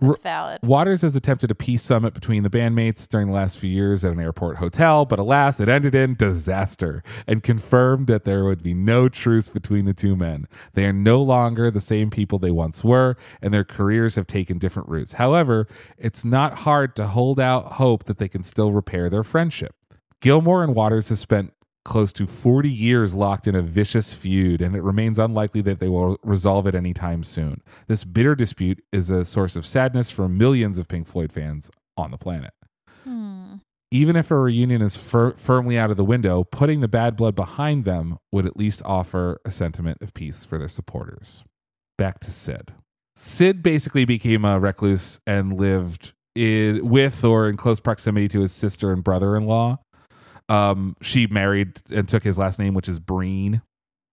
[0.00, 0.60] It's valid.
[0.62, 4.12] Waters has attempted a peace summit between the bandmates during the last few years at
[4.12, 8.74] an airport hotel, but alas, it ended in disaster and confirmed that there would be
[8.74, 10.46] no truce between the two men.
[10.74, 14.58] They are no longer the same people they once were, and their careers have taken
[14.58, 15.14] different routes.
[15.14, 15.66] However,
[15.98, 19.74] it's not hard to hold out hope that they can still repair their friendship.
[20.20, 21.52] Gilmour and Waters have spent
[21.86, 25.88] close to 40 years locked in a vicious feud, and it remains unlikely that they
[25.88, 27.62] will resolve it anytime soon.
[27.86, 32.10] This bitter dispute is a source of sadness for millions of Pink Floyd fans on
[32.10, 32.52] the planet.
[33.04, 33.54] Hmm.
[33.92, 37.36] Even if a reunion is fir- firmly out of the window, putting the bad blood
[37.36, 41.44] behind them would at least offer a sentiment of peace for their supporters.
[41.96, 42.74] Back to Syd.
[43.14, 48.52] Syd basically became a recluse and lived in, with or in close proximity to his
[48.52, 49.78] sister and brother in law.
[50.48, 53.62] Um, she married and took his last name, which is Breen.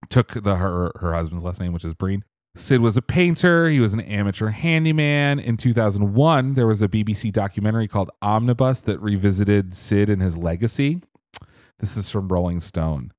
[0.09, 2.23] Took the her her husband's last name, which is Breen.
[2.55, 3.67] Syd was a painter.
[3.69, 5.39] He was an amateur handyman.
[5.39, 11.01] In 2001, there was a BBC documentary called Omnibus that revisited Syd and his legacy.
[11.79, 13.11] This is from Rolling Stone.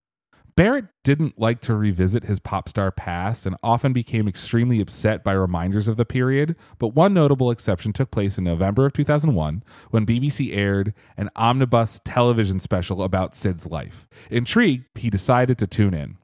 [0.57, 5.33] Barrett didn't like to revisit his pop star past and often became extremely upset by
[5.33, 10.07] reminders of the period, but one notable exception took place in November of 2001 when
[10.07, 14.07] BBC aired an omnibus television special about Syd's life.
[14.31, 16.19] Intrigued, he decided to tune in.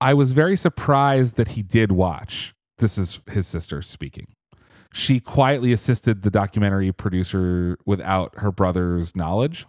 [0.00, 2.54] I was very surprised that he did watch.
[2.78, 4.28] This is his sister speaking.
[4.92, 9.66] She quietly assisted the documentary producer without her brother's knowledge.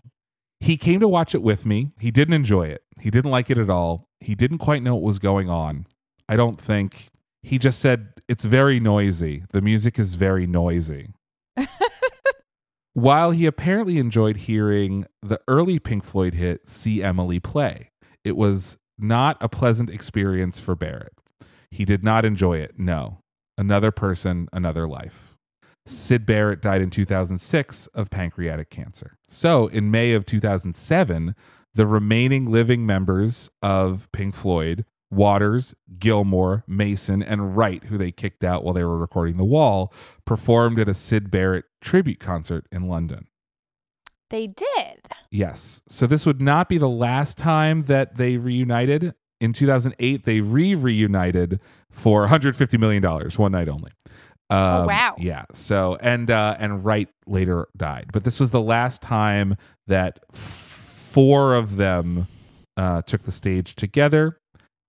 [0.59, 1.91] He came to watch it with me.
[1.99, 2.81] He didn't enjoy it.
[2.99, 4.07] He didn't like it at all.
[4.19, 5.85] He didn't quite know what was going on.
[6.27, 7.09] I don't think.
[7.43, 9.43] He just said, It's very noisy.
[9.51, 11.13] The music is very noisy.
[12.93, 17.91] While he apparently enjoyed hearing the early Pink Floyd hit, See Emily Play,
[18.23, 21.13] it was not a pleasant experience for Barrett.
[21.69, 23.19] He did not enjoy it, no.
[23.57, 25.36] Another person, another life.
[25.89, 29.17] Syd Barrett died in 2006 of pancreatic cancer.
[29.27, 31.35] So, in May of 2007,
[31.73, 38.43] the remaining living members of Pink Floyd, Waters, Gilmour, Mason, and Wright, who they kicked
[38.43, 39.93] out while they were recording The Wall,
[40.25, 43.27] performed at a Syd Barrett tribute concert in London.
[44.29, 45.07] They did.
[45.31, 45.83] Yes.
[45.87, 49.13] So this would not be the last time that they reunited.
[49.39, 51.59] In 2008, they re reunited
[51.89, 53.91] for 150 million dollars, one night only.
[54.49, 55.15] Um, wow.
[55.17, 55.45] Yeah.
[55.53, 59.57] So and uh, and Wright later died, but this was the last time
[59.87, 62.27] that f- four of them
[62.77, 64.39] uh, took the stage together,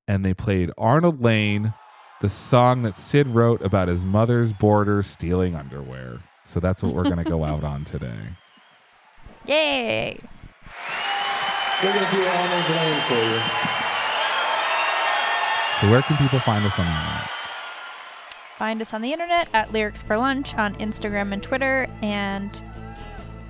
[0.06, 1.74] and they played Arnold Layne,
[2.20, 6.18] the song that Syd wrote about his mother's border stealing underwear.
[6.44, 8.36] So that's what we're gonna go out on today.
[9.46, 10.16] Yay.
[11.82, 13.40] We're going to do Arnold Layne for you.
[15.80, 17.30] So where can people find us on the internet?
[18.58, 22.60] Find us on the internet at Lyrics for Lunch on Instagram and Twitter and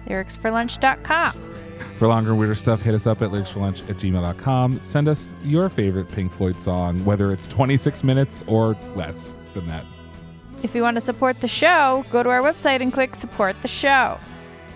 [0.06, 1.55] lyricsforlunch.com.
[1.97, 4.82] For longer and weirder stuff, hit us up at lyricsforlunch at gmail.com.
[4.82, 9.86] Send us your favorite Pink Floyd song, whether it's 26 minutes or less than that.
[10.62, 13.68] If you want to support the show, go to our website and click support the
[13.68, 14.18] show.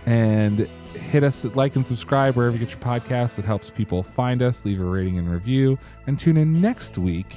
[0.06, 0.60] And
[0.94, 3.38] hit us at like and subscribe wherever you get your podcasts.
[3.38, 4.64] It helps people find us.
[4.64, 5.78] Leave a rating and review.
[6.06, 7.34] And tune in next week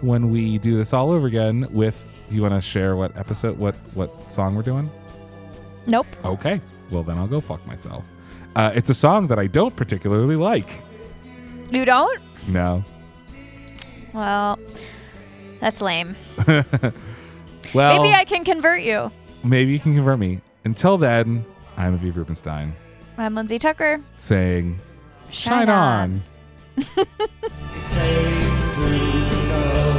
[0.00, 3.74] when we do this all over again with you want to share what episode what
[3.94, 4.90] what song we're doing?
[5.86, 6.06] Nope.
[6.24, 6.60] Okay.
[6.90, 8.04] Well then I'll go fuck myself.
[8.54, 10.82] Uh, it's a song that I don't particularly like.
[11.70, 12.20] You don't?
[12.48, 12.84] No.
[14.12, 14.58] Well,
[15.60, 16.16] that's lame.
[17.74, 19.10] Well Maybe I can convert you.
[19.42, 20.40] maybe you can convert me.
[20.64, 21.44] Until then,
[21.76, 22.72] I'm Aviv Rubenstein
[23.18, 24.00] I'm Lindsay Tucker.
[24.14, 24.78] saying,
[25.30, 26.22] Shine Shine, on.
[26.78, 26.84] on.
[27.90, 29.95] Take